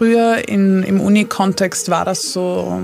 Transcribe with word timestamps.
früher 0.00 0.48
in, 0.48 0.82
im 0.82 0.98
Uni-Kontext 0.98 1.90
war 1.90 2.06
das 2.06 2.32
so, 2.32 2.80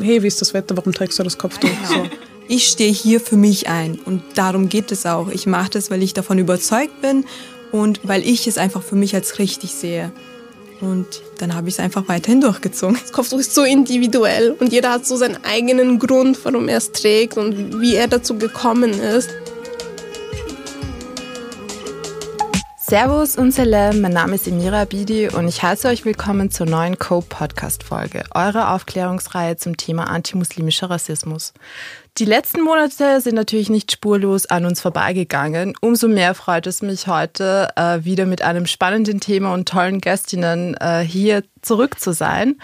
hey, 0.00 0.22
wie 0.22 0.28
ist 0.28 0.40
das 0.40 0.54
Wetter, 0.54 0.76
warum 0.76 0.92
trägst 0.92 1.18
du 1.18 1.24
das 1.24 1.36
Kopftuch? 1.36 1.68
So. 1.84 2.06
Ich 2.46 2.68
stehe 2.68 2.92
hier 2.92 3.18
für 3.18 3.36
mich 3.36 3.68
ein 3.68 3.98
und 4.04 4.22
darum 4.36 4.68
geht 4.68 4.92
es 4.92 5.04
auch. 5.04 5.30
Ich 5.30 5.46
mache 5.46 5.70
das, 5.70 5.90
weil 5.90 6.00
ich 6.00 6.14
davon 6.14 6.38
überzeugt 6.38 7.00
bin 7.02 7.24
und 7.72 7.98
weil 8.04 8.22
ich 8.22 8.46
es 8.46 8.56
einfach 8.56 8.84
für 8.84 8.94
mich 8.94 9.16
als 9.16 9.40
richtig 9.40 9.72
sehe. 9.72 10.12
Und 10.80 11.22
dann 11.38 11.56
habe 11.56 11.68
ich 11.68 11.74
es 11.74 11.80
einfach 11.80 12.06
weiterhin 12.06 12.40
durchgezogen. 12.40 12.98
Das 13.02 13.12
Kopftuch 13.12 13.40
ist 13.40 13.52
so 13.52 13.64
individuell 13.64 14.52
und 14.52 14.72
jeder 14.72 14.92
hat 14.92 15.04
so 15.04 15.16
seinen 15.16 15.38
eigenen 15.44 15.98
Grund, 15.98 16.38
warum 16.44 16.68
er 16.68 16.78
es 16.78 16.92
trägt 16.92 17.36
und 17.36 17.80
wie 17.80 17.96
er 17.96 18.06
dazu 18.06 18.38
gekommen 18.38 18.92
ist. 18.92 19.30
Servus 22.92 23.38
und 23.38 23.52
Salam, 23.52 24.02
mein 24.02 24.12
Name 24.12 24.34
ist 24.34 24.46
Emira 24.46 24.82
Abidi 24.82 25.26
und 25.26 25.48
ich 25.48 25.62
heiße 25.62 25.88
euch 25.88 26.04
willkommen 26.04 26.50
zur 26.50 26.66
neuen 26.66 26.98
Cope 26.98 27.26
Podcast 27.26 27.84
Folge, 27.84 28.22
eurer 28.34 28.74
Aufklärungsreihe 28.74 29.56
zum 29.56 29.78
Thema 29.78 30.10
antimuslimischer 30.10 30.90
Rassismus. 30.90 31.54
Die 32.18 32.26
letzten 32.26 32.60
Monate 32.60 33.22
sind 33.22 33.34
natürlich 33.34 33.70
nicht 33.70 33.92
spurlos 33.92 34.44
an 34.44 34.66
uns 34.66 34.82
vorbeigegangen. 34.82 35.72
Umso 35.80 36.06
mehr 36.06 36.34
freut 36.34 36.66
es 36.66 36.82
mich 36.82 37.06
heute 37.06 37.70
äh, 37.76 38.04
wieder 38.04 38.26
mit 38.26 38.42
einem 38.42 38.66
spannenden 38.66 39.20
Thema 39.20 39.54
und 39.54 39.70
tollen 39.70 40.02
Gästinnen 40.02 40.74
äh, 40.74 41.00
hier 41.00 41.44
zurück 41.62 41.98
zu 41.98 42.12
sein. 42.12 42.58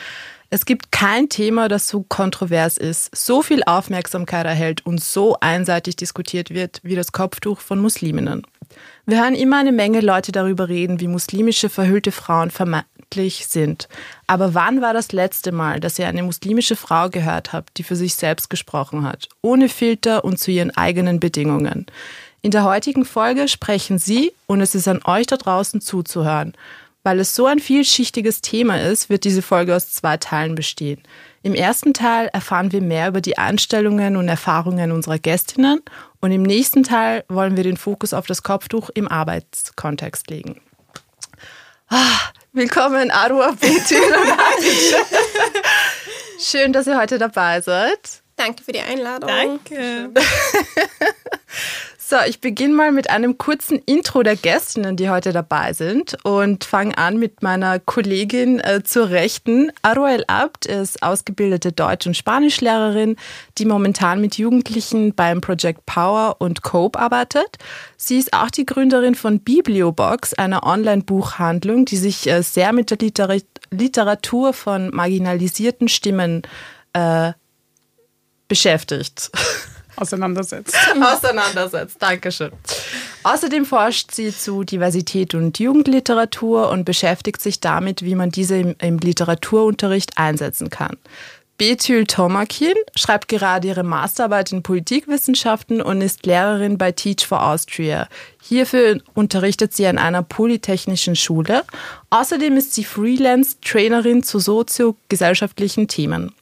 Es 0.51 0.67
gibt 0.67 0.93
kein 0.93 1.31
Thema, 1.31 1.69
das 1.69 1.89
so 1.89 2.03
kontrovers 2.03 2.77
ist, 2.77 3.17
so 3.17 3.41
viel 3.41 3.63
Aufmerksamkeit 3.65 4.45
erhält 4.45 4.85
und 4.85 5.03
so 5.03 5.39
einseitig 5.41 5.97
diskutiert 5.97 6.51
wird 6.51 6.81
wie 6.83 6.97
das 6.97 7.13
Kopftuch 7.13 7.61
von 7.61 7.81
Musliminnen. 7.81 8.43
Wir 9.09 9.23
hören 9.23 9.35
immer 9.35 9.57
eine 9.57 9.73
Menge 9.73 10.03
Leute 10.03 10.33
darüber 10.33 10.69
reden, 10.69 11.01
wie 11.01 11.09
muslimische 11.09 11.71
verhüllte 11.71 12.13
Frauen 12.13 12.51
vermeintlich 12.51 13.47
sind. 13.47 13.89
Aber 14.27 14.53
wann 14.53 14.83
war 14.83 14.93
das 14.93 15.13
letzte 15.13 15.51
Mal, 15.51 15.81
dass 15.81 15.99
ihr 15.99 16.07
eine 16.07 16.23
muslimische 16.23 16.77
Frau 16.77 17.09
gehört 17.09 17.55
habt, 17.55 17.79
die 17.79 17.85
für 17.85 17.97
sich 17.97 18.17
selbst 18.17 18.51
gesprochen 18.51 19.07
hat, 19.07 19.31
ohne 19.41 19.71
Filter 19.71 20.27
und 20.27 20.39
zu 20.39 20.51
ihren 20.51 20.77
eigenen 20.77 21.21
Bedingungen? 21.21 21.87
In 22.43 22.51
der 22.51 22.65
heutigen 22.65 23.07
Folge 23.07 23.49
sprechen 23.49 23.99
sie 23.99 24.35
und 24.47 24.61
es 24.61 24.75
ist 24.75 24.89
an 24.89 25.01
euch 25.07 25.27
da 25.27 25.39
draußen 25.39 25.81
zuzuhören. 25.81 26.53
Weil 27.09 27.21
es 27.21 27.35
so 27.35 27.47
ein 27.47 27.59
vielschichtiges 27.59 28.43
Thema 28.43 28.79
ist, 28.83 29.09
wird 29.09 29.25
diese 29.25 29.41
Folge 29.41 29.75
aus 29.75 29.91
zwei 29.93 30.19
Teilen 30.19 30.55
bestehen. 30.55 31.03
Im 31.43 31.55
ersten 31.55 31.95
Teil 31.95 32.29
erfahren 32.35 32.71
wir 32.71 32.83
mehr 32.83 33.09
über 33.09 33.23
die 33.23 33.39
Einstellungen 33.39 34.19
und 34.19 34.29
Erfahrungen 34.29 34.93
unserer 34.93 35.19
Gästinnen 35.19 35.81
und 36.21 36.33
im 36.33 36.43
nächsten 36.43 36.83
Teil 36.83 37.25
wollen 37.31 37.57
wir 37.57 37.65
den 37.65 37.79
Fokus 37.79 38.13
auf 38.13 38.27
das 38.27 38.43
Kopftuch 38.43 38.91
im 38.91 39.09
Arbeitskontext 39.09 40.29
legen. 40.29 40.61
Ah, 41.89 42.19
willkommen, 42.53 43.11
Arua, 43.11 43.53
Betül 43.53 44.03
Schön, 46.39 46.75
dass 46.75 46.87
ihr 46.87 46.99
heute 46.99 47.17
dabei 47.17 47.63
seid. 47.63 48.21
Danke 48.37 48.63
für 48.63 48.73
die 48.73 48.83
Einladung. 48.83 49.31
Danke. 49.31 50.11
So, 52.11 52.17
ich 52.27 52.41
beginne 52.41 52.73
mal 52.73 52.91
mit 52.91 53.11
einem 53.11 53.37
kurzen 53.37 53.83
Intro 53.85 54.23
der 54.23 54.35
Gästinnen, 54.35 54.97
die 54.97 55.11
heute 55.11 55.35
dabei 55.35 55.75
sind 55.75 56.17
und 56.25 56.65
fange 56.65 56.97
an 56.97 57.19
mit 57.19 57.43
meiner 57.43 57.81
Kollegin 57.81 58.61
äh, 58.61 58.83
zur 58.83 59.11
Rechten. 59.11 59.71
Aruel 59.83 60.25
Abt 60.27 60.65
ist 60.65 61.03
ausgebildete 61.03 61.71
Deutsch- 61.71 62.07
und 62.07 62.17
Spanischlehrerin, 62.17 63.17
die 63.59 63.67
momentan 63.67 64.23
mit 64.23 64.39
Jugendlichen 64.39 65.15
beim 65.15 65.43
Project 65.43 65.85
Power 65.85 66.37
und 66.39 66.63
Cope 66.63 66.99
arbeitet. 66.99 67.59
Sie 67.99 68.17
ist 68.17 68.33
auch 68.33 68.49
die 68.49 68.65
Gründerin 68.65 69.15
von 69.15 69.41
Bibliobox, 69.41 70.33
einer 70.33 70.63
Online-Buchhandlung, 70.63 71.85
die 71.85 71.99
sich 71.99 72.27
äh, 72.27 72.43
sehr 72.43 72.73
mit 72.73 72.91
der 72.91 72.97
Liter 72.97 73.37
Literatur 73.71 74.55
von 74.55 74.89
marginalisierten 74.95 75.89
Stimmen 75.89 76.41
äh, 76.95 77.33
beschäftigt. 78.49 79.31
Auseinandersetzt. 80.01 80.77
Auseinandersetzt, 81.01 81.97
Dankeschön. 82.01 82.53
Außerdem 83.25 83.67
forscht 83.67 84.13
sie 84.13 84.35
zu 84.35 84.63
Diversität 84.63 85.35
und 85.35 85.59
Jugendliteratur 85.59 86.71
und 86.71 86.85
beschäftigt 86.85 87.41
sich 87.43 87.61
damit, 87.61 88.03
wie 88.03 88.15
man 88.15 88.31
diese 88.31 88.59
im, 88.59 88.77
im 88.81 88.99
Literaturunterricht 88.99 90.17
einsetzen 90.17 90.71
kann. 90.71 90.97
Betül 91.59 92.07
Tomakin 92.07 92.75
schreibt 92.95 93.27
gerade 93.27 93.67
ihre 93.67 93.83
Masterarbeit 93.83 94.53
in 94.53 94.63
Politikwissenschaften 94.63 95.83
und 95.83 96.01
ist 96.01 96.25
Lehrerin 96.25 96.79
bei 96.79 96.93
Teach 96.93 97.27
for 97.27 97.45
Austria. 97.45 98.09
Hierfür 98.41 99.01
unterrichtet 99.15 99.75
sie 99.75 99.89
an 99.89 99.99
einer 99.99 100.23
polytechnischen 100.23 101.17
Schule. 101.17 101.65
Außerdem 102.11 102.57
ist 102.57 102.75
sie 102.75 102.85
Freelance-Trainerin 102.85 104.23
zu 104.23 104.39
soziogesellschaftlichen 104.39 105.89
Themen. 105.89 106.33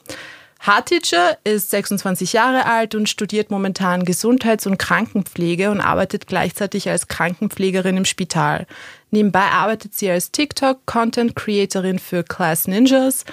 Hatice 0.60 1.36
ist 1.44 1.70
26 1.70 2.32
Jahre 2.32 2.66
alt 2.66 2.94
und 2.94 3.08
studiert 3.08 3.50
momentan 3.50 4.04
Gesundheits- 4.04 4.66
und 4.66 4.78
Krankenpflege 4.78 5.70
und 5.70 5.80
arbeitet 5.80 6.26
gleichzeitig 6.26 6.88
als 6.88 7.08
Krankenpflegerin 7.08 7.96
im 7.96 8.04
Spital. 8.04 8.66
Nebenbei 9.10 9.44
arbeitet 9.44 9.94
sie 9.94 10.10
als 10.10 10.32
TikTok-Content-Creatorin 10.32 11.98
für 11.98 12.24
Class 12.24 12.66
Ninjas. 12.66 13.24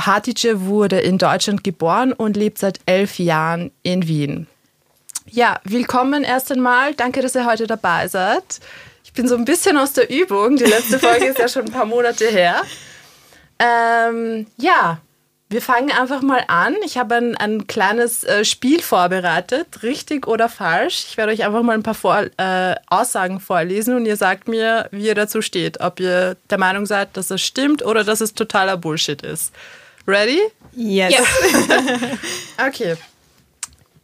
Hatice 0.00 0.60
wurde 0.60 1.00
in 1.00 1.18
Deutschland 1.18 1.64
geboren 1.64 2.12
und 2.12 2.36
lebt 2.36 2.58
seit 2.58 2.80
elf 2.86 3.18
Jahren 3.18 3.70
in 3.82 4.08
Wien. 4.08 4.46
Ja, 5.30 5.60
willkommen 5.64 6.22
erst 6.22 6.52
einmal. 6.52 6.94
Danke, 6.94 7.22
dass 7.22 7.34
ihr 7.34 7.46
heute 7.46 7.66
dabei 7.66 8.08
seid. 8.08 8.60
Ich 9.04 9.12
bin 9.12 9.28
so 9.28 9.36
ein 9.36 9.44
bisschen 9.44 9.76
aus 9.76 9.92
der 9.92 10.10
Übung. 10.10 10.56
Die 10.56 10.64
letzte 10.64 10.98
Folge 10.98 11.26
ist 11.26 11.38
ja 11.38 11.48
schon 11.48 11.66
ein 11.66 11.72
paar 11.72 11.86
Monate 11.86 12.26
her. 12.26 12.62
Ähm, 13.58 14.46
ja, 14.56 15.00
wir 15.54 15.62
fangen 15.62 15.92
einfach 15.92 16.20
mal 16.20 16.42
an. 16.48 16.74
Ich 16.84 16.98
habe 16.98 17.14
ein, 17.14 17.36
ein 17.36 17.68
kleines 17.68 18.24
äh, 18.24 18.44
Spiel 18.44 18.82
vorbereitet, 18.82 19.84
richtig 19.84 20.26
oder 20.26 20.48
falsch. 20.48 21.06
Ich 21.08 21.16
werde 21.16 21.30
euch 21.30 21.44
einfach 21.44 21.62
mal 21.62 21.74
ein 21.74 21.84
paar 21.84 21.94
Vor 21.94 22.24
äh, 22.38 22.74
Aussagen 22.88 23.38
vorlesen 23.38 23.94
und 23.94 24.04
ihr 24.04 24.16
sagt 24.16 24.48
mir, 24.48 24.88
wie 24.90 25.06
ihr 25.06 25.14
dazu 25.14 25.42
steht. 25.42 25.80
Ob 25.80 26.00
ihr 26.00 26.36
der 26.50 26.58
Meinung 26.58 26.86
seid, 26.86 27.16
dass 27.16 27.30
es 27.30 27.40
stimmt 27.40 27.84
oder 27.84 28.02
dass 28.02 28.20
es 28.20 28.34
totaler 28.34 28.76
Bullshit 28.76 29.22
ist. 29.22 29.54
Ready? 30.08 30.40
Yes. 30.72 31.14
Ja. 31.14 31.24
Okay. 32.66 32.96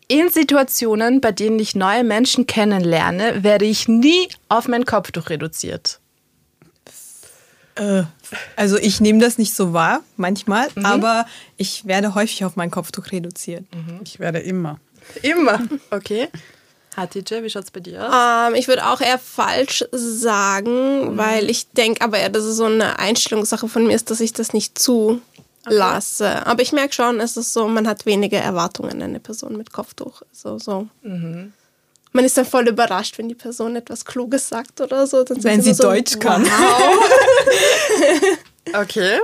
In 0.07 0.29
Situationen, 0.29 1.21
bei 1.21 1.33
denen 1.33 1.59
ich 1.59 1.75
neue 1.75 2.05
Menschen 2.05 2.47
kennenlerne, 2.47 3.43
werde 3.43 3.65
ich 3.65 3.87
nie 3.87 4.29
auf 4.49 4.67
mein 4.67 4.85
Kopftuch 4.85 5.31
reduziert. 5.31 6.00
Äh, 7.81 8.03
also 8.57 8.77
ich 8.77 9.01
nehme 9.01 9.21
das 9.21 9.39
nicht 9.39 9.55
so 9.55 9.73
wahr, 9.73 10.03
manchmal, 10.17 10.69
aber 10.83 11.25
ich 11.57 11.87
werde 11.87 12.15
häufig 12.15 12.45
auf 12.45 12.55
mein 12.57 12.71
Kopftuch 12.71 13.11
reduziert. 13.11 13.65
Ich 14.05 14.21
werde 14.21 14.39
immer. 14.39 14.79
Immer. 15.23 15.61
Okay. 15.91 16.29
Hatice, 16.97 17.43
wie 17.43 17.49
schaut's 17.51 17.71
bei 17.71 17.81
dir 17.81 18.05
aus? 18.05 18.49
Ähm, 18.49 18.55
ich 18.57 18.69
würde 18.69 18.87
auch 18.87 19.01
eher 19.01 19.19
falsch 19.19 19.85
sagen, 19.93 21.17
weil 21.17 21.49
ich 21.49 21.71
denke 21.71 22.03
aber 22.03 22.19
eher, 22.19 22.29
dass 22.29 22.45
es 22.45 22.57
so 22.57 22.65
eine 22.65 22.99
Einstellungssache 22.99 23.69
von 23.69 23.87
mir 23.87 23.95
ist, 23.95 24.11
dass 24.11 24.21
ich 24.21 24.33
das 24.33 24.53
nicht 24.53 24.79
zulasse. 24.79 26.47
Aber 26.47 26.63
ich 26.63 26.73
merke 26.73 26.93
schon, 26.93 27.21
es 27.21 27.37
ist 27.37 27.53
so, 27.53 27.69
man 27.69 27.87
hat 27.89 28.07
weniger 28.07 28.39
Erwartungen 28.39 28.91
an 28.91 29.03
eine 29.03 29.21
Person 29.21 29.57
mit 29.57 29.73
Kopftuch. 29.73 30.23
Also 30.31 30.59
so. 30.59 30.89
Man 32.13 32.25
ist 32.25 32.37
dann 32.37 32.45
voll 32.47 32.69
überrascht, 32.69 33.19
wenn 33.19 33.29
die 33.29 33.35
Person 33.35 33.77
etwas 33.77 34.05
Kluges 34.05 34.49
sagt 34.49 34.81
oder 34.81 35.07
so. 35.07 35.23
Dann 35.23 35.43
Wenn 35.45 35.63
sie 35.63 35.75
so, 35.75 35.85
Deutsch 35.85 36.19
kann. 36.19 36.47
Okay. 38.73 39.19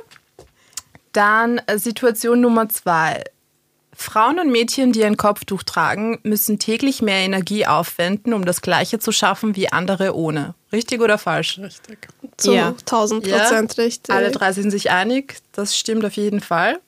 Dann 1.12 1.60
äh, 1.66 1.78
Situation 1.78 2.41
Nummer 2.41 2.69
zwei. 2.69 3.22
Frauen 3.94 4.38
und 4.38 4.50
Mädchen, 4.50 4.92
die 4.92 5.04
ein 5.04 5.16
Kopftuch 5.16 5.62
tragen, 5.62 6.19
müssen 6.22 6.58
täglich 6.58 7.00
mehr 7.00 7.20
Energie 7.20 7.66
aufwenden, 7.66 8.34
um 8.34 8.44
das 8.44 8.60
Gleiche 8.60 8.98
zu 8.98 9.10
schaffen 9.10 9.56
wie 9.56 9.72
andere 9.72 10.14
ohne. 10.14 10.54
Richtig 10.72 11.00
oder 11.00 11.16
falsch? 11.16 11.58
Richtig. 11.58 11.99
Zu 12.37 12.52
Ja. 12.52 12.69
1000 12.69 13.22
Prozent 13.26 13.78
richtig. 13.78 14.14
Alle 14.14 14.31
drei 14.31 14.52
sind 14.52 14.70
sich 14.70 14.90
einig. 14.90 15.37
Das 15.52 15.78
stimmt 15.78 16.05
auf 16.05 16.14
jeden 16.14 16.40
Fall. 16.40 16.81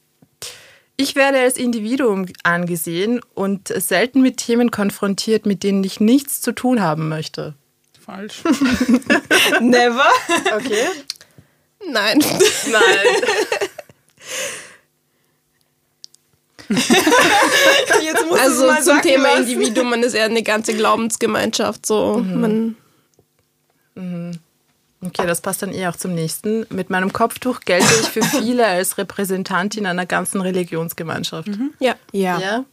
Ich 1.01 1.15
werde 1.15 1.39
als 1.39 1.57
Individuum 1.57 2.27
angesehen 2.43 3.21
und 3.35 3.69
selten 3.69 4.21
mit 4.21 4.39
Themen 4.39 4.73
konfrontiert, 4.73 5.47
mit 5.47 5.63
denen 5.63 5.85
ich 5.85 6.01
nichts 6.01 6.41
zu 6.41 6.51
tun 6.51 6.83
haben 6.83 7.09
möchte. 7.09 7.55
Falsch. 8.05 8.43
Never. 9.61 10.09
Okay. 10.57 10.89
Nein. 11.89 12.19
Nein. 12.19 13.07
Jetzt 18.03 18.27
musst 18.29 18.43
Also 18.43 18.75
zum 18.83 19.01
Thema 19.01 19.35
lassen. 19.35 19.53
Individuum, 19.53 19.91
man 19.91 20.03
ist 20.03 20.15
eher 20.15 20.25
eine 20.25 20.43
ganze 20.43 20.75
Glaubensgemeinschaft. 20.75 21.87
So. 21.87 22.19
Man, 22.19 22.77
Okay, 25.01 25.27
das 25.27 25.41
passt 25.41 25.63
dann 25.63 25.73
eh 25.73 25.87
auch 25.87 25.97
zum 25.97 26.15
nächsten. 26.15 26.67
Mit 26.71 26.91
meinem 26.91 27.13
Kopftuch 27.13 27.61
gelte 27.61 27.87
ich 28.01 28.09
für 28.09 28.23
viele 28.41 28.67
als 28.67 28.99
Repräsentantin 28.99 29.87
einer 29.87 30.07
ganzen 30.07 30.41
Religionsgemeinschaft. 30.41 31.49
ja. 31.79 31.95
Ja, 32.13 32.41
Ja? 32.41 32.65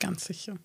Ganz 0.00 0.24
sicher. 0.24 0.56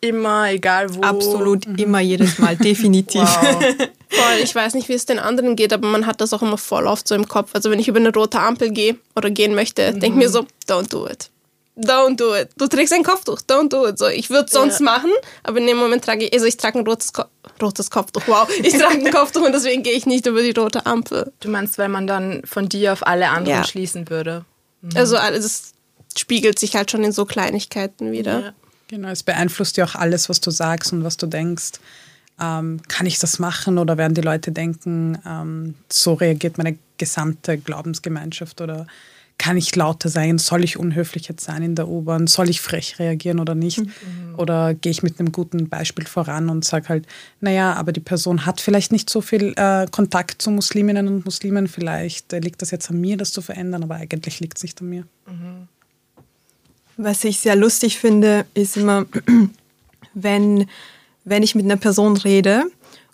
Immer, 0.00 0.50
egal 0.50 0.92
wo. 0.94 1.02
absolut 1.02 1.64
immer 1.78 2.00
jedes 2.00 2.40
Mal, 2.40 2.56
definitiv. 2.58 3.22
Wow. 3.22 3.62
Voll, 4.08 4.38
ich 4.42 4.52
weiß 4.52 4.74
nicht, 4.74 4.88
wie 4.88 4.94
es 4.94 5.06
den 5.06 5.20
anderen 5.20 5.54
geht, 5.54 5.72
aber 5.72 5.86
man 5.86 6.06
hat 6.06 6.20
das 6.20 6.32
auch 6.32 6.42
immer 6.42 6.58
voll 6.58 6.88
oft 6.88 7.06
so 7.06 7.14
im 7.14 7.28
Kopf. 7.28 7.50
Also 7.54 7.70
wenn 7.70 7.78
ich 7.78 7.86
über 7.86 8.00
eine 8.00 8.12
rote 8.12 8.40
Ampel 8.40 8.72
gehe 8.72 8.96
oder 9.14 9.30
gehen 9.30 9.54
möchte, 9.54 9.92
mhm. 9.92 10.00
denke 10.00 10.18
mir 10.18 10.28
so, 10.28 10.44
don't 10.68 10.90
do 10.90 11.06
it. 11.06 11.30
Don't 11.74 12.16
do 12.16 12.34
it. 12.36 12.50
Du 12.58 12.66
trägst 12.66 12.92
ein 12.92 13.02
Kopftuch, 13.02 13.40
don't 13.40 13.70
do 13.70 13.88
it. 13.88 13.98
So, 13.98 14.06
ich 14.06 14.28
würde 14.28 14.44
es 14.44 14.52
sonst 14.52 14.80
ja. 14.80 14.84
machen, 14.84 15.10
aber 15.42 15.58
in 15.58 15.66
dem 15.66 15.78
Moment 15.78 16.04
trage 16.04 16.26
ich, 16.26 16.32
also 16.34 16.44
ich 16.44 16.58
trage 16.58 16.78
ein 16.78 16.86
rotes, 16.86 17.14
Ko 17.14 17.24
rotes 17.62 17.90
Kopftuch, 17.90 18.22
wow. 18.26 18.46
Ich 18.62 18.74
trage 18.74 18.98
ein 18.98 19.10
Kopftuch 19.10 19.40
und 19.42 19.52
deswegen 19.52 19.82
gehe 19.82 19.94
ich 19.94 20.04
nicht 20.04 20.26
über 20.26 20.42
die 20.42 20.50
rote 20.50 20.84
Ampel. 20.84 21.32
Du 21.40 21.48
meinst, 21.48 21.78
weil 21.78 21.88
man 21.88 22.06
dann 22.06 22.42
von 22.44 22.68
dir 22.68 22.92
auf 22.92 23.06
alle 23.06 23.30
anderen 23.30 23.60
ja. 23.60 23.64
schließen 23.64 24.10
würde? 24.10 24.44
Mhm. 24.82 24.90
Also 24.96 25.16
alles 25.16 25.72
spiegelt 26.16 26.58
sich 26.58 26.76
halt 26.76 26.90
schon 26.90 27.04
in 27.04 27.12
so 27.12 27.24
Kleinigkeiten 27.24 28.12
wieder. 28.12 28.40
Ja. 28.40 28.52
Genau, 28.88 29.08
es 29.08 29.22
beeinflusst 29.22 29.78
ja 29.78 29.86
auch 29.86 29.94
alles, 29.94 30.28
was 30.28 30.40
du 30.42 30.50
sagst 30.50 30.92
und 30.92 31.04
was 31.04 31.16
du 31.16 31.26
denkst. 31.26 31.72
Ähm, 32.38 32.82
kann 32.88 33.06
ich 33.06 33.18
das 33.18 33.38
machen 33.38 33.78
oder 33.78 33.96
werden 33.96 34.14
die 34.14 34.20
Leute 34.20 34.52
denken, 34.52 35.18
ähm, 35.26 35.74
so 35.88 36.14
reagiert 36.14 36.58
meine 36.58 36.76
gesamte 36.98 37.56
Glaubensgemeinschaft 37.56 38.60
oder 38.60 38.86
kann 39.42 39.56
ich 39.56 39.74
lauter 39.74 40.08
sein? 40.08 40.38
Soll 40.38 40.62
ich 40.62 40.78
unhöflich 40.78 41.26
jetzt 41.26 41.44
sein 41.44 41.64
in 41.64 41.74
der 41.74 41.88
U-Bahn? 41.88 42.28
Soll 42.28 42.48
ich 42.48 42.60
frech 42.60 43.00
reagieren 43.00 43.40
oder 43.40 43.56
nicht? 43.56 43.78
Mhm. 43.80 44.36
Oder 44.36 44.72
gehe 44.72 44.92
ich 44.92 45.02
mit 45.02 45.18
einem 45.18 45.32
guten 45.32 45.68
Beispiel 45.68 46.06
voran 46.06 46.48
und 46.48 46.64
sage 46.64 46.88
halt, 46.88 47.06
naja, 47.40 47.72
aber 47.72 47.90
die 47.90 47.98
Person 47.98 48.46
hat 48.46 48.60
vielleicht 48.60 48.92
nicht 48.92 49.10
so 49.10 49.20
viel 49.20 49.52
äh, 49.56 49.88
Kontakt 49.90 50.40
zu 50.40 50.52
Musliminnen 50.52 51.08
und 51.08 51.24
Muslimen, 51.24 51.66
vielleicht 51.66 52.32
äh, 52.32 52.38
liegt 52.38 52.62
das 52.62 52.70
jetzt 52.70 52.88
an 52.88 53.00
mir, 53.00 53.16
das 53.16 53.32
zu 53.32 53.42
verändern, 53.42 53.82
aber 53.82 53.96
eigentlich 53.96 54.38
liegt 54.38 54.58
es 54.58 54.62
nicht 54.62 54.80
an 54.80 54.88
mir. 54.88 55.02
Mhm. 55.26 55.66
Was 56.96 57.24
ich 57.24 57.40
sehr 57.40 57.56
lustig 57.56 57.98
finde, 57.98 58.46
ist 58.54 58.76
immer, 58.76 59.06
wenn, 60.14 60.66
wenn 61.24 61.42
ich 61.42 61.56
mit 61.56 61.64
einer 61.64 61.78
Person 61.78 62.16
rede 62.16 62.66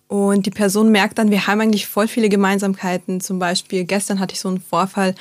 und 0.08 0.44
die 0.44 0.50
Person 0.50 0.92
merkt 0.92 1.16
dann, 1.16 1.30
wir 1.30 1.46
haben 1.46 1.62
eigentlich 1.62 1.86
voll 1.86 2.06
viele 2.06 2.28
Gemeinsamkeiten. 2.28 3.22
Zum 3.22 3.38
Beispiel 3.38 3.84
gestern 3.84 4.20
hatte 4.20 4.34
ich 4.34 4.40
so 4.40 4.48
einen 4.48 4.60
Vorfall, 4.60 5.14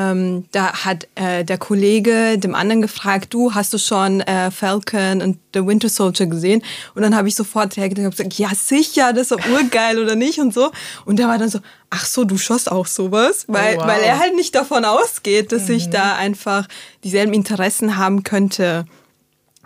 ähm, 0.00 0.44
da 0.52 0.84
hat 0.84 1.08
äh, 1.14 1.44
der 1.44 1.58
Kollege 1.58 2.38
dem 2.38 2.54
anderen 2.54 2.80
gefragt, 2.80 3.34
du 3.34 3.54
hast 3.54 3.72
du 3.72 3.78
schon 3.78 4.20
äh, 4.22 4.50
Falcon 4.50 5.20
und 5.20 5.38
The 5.52 5.66
Winter 5.66 5.88
Soldier 5.88 6.26
gesehen? 6.26 6.62
Und 6.94 7.02
dann 7.02 7.14
habe 7.14 7.28
ich 7.28 7.34
sofort 7.34 7.76
reagiert 7.76 7.98
und 7.98 8.10
gesagt, 8.10 8.34
ja 8.34 8.50
sicher, 8.54 9.12
das 9.12 9.30
ist 9.30 9.32
doch 9.32 9.48
urgeil 9.48 9.98
oder 9.98 10.14
nicht 10.14 10.38
und 10.38 10.54
so. 10.54 10.70
Und 11.04 11.18
der 11.18 11.28
war 11.28 11.38
dann 11.38 11.50
so, 11.50 11.60
ach 11.90 12.06
so, 12.06 12.24
du 12.24 12.38
schoss 12.38 12.68
auch 12.68 12.86
sowas, 12.86 13.44
oh, 13.48 13.52
weil, 13.52 13.76
oh, 13.76 13.80
wow. 13.80 13.86
weil 13.88 14.02
er 14.02 14.18
halt 14.18 14.34
nicht 14.34 14.54
davon 14.54 14.84
ausgeht, 14.84 15.52
dass 15.52 15.68
mhm. 15.68 15.74
ich 15.74 15.90
da 15.90 16.16
einfach 16.16 16.66
dieselben 17.04 17.34
Interessen 17.34 17.96
haben 17.96 18.22
könnte. 18.22 18.86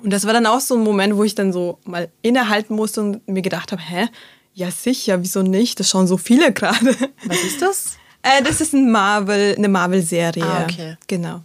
Und 0.02 0.12
das 0.12 0.26
war 0.26 0.32
dann 0.32 0.46
auch 0.46 0.60
so 0.60 0.74
ein 0.74 0.82
Moment, 0.82 1.16
wo 1.16 1.24
ich 1.24 1.34
dann 1.34 1.52
so 1.52 1.78
mal 1.84 2.10
innehalten 2.22 2.74
musste 2.74 3.00
und 3.02 3.28
mir 3.28 3.42
gedacht 3.42 3.72
habe, 3.72 3.82
hä? 3.82 4.08
Ja, 4.52 4.70
sicher, 4.70 5.20
wieso 5.22 5.42
nicht? 5.42 5.80
Das 5.80 5.90
schauen 5.90 6.06
so 6.06 6.16
viele 6.16 6.52
gerade. 6.52 6.96
Was 7.26 7.42
ist 7.42 7.62
das? 7.62 7.96
Äh, 8.24 8.42
das 8.42 8.60
ist 8.60 8.72
ein 8.72 8.90
Marvel, 8.90 9.54
eine 9.56 9.68
Marvel-Serie. 9.68 10.44
Ah, 10.44 10.64
okay. 10.64 10.96
Genau. 11.06 11.42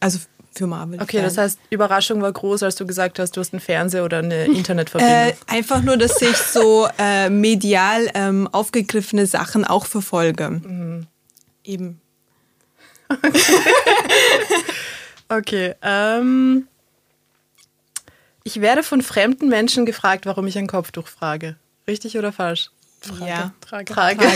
Also 0.00 0.18
für 0.54 0.66
Marvel. 0.66 1.00
Okay, 1.00 1.20
das 1.20 1.36
heißt, 1.36 1.58
Überraschung 1.70 2.22
war 2.22 2.32
groß, 2.32 2.62
als 2.62 2.76
du 2.76 2.86
gesagt 2.86 3.18
hast, 3.18 3.36
du 3.36 3.40
hast 3.40 3.52
einen 3.52 3.60
Fernseher 3.60 4.04
oder 4.04 4.18
eine 4.18 4.44
Internetverbindung. 4.46 5.16
Äh, 5.16 5.34
einfach 5.46 5.82
nur, 5.82 5.98
dass 5.98 6.20
ich 6.22 6.36
so 6.36 6.88
äh, 6.98 7.28
medial 7.28 8.10
ähm, 8.14 8.48
aufgegriffene 8.50 9.26
Sachen 9.26 9.64
auch 9.64 9.86
verfolge. 9.86 10.48
Mhm. 10.50 11.06
Eben. 11.62 12.00
okay. 15.28 15.74
Ähm, 15.82 16.66
ich 18.44 18.62
werde 18.62 18.82
von 18.82 19.02
fremden 19.02 19.48
Menschen 19.48 19.84
gefragt, 19.84 20.24
warum 20.24 20.46
ich 20.46 20.56
ein 20.56 20.66
Kopftuch 20.66 21.06
frage. 21.06 21.56
Richtig 21.86 22.16
oder 22.16 22.32
falsch? 22.32 22.70
Frage. 23.00 23.30
Ja, 23.30 23.52
Frage. 23.66 23.92
Frage. 23.94 24.20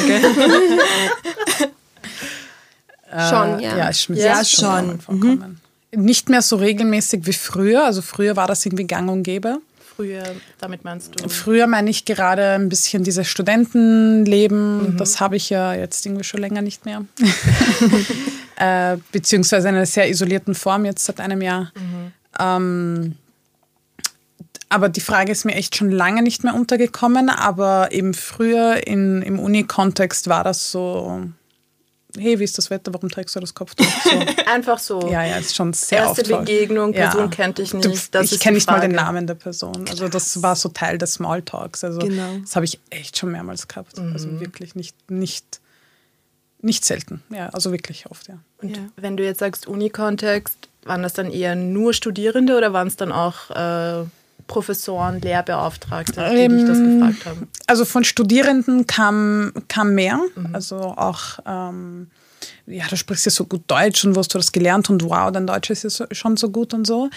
schon, 3.11 3.61
ja. 3.61 3.76
Ja, 3.76 3.88
ist 3.88 4.09
ja, 4.09 4.44
schon. 4.44 4.99
Mhm. 5.09 5.56
Nicht 5.94 6.29
mehr 6.29 6.43
so 6.43 6.56
regelmäßig 6.56 7.26
wie 7.26 7.32
früher. 7.32 7.85
Also 7.85 8.03
früher 8.03 8.37
war 8.37 8.47
das 8.47 8.64
irgendwie 8.64 8.87
gang 8.87 9.11
und 9.11 9.23
gäbe. 9.23 9.59
Früher, 9.94 10.25
damit 10.59 10.85
meinst 10.85 11.20
du? 11.20 11.29
Früher 11.29 11.67
meine 11.67 11.91
ich 11.91 12.06
gerade 12.06 12.53
ein 12.53 12.70
bisschen 12.70 13.05
dieses 13.05 13.29
Studentenleben. 13.29 14.94
Mhm. 14.94 14.97
Das 14.97 15.20
habe 15.20 15.37
ich 15.37 15.50
ja 15.50 15.75
jetzt 15.75 16.06
irgendwie 16.06 16.25
schon 16.25 16.41
länger 16.41 16.62
nicht 16.62 16.87
mehr. 16.87 17.05
äh, 18.56 18.97
beziehungsweise 19.12 19.69
in 19.69 19.75
einer 19.75 19.87
sehr 19.87 20.09
isolierten 20.09 20.55
Form 20.55 20.87
jetzt 20.87 21.05
seit 21.05 21.20
einem 21.20 21.43
Jahr. 21.43 21.73
Mhm. 21.75 22.12
Ähm, 22.38 23.17
aber 24.73 24.89
die 24.89 25.01
Frage 25.01 25.31
ist 25.31 25.45
mir 25.45 25.55
echt 25.55 25.77
schon 25.77 25.91
lange 25.91 26.23
nicht 26.23 26.45
mehr 26.45 26.55
untergekommen. 26.55 27.29
Aber 27.29 27.93
eben 27.93 28.15
früher 28.15 28.87
in, 28.87 29.23
im 29.23 29.39
Uni-Kontext 29.39 30.29
war 30.29 30.45
das 30.45 30.71
so, 30.73 31.23
hey, 32.17 32.39
wie 32.39 32.45
ist 32.45 32.59
das 32.59 32.71
Wetter, 32.71 32.93
warum 32.95 33.09
trägst 33.09 33.37
du 33.37 33.41
das 33.41 33.55
Kopftuch? 33.55 33.87
So. 34.05 34.11
Einfach 34.47 34.79
so. 34.79 35.11
Ja, 35.11 35.25
ja, 35.25 35.37
ist 35.37 35.55
schon 35.55 35.73
sehr 35.73 36.01
Erste 36.01 36.23
oft 36.23 36.47
Begegnung, 36.47 36.93
Person 36.93 37.23
ja. 37.23 37.29
kennt 37.29 37.59
dich 37.59 37.75
nicht. 37.75 38.15
Das 38.15 38.33
ich 38.33 38.41
kenne 38.41 38.55
nicht 38.55 38.67
mal 38.67 38.81
den 38.81 38.93
Namen 38.93 39.27
der 39.27 39.35
Person. 39.35 39.85
Also 39.89 40.09
das 40.09 40.43
war 40.43 40.57
so 40.57 40.69
Teil 40.71 40.99
des 40.99 41.15
Smalltalks. 41.15 41.85
Also 41.85 42.01
genau. 42.01 42.39
das 42.41 42.57
habe 42.57 42.65
ich 42.65 42.81
echt 42.91 43.19
schon 43.19 43.33
mehrmals 43.33 43.69
gehabt. 43.69 43.99
Also 43.99 44.03
mhm. 44.03 44.13
Also 44.13 44.41
wirklich 44.41 44.75
nicht, 44.75 45.11
nicht, 45.11 45.61
nicht 46.61 46.85
selten. 46.85 47.23
Ja, 47.31 47.49
also 47.51 47.73
wirklich 47.73 48.07
oft, 48.11 48.29
ja. 48.29 48.39
Und 48.63 48.77
ja. 48.77 48.83
wenn 48.97 49.17
du 49.17 49.25
jetzt 49.25 49.41
sagst 49.41 49.67
Uni-Kontext, 49.67 50.57
waren 50.85 51.03
das 51.03 51.13
dann 51.13 51.31
eher 51.31 51.55
nur 51.55 51.95
Studierende 51.95 52.57
oder 52.57 52.73
waren 52.73 52.89
es 52.89 52.97
dann 52.97 53.13
auch 53.13 53.51
äh, 53.51 54.05
Professoren, 54.47 55.21
Lehrbeauftragte, 55.21 56.21
die 56.31 56.37
ähm, 56.37 56.59
dich 56.59 56.67
das 56.67 56.79
gefragt 56.79 57.27
haben? 57.27 57.49
Also 57.67 57.85
von 57.85 58.05
Studierenden 58.05 58.87
kam, 58.87 59.53
kam 59.69 59.94
mehr. 59.94 60.21
Mhm. 60.35 60.55
Also 60.55 60.77
auch, 60.77 61.39
ähm, 61.47 62.11
ja, 62.67 62.87
du 62.89 62.97
sprichst 62.97 63.27
ja 63.27 63.31
so 63.31 63.44
gut 63.44 63.62
Deutsch 63.67 64.05
und 64.05 64.15
wo 64.15 64.21
hast 64.21 64.35
du 64.35 64.39
das 64.39 64.53
gelernt 64.53 64.91
und 64.91 65.03
wow, 65.05 65.31
dein 65.33 65.47
Deutsch 65.47 65.71
ist 65.71 65.99
ja 65.99 66.06
schon 66.12 66.37
so 66.37 66.50
gut 66.50 66.75
und 66.75 66.87
so. 66.87 67.11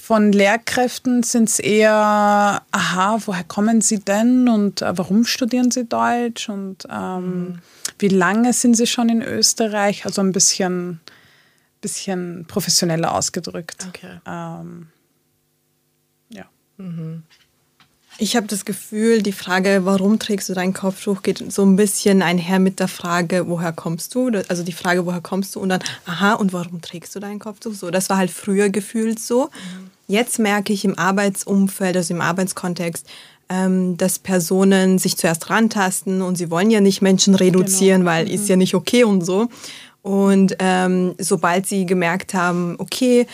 Von 0.00 0.32
Lehrkräften 0.32 1.22
sind 1.22 1.50
es 1.50 1.58
eher, 1.58 1.92
aha, 1.92 3.18
woher 3.26 3.44
kommen 3.44 3.82
sie 3.82 3.98
denn 3.98 4.48
und 4.48 4.80
äh, 4.80 4.96
warum 4.96 5.26
studieren 5.26 5.70
sie 5.70 5.84
Deutsch 5.84 6.48
und 6.48 6.86
ähm, 6.90 7.40
mhm. 7.40 7.58
wie 7.98 8.08
lange 8.08 8.52
sind 8.54 8.74
sie 8.74 8.86
schon 8.86 9.10
in 9.10 9.22
Österreich? 9.22 10.06
Also 10.06 10.22
ein 10.22 10.32
bisschen, 10.32 11.00
bisschen 11.82 12.46
professioneller 12.48 13.12
ausgedrückt. 13.12 13.86
Okay. 13.88 14.20
Ähm, 14.26 14.86
ich 18.20 18.34
habe 18.34 18.48
das 18.48 18.64
Gefühl, 18.64 19.22
die 19.22 19.32
Frage, 19.32 19.82
warum 19.84 20.18
trägst 20.18 20.48
du 20.48 20.54
dein 20.54 20.72
Kopftuch, 20.72 21.22
geht 21.22 21.52
so 21.52 21.64
ein 21.64 21.76
bisschen 21.76 22.20
einher 22.20 22.58
mit 22.58 22.80
der 22.80 22.88
Frage, 22.88 23.44
woher 23.46 23.72
kommst 23.72 24.14
du? 24.14 24.30
Also 24.48 24.64
die 24.64 24.72
Frage, 24.72 25.06
woher 25.06 25.20
kommst 25.20 25.54
du? 25.54 25.60
Und 25.60 25.68
dann, 25.68 25.80
aha, 26.04 26.34
und 26.34 26.52
warum 26.52 26.80
trägst 26.80 27.14
du 27.14 27.20
dein 27.20 27.38
Kopftuch? 27.38 27.74
So, 27.74 27.90
das 27.90 28.10
war 28.10 28.16
halt 28.16 28.32
früher 28.32 28.70
gefühlt 28.70 29.20
so. 29.20 29.44
Mhm. 29.44 29.90
Jetzt 30.08 30.40
merke 30.40 30.72
ich 30.72 30.84
im 30.84 30.98
Arbeitsumfeld, 30.98 31.96
also 31.96 32.12
im 32.12 32.20
Arbeitskontext, 32.20 33.06
ähm, 33.50 33.96
dass 33.96 34.18
Personen 34.18 34.98
sich 34.98 35.16
zuerst 35.16 35.48
rantasten 35.48 36.20
und 36.20 36.36
sie 36.36 36.50
wollen 36.50 36.70
ja 36.70 36.80
nicht 36.80 37.02
Menschen 37.02 37.36
reduzieren, 37.36 38.00
genau. 38.00 38.10
weil 38.10 38.24
mhm. 38.24 38.32
ist 38.32 38.48
ja 38.48 38.56
nicht 38.56 38.74
okay 38.74 39.04
und 39.04 39.24
so. 39.24 39.48
Und 40.02 40.56
ähm, 40.58 41.14
sobald 41.18 41.66
sie 41.66 41.86
gemerkt 41.86 42.34
haben, 42.34 42.76
okay, 42.78 43.26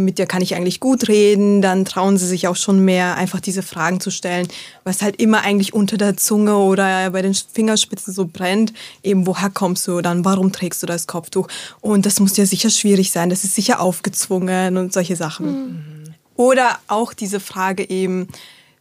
mit 0.00 0.18
der 0.18 0.26
kann 0.26 0.42
ich 0.42 0.54
eigentlich 0.54 0.80
gut 0.80 1.08
reden, 1.08 1.62
dann 1.62 1.84
trauen 1.84 2.18
sie 2.18 2.26
sich 2.26 2.48
auch 2.48 2.56
schon 2.56 2.84
mehr, 2.84 3.16
einfach 3.16 3.40
diese 3.40 3.62
Fragen 3.62 4.00
zu 4.00 4.10
stellen, 4.10 4.48
was 4.84 5.02
halt 5.02 5.20
immer 5.20 5.42
eigentlich 5.42 5.74
unter 5.74 5.96
der 5.96 6.16
Zunge 6.16 6.56
oder 6.56 7.10
bei 7.10 7.22
den 7.22 7.34
Fingerspitzen 7.34 8.12
so 8.12 8.26
brennt, 8.26 8.72
eben 9.02 9.26
woher 9.26 9.50
kommst 9.50 9.86
du, 9.86 10.00
dann 10.00 10.24
warum 10.24 10.52
trägst 10.52 10.82
du 10.82 10.86
das 10.86 11.06
Kopftuch? 11.06 11.48
Und 11.80 12.04
das 12.04 12.18
muss 12.18 12.36
ja 12.36 12.46
sicher 12.46 12.70
schwierig 12.70 13.12
sein, 13.12 13.30
das 13.30 13.44
ist 13.44 13.54
sicher 13.54 13.80
aufgezwungen 13.80 14.76
und 14.76 14.92
solche 14.92 15.16
Sachen. 15.16 15.46
Mhm. 15.46 16.14
Oder 16.36 16.78
auch 16.88 17.14
diese 17.14 17.40
Frage 17.40 17.88
eben, 17.88 18.28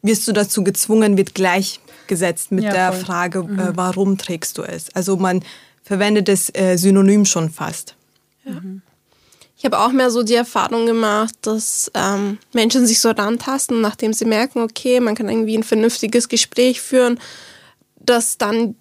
wirst 0.01 0.27
du 0.27 0.33
dazu 0.33 0.63
gezwungen, 0.63 1.17
wird 1.17 1.33
gleichgesetzt 1.35 2.51
mit 2.51 2.63
ja, 2.65 2.71
der 2.71 2.93
Frage, 2.93 3.43
mhm. 3.43 3.59
äh, 3.59 3.77
warum 3.77 4.17
trägst 4.17 4.57
du 4.57 4.63
es? 4.63 4.93
Also 4.95 5.17
man 5.17 5.43
verwendet 5.83 6.27
das 6.27 6.49
äh, 6.53 6.77
Synonym 6.77 7.25
schon 7.25 7.49
fast. 7.49 7.95
Ja. 8.43 8.53
Mhm. 8.53 8.81
Ich 9.65 9.71
habe 9.71 9.83
auch 9.83 9.93
mehr 9.93 10.11
so 10.11 10.21
die 10.21 10.35
Erfahrung 10.35 10.85
gemacht, 10.85 11.33
dass 11.41 11.89
ähm, 11.95 12.37
Menschen 12.53 12.85
sich 12.85 13.01
so 13.01 13.09
rantasten, 13.09 13.81
nachdem 13.81 14.13
sie 14.13 14.25
merken, 14.25 14.61
okay, 14.61 14.99
man 14.99 15.15
kann 15.15 15.27
irgendwie 15.27 15.57
ein 15.57 15.63
vernünftiges 15.63 16.29
Gespräch 16.29 16.81
führen, 16.81 17.19
dass 17.95 18.37
dann 18.37 18.75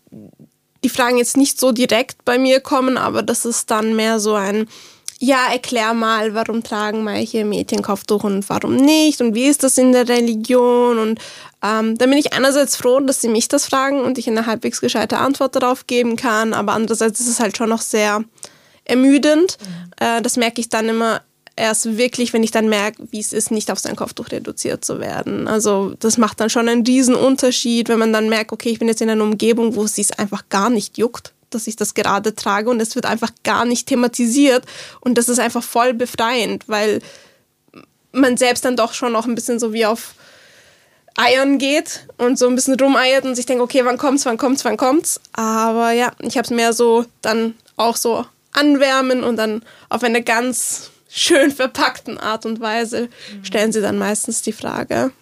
die 0.84 0.90
Fragen 0.90 1.16
jetzt 1.16 1.38
nicht 1.38 1.58
so 1.58 1.72
direkt 1.72 2.26
bei 2.26 2.38
mir 2.38 2.60
kommen, 2.60 2.98
aber 2.98 3.22
das 3.22 3.46
ist 3.46 3.70
dann 3.70 3.96
mehr 3.96 4.20
so 4.20 4.34
ein, 4.34 4.68
ja, 5.18 5.38
erklär 5.50 5.94
mal, 5.94 6.34
warum 6.34 6.62
tragen 6.62 7.02
manche 7.02 7.46
Mädchen 7.46 7.80
Kopftuch 7.80 8.22
und 8.22 8.46
warum 8.50 8.76
nicht 8.76 9.22
und 9.22 9.34
wie 9.34 9.46
ist 9.46 9.62
das 9.62 9.78
in 9.78 9.92
der 9.92 10.06
Religion? 10.06 10.98
Und 10.98 11.18
ähm, 11.62 11.96
dann 11.96 12.10
bin 12.10 12.18
ich 12.18 12.34
einerseits 12.34 12.76
froh, 12.76 13.00
dass 13.00 13.22
sie 13.22 13.28
mich 13.28 13.48
das 13.48 13.64
fragen 13.64 14.02
und 14.02 14.18
ich 14.18 14.28
eine 14.28 14.44
halbwegs 14.44 14.82
gescheite 14.82 15.16
Antwort 15.16 15.56
darauf 15.56 15.86
geben 15.86 16.16
kann, 16.16 16.52
aber 16.52 16.74
andererseits 16.74 17.20
ist 17.20 17.28
es 17.28 17.40
halt 17.40 17.56
schon 17.56 17.70
noch 17.70 17.80
sehr 17.80 18.22
ermüdend. 18.84 19.58
Mhm. 19.60 20.06
Äh, 20.06 20.22
das 20.22 20.36
merke 20.36 20.60
ich 20.60 20.68
dann 20.68 20.88
immer. 20.88 21.22
erst 21.56 21.96
wirklich, 21.96 22.32
wenn 22.32 22.42
ich 22.42 22.50
dann 22.50 22.68
merke, 22.68 23.02
wie 23.12 23.20
es 23.20 23.32
ist, 23.32 23.52
nicht 23.52 23.70
auf 23.70 23.78
sein 23.78 23.94
Kopftuch 23.94 24.32
reduziert 24.32 24.84
zu 24.84 24.98
werden. 24.98 25.46
Also 25.46 25.94
das 26.00 26.18
macht 26.18 26.40
dann 26.40 26.50
schon 26.50 26.68
einen 26.68 26.84
riesen 26.84 27.14
Unterschied, 27.14 27.88
wenn 27.88 28.00
man 28.00 28.12
dann 28.12 28.28
merkt, 28.28 28.52
okay, 28.52 28.70
ich 28.70 28.80
bin 28.80 28.88
jetzt 28.88 29.00
in 29.00 29.08
einer 29.08 29.22
Umgebung, 29.22 29.76
wo 29.76 29.84
es 29.84 29.94
sich 29.94 30.18
einfach 30.18 30.48
gar 30.48 30.68
nicht 30.68 30.98
juckt, 30.98 31.32
dass 31.50 31.68
ich 31.68 31.76
das 31.76 31.94
gerade 31.94 32.34
trage 32.34 32.70
und 32.70 32.80
es 32.80 32.96
wird 32.96 33.06
einfach 33.06 33.30
gar 33.44 33.64
nicht 33.64 33.86
thematisiert 33.86 34.64
und 35.00 35.16
das 35.16 35.28
ist 35.28 35.38
einfach 35.38 35.62
voll 35.62 35.94
befreiend, 35.94 36.64
weil 36.68 37.00
man 38.10 38.36
selbst 38.36 38.64
dann 38.64 38.76
doch 38.76 38.92
schon 38.92 39.12
noch 39.12 39.26
ein 39.26 39.36
bisschen 39.36 39.60
so 39.60 39.72
wie 39.72 39.86
auf 39.86 40.14
Eiern 41.16 41.58
geht 41.58 42.08
und 42.18 42.38
so 42.38 42.48
ein 42.48 42.56
bisschen 42.56 42.78
rumeiert 42.78 43.24
und 43.24 43.36
sich 43.36 43.46
denkt, 43.46 43.62
okay, 43.62 43.84
wann 43.84 43.98
kommt's, 43.98 44.26
wann 44.26 44.36
kommt's, 44.36 44.64
wann 44.64 44.76
kommt's. 44.76 45.20
Aber 45.32 45.92
ja, 45.92 46.10
ich 46.20 46.36
habe 46.36 46.44
es 46.44 46.50
mehr 46.50 46.72
so 46.72 47.04
dann 47.22 47.54
auch 47.76 47.96
so 47.96 48.26
anwärmen 48.54 49.23
und 49.23 49.37
dann 49.37 49.62
auf 49.90 50.02
eine 50.02 50.23
ganz 50.23 50.90
schön 51.08 51.50
verpackten 51.50 52.18
Art 52.18 52.46
und 52.46 52.61
Weise 52.61 53.08
stellen 53.42 53.73
sie 53.73 53.80
dann 53.80 53.99
meistens 53.99 54.42
die 54.42 54.52
Frage. 54.52 55.12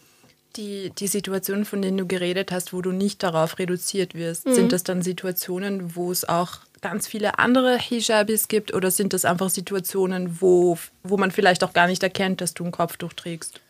Die, 0.57 0.91
die 0.99 1.07
Situationen, 1.07 1.65
von 1.65 1.81
denen 1.81 1.97
du 1.97 2.07
geredet 2.07 2.53
hast, 2.53 2.73
wo 2.73 2.83
du 2.83 2.93
nicht 2.93 3.23
darauf 3.23 3.59
reduziert 3.59 4.15
wirst, 4.15 4.47
mhm. 4.47 4.55
sind 4.55 4.73
das 4.73 4.85
dann 4.85 5.03
Situationen, 5.03 5.97
wo 5.97 6.12
es 6.12 6.29
auch 6.29 6.59
ganz 6.83 7.07
viele 7.07 7.39
andere 7.39 7.79
Hijabis 7.79 8.49
gibt 8.49 8.75
oder 8.75 8.91
sind 8.91 9.12
das 9.12 9.25
einfach 9.25 9.49
Situationen, 9.49 10.41
wo, 10.41 10.77
wo 11.05 11.17
man 11.17 11.31
vielleicht 11.31 11.65
auch 11.65 11.73
gar 11.73 11.87
nicht 11.87 12.03
erkennt, 12.03 12.41
dass 12.41 12.55
du 12.55 12.65
ein 12.65 12.73
Kopftuch 12.73 13.15
trägst? 13.15 13.61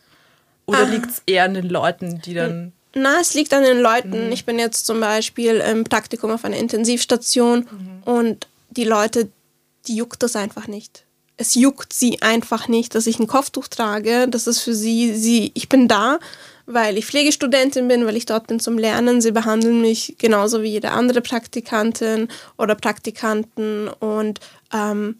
Oder 0.66 0.84
ah. 0.84 0.88
liegt 0.88 1.10
es 1.10 1.22
eher 1.26 1.44
an 1.44 1.54
den 1.54 1.68
Leuten, 1.68 2.20
die 2.22 2.34
dann. 2.34 2.72
Na, 2.94 3.20
es 3.20 3.34
liegt 3.34 3.52
an 3.54 3.62
den 3.62 3.80
Leuten. 3.80 4.26
Mhm. 4.26 4.32
Ich 4.32 4.44
bin 4.44 4.58
jetzt 4.58 4.86
zum 4.86 5.00
Beispiel 5.00 5.56
im 5.56 5.84
Praktikum 5.84 6.30
auf 6.30 6.44
einer 6.44 6.56
Intensivstation 6.56 7.66
mhm. 7.70 8.02
und 8.04 8.46
die 8.70 8.84
Leute, 8.84 9.30
die 9.86 9.96
juckt 9.96 10.22
das 10.22 10.36
einfach 10.36 10.68
nicht. 10.68 11.04
Es 11.36 11.54
juckt 11.54 11.92
sie 11.92 12.22
einfach 12.22 12.68
nicht, 12.68 12.94
dass 12.94 13.06
ich 13.06 13.18
ein 13.18 13.26
Kopftuch 13.26 13.68
trage. 13.68 14.28
Das 14.28 14.46
ist 14.46 14.60
für 14.60 14.74
sie, 14.74 15.14
sie, 15.14 15.50
ich 15.54 15.68
bin 15.68 15.88
da, 15.88 16.18
weil 16.66 16.98
ich 16.98 17.06
Pflegestudentin 17.06 17.88
bin, 17.88 18.06
weil 18.06 18.16
ich 18.16 18.26
dort 18.26 18.46
bin 18.46 18.60
zum 18.60 18.78
Lernen. 18.78 19.20
Sie 19.20 19.32
behandeln 19.32 19.80
mich 19.80 20.16
genauso 20.18 20.62
wie 20.62 20.70
jede 20.70 20.90
andere 20.90 21.20
Praktikantin 21.20 22.28
oder 22.58 22.74
Praktikanten 22.74 23.88
und 23.88 24.40
ähm, 24.72 25.16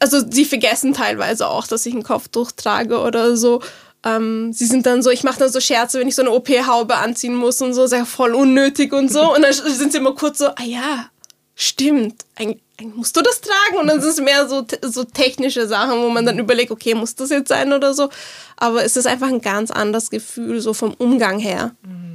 also 0.00 0.18
sie 0.28 0.44
vergessen 0.44 0.94
teilweise 0.94 1.48
auch, 1.48 1.66
dass 1.66 1.86
ich 1.86 1.94
ein 1.94 2.02
Kopftuch 2.02 2.52
trage 2.52 3.00
oder 3.00 3.36
so. 3.36 3.60
Ähm, 4.04 4.52
sie 4.52 4.66
sind 4.66 4.86
dann 4.86 5.02
so, 5.02 5.10
ich 5.10 5.24
mache 5.24 5.38
dann 5.38 5.52
so 5.52 5.60
Scherze, 5.60 5.98
wenn 5.98 6.08
ich 6.08 6.14
so 6.14 6.22
eine 6.22 6.30
OP-Haube 6.30 6.96
anziehen 6.96 7.34
muss 7.34 7.60
und 7.62 7.74
so, 7.74 7.86
sehr 7.86 8.06
voll 8.06 8.34
unnötig 8.34 8.92
und 8.92 9.10
so. 9.10 9.34
Und 9.34 9.42
dann 9.42 9.52
sind 9.52 9.92
sie 9.92 9.98
immer 9.98 10.14
kurz 10.14 10.38
so, 10.38 10.48
ah 10.48 10.64
ja, 10.64 11.10
stimmt, 11.54 12.24
eigentlich, 12.34 12.62
musst 12.82 13.16
du 13.16 13.22
das 13.22 13.40
tragen? 13.40 13.78
Und 13.80 13.86
dann 13.86 14.00
sind 14.00 14.10
es 14.10 14.20
mehr 14.20 14.48
so, 14.48 14.66
so 14.82 15.04
technische 15.04 15.66
Sachen, 15.66 16.02
wo 16.02 16.08
man 16.08 16.26
dann 16.26 16.38
überlegt, 16.38 16.70
okay, 16.70 16.94
muss 16.94 17.14
das 17.14 17.30
jetzt 17.30 17.48
sein 17.48 17.72
oder 17.72 17.94
so. 17.94 18.08
Aber 18.56 18.84
es 18.84 18.96
ist 18.96 19.06
einfach 19.06 19.28
ein 19.28 19.40
ganz 19.40 19.70
anderes 19.70 20.10
Gefühl, 20.10 20.60
so 20.60 20.74
vom 20.74 20.94
Umgang 20.94 21.38
her. 21.38 21.74
Mhm. 21.82 22.14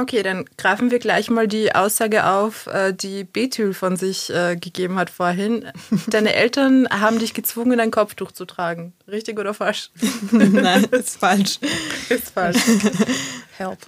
Okay, 0.00 0.22
dann 0.22 0.44
greifen 0.56 0.92
wir 0.92 1.00
gleich 1.00 1.28
mal 1.28 1.48
die 1.48 1.74
Aussage 1.74 2.24
auf, 2.24 2.68
äh, 2.68 2.92
die 2.92 3.24
Bethül 3.24 3.74
von 3.74 3.96
sich 3.96 4.30
äh, 4.30 4.54
gegeben 4.54 4.94
hat 4.94 5.10
vorhin. 5.10 5.66
Deine 6.06 6.34
Eltern 6.34 6.88
haben 6.88 7.18
dich 7.18 7.34
gezwungen, 7.34 7.80
ein 7.80 7.90
Kopftuch 7.90 8.30
zu 8.30 8.44
tragen. 8.44 8.92
Richtig 9.08 9.40
oder 9.40 9.54
falsch? 9.54 9.90
Nein, 10.30 10.84
ist 10.84 11.18
falsch. 11.18 11.58
Ist 12.08 12.30
falsch. 12.30 12.58
Help. 13.56 13.78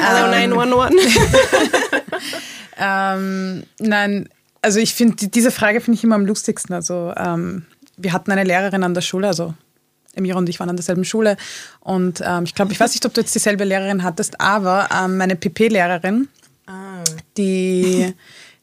Hallo 0.00 0.26
911. 0.30 1.18
ähm, 2.78 3.62
nein, 3.78 4.28
also 4.62 4.80
ich 4.80 4.94
finde, 4.94 5.28
diese 5.28 5.50
Frage 5.50 5.80
finde 5.80 5.98
ich 5.98 6.04
immer 6.04 6.14
am 6.16 6.26
lustigsten. 6.26 6.74
Also 6.74 7.12
ähm, 7.16 7.66
wir 7.96 8.12
hatten 8.12 8.32
eine 8.32 8.44
Lehrerin 8.44 8.82
an 8.82 8.94
der 8.94 9.02
Schule, 9.02 9.28
also 9.28 9.54
Emira 10.14 10.38
und 10.38 10.48
ich 10.48 10.58
waren 10.60 10.70
an 10.70 10.76
derselben 10.76 11.04
Schule. 11.04 11.36
Und 11.80 12.22
ähm, 12.24 12.44
ich 12.44 12.54
glaube, 12.54 12.72
ich 12.72 12.80
weiß 12.80 12.92
nicht, 12.92 13.04
ob 13.06 13.14
du 13.14 13.20
jetzt 13.20 13.34
dieselbe 13.34 13.64
Lehrerin 13.64 14.02
hattest, 14.02 14.40
aber 14.40 14.88
ähm, 14.94 15.16
meine 15.16 15.36
PP-Lehrerin, 15.36 16.28
ah. 16.66 17.04
die, 17.36 18.14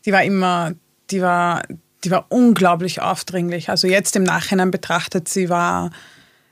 die 0.05 0.11
war 0.11 0.23
immer, 0.23 0.73
die 1.11 1.21
war, 1.21 1.63
die 2.03 2.11
war 2.11 2.25
unglaublich 2.29 3.01
aufdringlich. 3.01 3.69
Also 3.69 3.87
jetzt 3.87 4.15
im 4.15 4.23
Nachhinein 4.23 4.71
betrachtet, 4.71 5.29
sie 5.29 5.49
war 5.49 5.91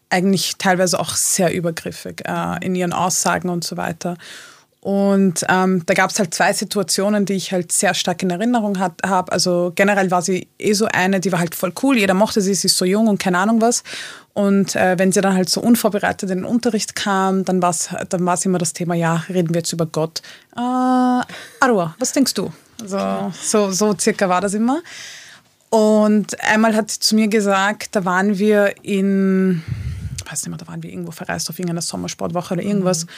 eigentlich 0.10 0.58
teilweise 0.58 1.00
auch 1.00 1.16
sehr 1.16 1.54
übergriffig 1.54 2.24
äh, 2.26 2.66
in 2.66 2.76
ihren 2.76 2.94
Aussagen 2.94 3.50
und 3.50 3.64
so 3.64 3.78
weiter. 3.78 4.18
Und 4.82 5.46
ähm, 5.50 5.84
da 5.86 5.94
gab 5.94 6.10
es 6.10 6.20
halt 6.20 6.34
zwei 6.34 6.54
Situationen, 6.54 7.26
die 7.26 7.34
ich 7.34 7.52
halt 7.52 7.72
sehr 7.72 7.94
stark 7.94 8.24
in 8.24 8.30
Erinnerung 8.30 8.80
habe. 8.80 9.32
Also 9.32 9.74
generell 9.76 10.10
war 10.10 10.22
sie 10.22 10.48
eh 10.58 10.72
so 10.72 10.86
eine, 10.86 11.20
die 11.20 11.34
war 11.34 11.40
halt 11.40 11.54
voll 11.54 11.74
cool, 11.84 11.98
jeder 11.98 12.14
mochte 12.14 12.40
sie, 12.40 12.54
sie 12.54 12.68
ist 12.68 12.78
so 12.78 12.86
jung 12.86 13.08
und 13.08 13.20
keine 13.20 13.40
Ahnung 13.40 13.60
was. 13.60 13.84
Und 14.34 14.78
äh, 14.78 14.98
wenn 14.98 15.12
sie 15.12 15.20
dann 15.20 15.34
halt 15.34 15.50
so 15.50 15.60
unvorbereitet 15.60 16.30
in 16.30 16.38
den 16.38 16.46
Unterricht 16.46 16.96
kam, 16.96 17.44
dann 17.44 17.62
war 17.62 17.72
es 17.72 17.90
dann 18.08 18.26
war's 18.26 18.46
immer 18.46 18.58
das 18.58 18.72
Thema, 18.72 18.96
ja, 18.96 19.26
reden 19.28 19.50
wir 19.50 19.58
jetzt 19.58 19.74
über 19.74 19.86
Gott. 19.86 20.22
Äh, 20.56 20.60
Arua, 20.60 21.96
was 22.00 22.14
denkst 22.14 22.36
du? 22.36 22.54
So, 22.86 23.34
so, 23.42 23.72
so 23.72 23.98
circa 24.00 24.30
war 24.30 24.40
das 24.40 24.54
immer. 24.54 24.82
Und 25.70 26.42
einmal 26.42 26.74
hat 26.74 26.90
sie 26.90 27.00
zu 27.00 27.16
mir 27.16 27.28
gesagt, 27.28 27.96
da 27.96 28.06
waren 28.06 28.40
wir 28.40 28.74
in, 28.82 29.62
ich 30.30 30.34
weiß 30.34 30.44
nicht 30.44 30.50
mehr, 30.50 30.60
da 30.60 30.68
waren 30.68 30.84
wir 30.84 30.92
irgendwo 30.92 31.12
verreist 31.12 31.50
auf 31.50 31.58
irgendeiner 31.58 31.82
Sommersportwoche 31.82 32.54
oder 32.54 32.64
irgendwas. 32.64 33.06
Mhm. 33.06 33.10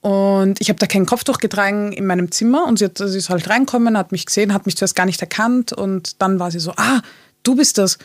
Und 0.00 0.60
ich 0.60 0.70
habe 0.70 0.78
da 0.78 0.86
kein 0.86 1.04
Kopftuch 1.04 1.38
getragen 1.38 1.92
in 1.92 2.06
meinem 2.06 2.30
Zimmer 2.30 2.66
und 2.66 2.78
sie, 2.78 2.86
hat, 2.86 2.96
sie 2.98 3.18
ist 3.18 3.28
halt 3.28 3.50
reinkommen, 3.50 3.98
hat 3.98 4.12
mich 4.12 4.24
gesehen, 4.24 4.54
hat 4.54 4.64
mich 4.64 4.76
zuerst 4.76 4.96
gar 4.96 5.04
nicht 5.04 5.20
erkannt 5.20 5.72
und 5.72 6.22
dann 6.22 6.38
war 6.38 6.50
sie 6.50 6.60
so, 6.60 6.72
ah, 6.76 7.02
du 7.42 7.54
bist 7.54 7.76
das. 7.76 7.98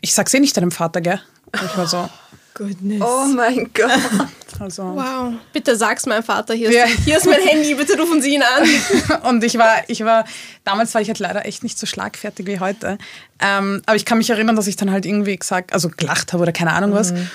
Ich 0.00 0.14
sag's 0.14 0.32
eh 0.34 0.40
nicht 0.40 0.56
deinem 0.56 0.70
Vater, 0.70 1.00
gell? 1.00 1.20
Und 1.52 1.62
ich 1.64 1.76
war 1.76 1.88
so, 1.88 2.08
Goodness. 2.54 3.02
Oh 3.02 3.26
mein 3.34 3.70
Gott. 3.74 4.28
Also. 4.60 4.82
Wow. 4.82 5.34
Bitte 5.52 5.74
sag's 5.74 6.06
meinem 6.06 6.22
Vater, 6.22 6.54
hier 6.54 6.68
ist, 6.68 6.74
ja. 6.74 6.84
hier 7.04 7.16
ist 7.16 7.26
mein 7.26 7.40
Handy, 7.40 7.74
bitte 7.74 7.98
rufen 7.98 8.20
Sie 8.20 8.34
ihn 8.34 8.42
an. 8.42 9.22
und 9.28 9.42
ich 9.42 9.56
war, 9.56 9.82
ich 9.88 10.04
war, 10.04 10.24
damals 10.64 10.92
war 10.94 11.00
ich 11.00 11.08
halt 11.08 11.18
leider 11.18 11.46
echt 11.46 11.62
nicht 11.62 11.78
so 11.78 11.86
schlagfertig 11.86 12.46
wie 12.46 12.60
heute. 12.60 12.98
Ähm, 13.40 13.82
aber 13.86 13.96
ich 13.96 14.04
kann 14.04 14.18
mich 14.18 14.28
erinnern, 14.30 14.56
dass 14.56 14.66
ich 14.66 14.76
dann 14.76 14.90
halt 14.90 15.06
irgendwie 15.06 15.36
gesagt, 15.36 15.72
also 15.72 15.88
gelacht 15.88 16.32
habe 16.32 16.42
oder 16.42 16.52
keine 16.52 16.72
Ahnung 16.72 16.92
was. 16.92 17.12
Mhm. 17.12 17.30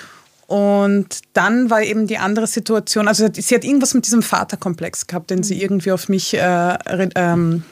Und 0.46 1.22
dann 1.32 1.70
war 1.70 1.82
eben 1.82 2.06
die 2.06 2.18
andere 2.18 2.46
Situation, 2.46 3.08
also 3.08 3.26
sie 3.32 3.54
hat 3.54 3.64
irgendwas 3.64 3.94
mit 3.94 4.06
diesem 4.06 4.22
Vaterkomplex 4.22 5.08
gehabt, 5.08 5.30
den 5.30 5.42
sie 5.42 5.56
mhm. 5.56 5.60
irgendwie 5.62 5.92
auf 5.92 6.08
mich 6.08 6.34
äh, 6.34 6.78
ähm, 7.16 7.64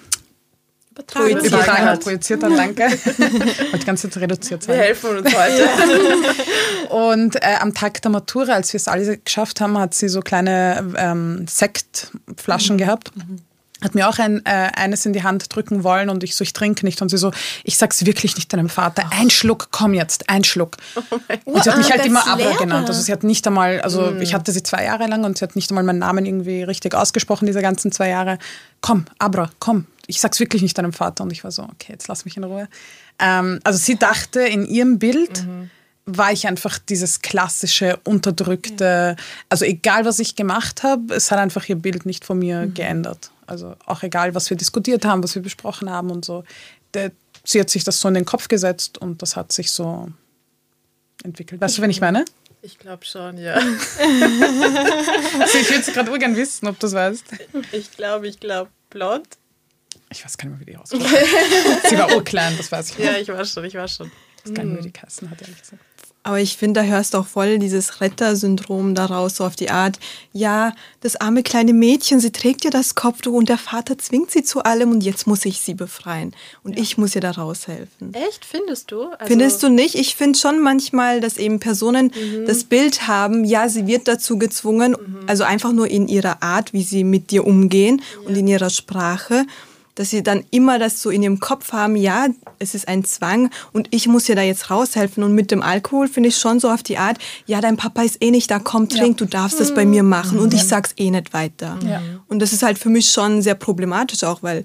übertragen, 0.95 1.45
übertragen 1.45 1.85
hat. 1.85 2.01
Projiziert 2.01 2.43
hat, 2.43 2.53
danke. 2.57 2.83
Wollte 2.91 3.79
die 3.79 3.85
ganze 3.85 4.11
Zeit 4.11 4.23
reduziert 4.23 4.63
sein. 4.63 4.77
Wir 4.77 4.83
helfen 4.83 5.19
uns 5.19 5.35
heute. 5.35 5.69
Und 6.95 7.37
äh, 7.37 7.57
am 7.61 7.75
Tag 7.75 8.01
der 8.03 8.11
Matura, 8.11 8.53
als 8.53 8.73
wir 8.73 8.79
es 8.79 8.89
alle 8.89 9.19
geschafft 9.19 9.61
haben, 9.61 9.79
hat 9.79 9.95
sie 9.95 10.09
so 10.09 10.21
kleine 10.21 10.93
ähm, 10.97 11.47
Sektflaschen 11.49 12.77
mhm. 12.77 12.79
gehabt. 12.79 13.17
Mhm 13.17 13.41
hat 13.85 13.95
mir 13.95 14.09
auch 14.09 14.19
ein, 14.19 14.45
äh, 14.47 14.71
eines 14.75 15.05
in 15.07 15.13
die 15.13 15.23
Hand 15.23 15.55
drücken 15.55 15.85
wollen 15.85 16.09
und 16.09 16.25
ich 16.25 16.35
so, 16.35 16.43
ich 16.43 16.53
trinke 16.53 16.85
nicht. 16.85 17.03
Und 17.03 17.11
sie 17.11 17.19
so, 17.19 17.33
ich 17.63 17.77
sag's 17.77 18.05
wirklich 18.07 18.35
nicht 18.35 18.53
deinem 18.53 18.69
Vater. 18.69 19.05
Ein 19.11 19.31
Schluck, 19.31 19.69
komm 19.71 19.95
jetzt, 19.95 20.31
ein 20.31 20.43
Schluck. 20.43 20.79
Oh 21.45 21.53
und 21.53 21.65
sie 21.65 21.71
hat 21.71 21.79
mich 21.79 21.91
halt 21.91 22.07
immer 22.07 22.27
Abra 22.27 22.53
genannt. 22.57 22.89
Also 22.89 23.03
sie 23.03 23.13
hat 23.13 23.23
nicht 23.23 23.47
einmal, 23.47 23.81
also 23.83 24.11
mm. 24.11 24.23
ich 24.23 24.35
hatte 24.35 24.53
sie 24.53 24.63
zwei 24.63 24.85
Jahre 24.85 25.07
lang 25.07 25.25
und 25.25 25.39
sie 25.39 25.45
hat 25.45 25.55
nicht 25.55 25.71
einmal 25.71 25.85
meinen 25.85 25.99
Namen 25.99 26.25
irgendwie 26.25 26.63
richtig 26.63 26.95
ausgesprochen, 26.95 27.47
diese 27.47 27.61
ganzen 27.61 27.93
zwei 27.93 28.09
Jahre. 28.09 28.39
Komm, 28.81 29.05
Abra, 29.19 29.51
komm. 29.59 29.87
Ich 30.07 30.21
sag's 30.21 30.41
wirklich 30.41 30.63
nicht 30.63 30.77
deinem 30.77 30.93
Vater. 30.93 31.25
Und 31.25 31.33
ich 31.33 31.45
war 31.45 31.51
so, 31.51 31.63
okay, 31.63 31.93
jetzt 31.93 32.09
lass 32.09 32.25
mich 32.25 32.37
in 32.37 32.45
Ruhe. 32.45 32.69
Ähm, 33.19 33.61
also 33.65 33.79
sie 33.79 33.97
dachte 33.97 34.41
in 34.41 34.67
ihrem 34.67 34.99
Bild, 34.99 35.47
mhm 35.47 35.71
war 36.07 36.33
ich 36.33 36.47
einfach 36.47 36.79
dieses 36.79 37.23
klassische, 37.23 37.99
unterdrückte, 38.05 39.17
also 39.49 39.65
egal 39.65 40.05
was 40.05 40.19
ich 40.19 40.37
gemacht 40.37 40.83
habe, 40.83 41.15
es 41.15 41.31
hat 41.31 41.39
einfach 41.39 41.67
ihr 41.69 41.77
Bild 41.77 42.05
nicht 42.05 42.25
von 42.25 42.39
mir 42.39 42.67
mhm. 42.67 42.75
geändert. 42.75 43.31
Also 43.47 43.75
auch 43.87 44.03
egal, 44.03 44.35
was 44.35 44.51
wir 44.51 44.57
diskutiert 44.57 45.05
haben, 45.05 45.23
was 45.23 45.35
wir 45.35 45.43
besprochen 45.43 45.91
haben 45.91 46.11
und 46.11 46.25
so. 46.25 46.45
Der, 46.93 47.13
sie 47.43 47.61
hat 47.61 47.71
sich 47.71 47.85
das 47.85 48.01
so 48.01 48.09
in 48.09 48.15
den 48.15 48.25
Kopf 48.25 48.49
gesetzt 48.49 48.99
und 48.99 49.23
das 49.23 49.37
hat 49.37 49.53
sich 49.53 49.71
so 49.71 50.09
entwickelt. 51.23 51.61
Weißt 51.61 51.79
du, 51.79 51.83
wenn 51.83 51.91
ich 51.91 52.01
meine? 52.01 52.25
Ich 52.63 52.79
glaube 52.79 53.05
schon, 53.05 53.37
ja. 53.37 53.55
also 53.59 53.69
ich 55.59 55.71
würde 55.71 55.93
gerade 55.93 56.11
urgern 56.11 56.35
wissen, 56.37 56.67
ob 56.67 56.79
du 56.79 56.87
das 56.87 56.95
weißt. 56.95 57.25
Ich 57.73 57.91
glaube, 57.93 58.27
ich 58.29 58.41
glaube, 58.41 58.71
blond. 58.89 59.27
Ich 60.15 60.25
weiß 60.25 60.39
gar 60.39 60.49
nicht 60.49 60.59
mehr, 60.59 60.67
wie 60.67 60.73
die 60.73 60.77
aussieht. 60.77 61.03
sie 61.89 61.99
war 61.99 62.15
urklein, 62.15 62.57
das 62.57 62.71
weiß 62.71 62.91
ich. 62.91 62.99
Ja, 62.99 63.17
ich 63.17 63.29
war 63.29 63.45
schon, 63.45 63.65
ich 63.65 63.75
war 63.75 63.89
schon. 63.89 64.11
Ich 64.39 64.51
weiß 64.51 64.55
gar 64.55 64.65
nicht 64.65 64.73
mehr, 64.73 64.85
wie 64.85 64.89
die 64.89 64.93
Kassen 64.93 65.31
hat, 65.31 65.41
ehrlich 65.43 65.61
gesagt. 65.61 65.83
Aber 66.27 66.41
ich 66.41 66.57
finde, 66.57 66.81
da 66.81 66.87
hörst 66.87 67.13
du 67.13 67.19
auch 67.19 67.27
voll 67.27 67.59
dieses 67.59 68.01
Rettersyndrom 68.01 68.95
daraus, 68.95 69.37
so 69.37 69.45
auf 69.45 69.57
die 69.57 69.69
Art, 69.69 69.99
ja, 70.33 70.73
das 71.03 71.17
arme 71.17 71.43
kleine 71.43 71.75
Mädchen, 71.75 72.19
sie 72.19 72.33
trägt 72.33 72.65
ja 72.65 72.71
das 72.71 72.95
Kopftuch 72.95 73.35
und 73.35 73.51
der 73.51 73.59
Vater 73.59 73.99
zwingt 73.99 74.31
sie 74.31 74.43
zu 74.43 74.63
allem 74.63 74.91
und 74.91 75.05
jetzt 75.05 75.27
muss 75.27 75.45
ich 75.45 75.61
sie 75.61 75.75
befreien. 75.75 76.35
Und 76.63 76.77
ja. 76.77 76.83
ich 76.83 76.97
muss 76.97 77.15
ihr 77.15 77.21
da 77.21 77.33
raushelfen. 77.33 78.15
Echt, 78.15 78.47
findest 78.47 78.91
du? 78.91 79.03
Also 79.03 79.27
findest 79.27 79.63
du 79.63 79.69
nicht? 79.69 79.97
Ich 79.97 80.17
finde 80.17 80.39
schon 80.39 80.61
manchmal, 80.61 81.21
dass 81.21 81.37
eben 81.37 81.61
Personen 81.61 82.07
mhm. 82.07 82.47
das 82.47 82.65
Bild 82.65 83.07
haben, 83.07 83.45
ja, 83.45 83.69
sie 83.69 83.87
wird 83.87 84.09
dazu 84.09 84.39
gezwungen, 84.39 84.93
mhm. 84.93 85.25
also 85.27 85.45
einfach 85.45 85.73
nur 85.73 85.89
in 85.89 86.09
ihrer 86.09 86.43
Art, 86.43 86.73
wie 86.73 86.85
sie 86.85 87.05
mit 87.05 87.33
dir 87.33 87.47
umgehen 87.47 88.01
ja. 88.01 88.29
und 88.29 88.35
in 88.35 88.49
ihrer 88.49 88.71
Sprache. 88.71 89.45
Dass 89.95 90.11
sie 90.11 90.23
dann 90.23 90.45
immer 90.51 90.79
das 90.79 91.01
so 91.01 91.11
in 91.11 91.23
ihrem 91.23 91.41
Kopf 91.41 91.73
haben, 91.73 91.97
ja, 91.97 92.27
es 92.59 92.75
ist 92.75 92.89
ein 92.89 93.05
Zwang 93.05 93.51
und 93.73 93.89
ich 93.91 94.09
muss 94.09 94.25
dir 94.25 94.35
da 94.35 94.43
jetzt 94.43 94.71
raushelfen. 94.71 95.23
Und 95.23 95.35
mit 95.35 95.51
dem 95.51 95.63
Alkohol 95.63 96.09
finde 96.09 96.31
ich 96.31 96.37
schon 96.37 96.59
so 96.61 96.71
auf 96.71 96.83
die 96.83 96.99
Art, 96.99 97.19
ja, 97.47 97.61
dein 97.61 97.77
Papa 97.77 98.03
ist 98.03 98.23
eh 98.23 98.31
nicht 98.31 98.51
da, 98.51 98.59
komm, 98.59 98.89
trink, 98.89 99.21
ja. 99.21 99.27
du 99.27 99.27
darfst 99.27 99.61
das 99.61 99.75
bei 99.75 99.85
mir 99.85 100.03
machen 100.03 100.39
und 100.39 100.53
ich 100.53 100.65
sag's 100.65 100.95
eh 100.97 101.11
nicht 101.11 101.33
weiter. 101.33 101.79
Ja. 101.87 102.03
Und 102.29 102.41
das 102.41 102.53
ist 102.53 102.63
halt 102.63 102.79
für 102.79 102.91
mich 102.91 103.11
schon 103.11 103.43
sehr 103.43 103.55
problematisch 103.55 104.25
auch, 104.25 104.43
weil 104.43 104.65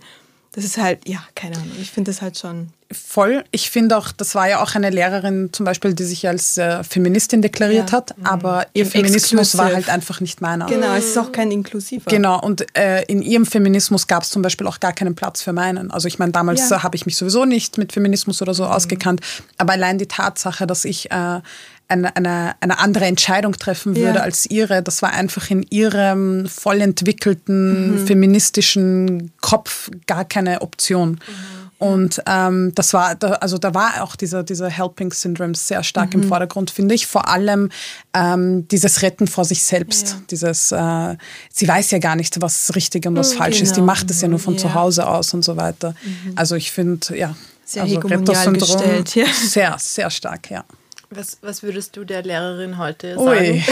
das 0.54 0.64
ist 0.64 0.78
halt, 0.78 1.08
ja, 1.08 1.24
keine 1.36 1.56
Ahnung, 1.58 1.72
ich 1.80 1.92
finde 1.92 2.12
das 2.12 2.22
halt 2.22 2.38
schon 2.38 2.70
voll. 2.92 3.44
Ich 3.52 3.70
finde 3.70 3.98
auch, 3.98 4.12
das 4.12 4.34
war 4.34 4.50
ja 4.50 4.64
auch 4.64 4.74
eine 4.74 4.90
Lehrerin 4.90 5.50
zum 5.52 5.66
Beispiel, 5.66 5.94
die 5.94 6.04
sich 6.04 6.28
als 6.28 6.58
äh, 6.58 6.84
Feministin 6.84 7.42
deklariert 7.42 7.92
ja. 7.92 7.98
hat, 7.98 8.18
mhm. 8.18 8.26
aber 8.26 8.66
ihr 8.74 8.86
Feminismus 8.86 9.58
war 9.58 9.72
halt 9.74 9.90
einfach 9.90 10.22
nicht 10.22 10.42
meiner. 10.42 10.66
Genau, 10.66 10.96
es 10.96 11.06
ist 11.06 11.18
auch 11.18 11.32
kein 11.32 11.52
inklusiver. 11.52 12.10
Genau, 12.10 12.42
und 12.42 12.66
äh, 12.76 13.04
in 13.04 13.22
ihrem 13.22 13.46
Feminismus 13.46 14.08
gab 14.08 14.24
es 14.24 14.32
zum 14.32 14.42
Beispiel 14.42 14.66
auch 14.66 14.80
gar 14.80 14.94
keinen 14.94 15.14
Platz 15.14 15.42
für 15.42 15.54
meinen. 15.54 15.92
Also 15.92 16.08
ich 16.08 16.18
meine, 16.18 16.32
damals 16.32 16.70
ja. 16.70 16.82
habe 16.82 16.96
ich 16.96 17.06
mich 17.06 17.16
sowieso 17.16 17.46
nicht 17.46 17.78
mit 17.78 17.94
Feminismus 17.94 18.42
oder 18.42 18.56
so 18.56 18.66
mhm. 18.66 18.72
ausgekannt, 18.72 19.22
aber 19.58 19.74
allein 19.74 20.00
die 20.00 20.08
Tatsache, 20.08 20.66
dass 20.66 20.84
ich 20.84 21.12
äh, 21.12 21.42
eine, 21.90 22.16
eine, 22.16 22.56
eine 22.60 22.80
andere 22.80 23.06
Entscheidung 23.06 23.54
treffen 23.54 23.96
würde 23.96 24.20
ja. 24.20 24.24
als 24.24 24.46
ihre. 24.46 24.82
Das 24.82 25.02
war 25.02 25.12
einfach 25.12 25.50
in 25.50 25.64
ihrem 25.70 26.48
voll 26.48 26.82
entwickelten 26.82 28.02
mhm. 28.02 28.08
feministischen 28.08 29.32
Kopf 29.42 29.90
gar 30.08 30.24
keine 30.24 30.62
Option. 30.62 31.12
Mhm. 31.12 31.59
Und 31.80 32.22
ähm, 32.26 32.74
das 32.76 32.94
war, 32.94 33.16
also 33.42 33.58
da 33.58 33.74
war 33.74 34.04
auch 34.04 34.18
dieser, 34.18 34.44
dieser 34.44 34.70
Helping 34.70 35.14
Syndrome 35.14 35.56
sehr 35.56 35.82
stark 35.82 36.14
mhm. 36.14 36.24
im 36.24 36.28
Vordergrund, 36.28 36.72
finde 36.72 36.94
ich. 36.94 37.08
Vor 37.08 37.30
allem 37.30 37.70
ähm, 38.14 38.68
dieses 38.68 39.02
Retten 39.02 39.28
vor 39.28 39.46
sich 39.46 39.64
selbst. 39.64 40.10
Ja. 40.10 40.16
Dieses, 40.30 40.74
äh, 40.74 41.16
sie 41.50 41.68
weiß 41.68 41.92
ja 41.92 42.00
gar 42.00 42.18
nicht, 42.18 42.42
was 42.42 42.76
richtig 42.76 43.08
und 43.08 43.16
was 43.16 43.34
mhm, 43.34 43.38
falsch 43.38 43.60
genau. 43.60 43.64
ist. 43.64 43.72
Die 43.72 43.80
genau. 43.80 43.86
macht 43.86 44.12
es 44.12 44.20
ja 44.20 44.28
nur 44.28 44.40
von 44.40 44.56
ja. 44.56 44.60
zu 44.60 44.74
Hause 44.74 45.08
aus 45.08 45.34
und 45.34 45.46
so 45.46 45.56
weiter. 45.56 45.96
Mhm. 46.04 46.34
Also 46.36 46.56
ich 46.56 46.70
finde, 46.70 47.18
ja, 47.18 47.34
sehr 47.64 47.84
also 47.84 47.96
hegemonial 47.96 48.54
gestellt, 48.54 49.16
ja. 49.16 49.28
Sehr, 49.28 49.78
sehr 49.80 50.10
stark, 50.10 50.52
ja. 50.52 50.66
Was, 51.12 51.38
was 51.42 51.64
würdest 51.64 51.96
du 51.96 52.04
der 52.04 52.24
Lehrerin 52.24 52.78
heute 52.78 53.16
sagen? 53.16 53.26
Ui. 53.26 53.62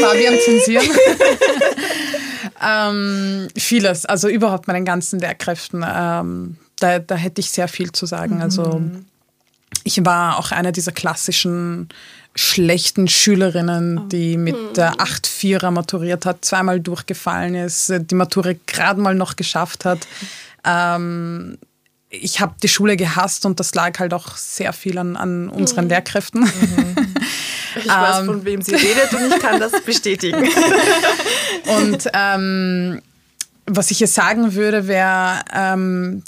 Fabian 0.00 0.34
zensieren. 0.44 0.86
ähm, 2.62 3.48
vieles, 3.56 4.06
also 4.06 4.28
überhaupt 4.28 4.68
meinen 4.68 4.84
ganzen 4.84 5.18
Lehrkräften. 5.20 5.84
Ähm, 5.86 6.56
da, 6.78 6.98
da 6.98 7.14
hätte 7.14 7.40
ich 7.40 7.50
sehr 7.50 7.68
viel 7.68 7.92
zu 7.92 8.06
sagen. 8.06 8.36
Mhm. 8.36 8.42
Also 8.42 8.82
ich 9.84 10.04
war 10.04 10.38
auch 10.38 10.50
eine 10.52 10.72
dieser 10.72 10.92
klassischen 10.92 11.88
schlechten 12.34 13.08
Schülerinnen, 13.08 13.98
oh. 13.98 14.08
die 14.08 14.36
mit 14.36 14.76
der 14.76 14.94
8-4er 14.94 15.70
maturiert 15.70 16.26
hat, 16.26 16.44
zweimal 16.44 16.80
durchgefallen 16.80 17.54
ist, 17.54 17.92
die 17.92 18.14
Matura 18.14 18.52
gerade 18.66 19.00
mal 19.00 19.14
noch 19.14 19.36
geschafft 19.36 19.84
hat. 19.84 20.06
Ähm, 20.64 21.58
ich 22.10 22.40
habe 22.40 22.54
die 22.60 22.68
Schule 22.68 22.96
gehasst 22.96 23.46
und 23.46 23.60
das 23.60 23.74
lag 23.74 23.98
halt 24.00 24.12
auch 24.12 24.36
sehr 24.36 24.72
viel 24.72 24.98
an, 24.98 25.16
an 25.16 25.48
unseren 25.48 25.84
mhm. 25.84 25.90
Lehrkräften. 25.90 26.42
Mhm. 26.42 26.96
Ich 27.76 27.86
weiß, 27.86 28.26
von 28.26 28.44
wem 28.44 28.62
sie 28.62 28.74
redet 28.74 29.12
und 29.12 29.32
ich 29.32 29.38
kann 29.38 29.60
das 29.60 29.70
bestätigen. 29.86 30.42
und 31.78 32.10
ähm, 32.12 33.00
was 33.66 33.92
ich 33.92 34.00
jetzt 34.00 34.14
sagen 34.14 34.54
würde, 34.54 34.88
wäre, 34.88 35.40
ähm, 35.54 36.24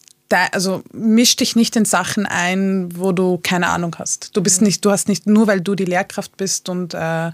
also 0.53 0.85
misch 0.93 1.35
dich 1.35 1.57
nicht 1.57 1.75
in 1.75 1.85
Sachen 1.85 2.27
ein, 2.27 2.97
wo 2.97 3.11
du 3.11 3.41
keine 3.43 3.69
Ahnung 3.71 3.97
hast. 3.99 4.37
Du 4.37 4.41
bist 4.41 4.61
mhm. 4.61 4.69
nicht, 4.69 4.85
du 4.85 4.93
hast 4.93 5.09
nicht, 5.09 5.27
nur 5.27 5.49
weil 5.49 5.61
du 5.61 5.75
die 5.75 5.85
Lehrkraft 5.85 6.37
bist 6.37 6.69
und 6.69 6.95
äh, 6.95 7.33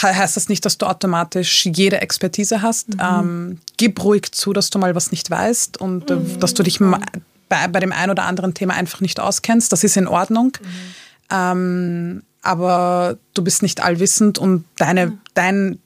heißt 0.00 0.36
das 0.36 0.48
nicht, 0.48 0.64
dass 0.64 0.78
du 0.78 0.86
automatisch 0.86 1.66
jede 1.66 2.00
Expertise 2.00 2.62
hast. 2.62 2.94
Mhm. 2.94 3.00
Ähm, 3.00 3.58
gib 3.76 4.02
ruhig 4.04 4.30
zu, 4.30 4.52
dass 4.52 4.70
du 4.70 4.78
mal 4.78 4.94
was 4.94 5.10
nicht 5.10 5.28
weißt 5.28 5.80
und 5.80 6.10
äh, 6.10 6.14
mhm. 6.14 6.38
dass 6.38 6.54
du 6.54 6.62
dich 6.62 6.78
bei, 7.48 7.68
bei 7.68 7.80
dem 7.80 7.92
einen 7.92 8.10
oder 8.10 8.24
anderen 8.24 8.54
Thema 8.54 8.74
einfach 8.74 9.00
nicht 9.00 9.20
auskennst. 9.20 9.72
Das 9.72 9.84
ist 9.84 9.96
in 9.96 10.06
Ordnung. 10.06 10.56
Mhm. 10.60 10.66
Ähm, 11.30 12.22
aber 12.42 13.16
du 13.32 13.42
bist 13.42 13.62
nicht 13.62 13.82
allwissend 13.82 14.38
und 14.38 14.64
deine, 14.76 15.06
mhm. 15.06 15.18
dein, 15.32 15.78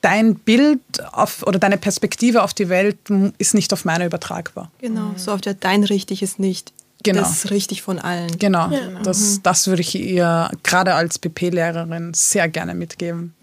dein 0.00 0.34
Bild 0.34 0.80
auf, 1.12 1.46
oder 1.46 1.58
deine 1.58 1.78
Perspektive 1.78 2.42
auf 2.42 2.52
die 2.52 2.68
Welt 2.68 2.98
ist 3.38 3.54
nicht 3.54 3.72
auf 3.72 3.84
meine 3.84 4.06
übertragbar. 4.06 4.70
Genau, 4.80 5.10
mhm. 5.10 5.18
so 5.18 5.32
auf 5.32 5.40
der 5.40 5.54
dein 5.54 5.84
richtig 5.84 6.22
ist 6.22 6.38
nicht 6.38 6.72
genau. 7.02 7.20
das 7.20 7.44
ist 7.44 7.50
richtig 7.50 7.82
von 7.82 7.98
allen. 7.98 8.38
Genau, 8.38 8.70
ja. 8.70 9.00
das, 9.02 9.36
mhm. 9.36 9.42
das 9.44 9.66
würde 9.66 9.82
ich 9.82 9.94
ihr 9.94 10.50
gerade 10.62 10.94
als 10.94 11.18
PP-Lehrerin 11.18 12.12
sehr 12.14 12.48
gerne 12.48 12.74
mitgeben. 12.74 13.34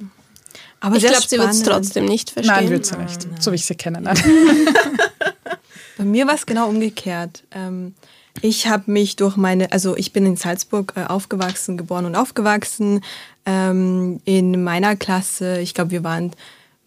Aber 0.81 0.95
ich 0.95 1.05
glaube, 1.05 1.25
sie 1.27 1.37
wird 1.37 1.51
es 1.51 1.63
trotzdem 1.63 2.05
nicht 2.05 2.31
verstehen. 2.31 2.55
Nein, 2.55 2.69
wird 2.69 2.85
sie 2.85 2.95
nicht, 2.97 3.27
nein. 3.29 3.41
so 3.41 3.51
wie 3.51 3.55
ich 3.55 3.65
sie 3.65 3.75
kenne. 3.75 3.99
Nein. 4.01 4.17
Bei 5.99 6.05
mir 6.05 6.27
war 6.27 6.35
es 6.35 6.45
genau 6.45 6.69
umgekehrt. 6.69 7.43
Ähm, 7.51 7.93
ich 8.41 8.67
habe 8.67 8.89
mich 8.89 9.17
durch 9.17 9.35
meine, 9.35 9.73
also 9.73 9.97
ich 9.97 10.13
bin 10.13 10.25
in 10.25 10.37
Salzburg 10.37 10.93
äh, 10.95 11.03
aufgewachsen, 11.03 11.75
geboren 11.75 12.05
und 12.05 12.15
aufgewachsen. 12.15 13.01
Ähm, 13.45 14.21
in 14.23 14.63
meiner 14.63 14.95
Klasse, 14.95 15.59
ich 15.59 15.73
glaube, 15.73 15.91
wir 15.91 16.05
waren 16.05 16.31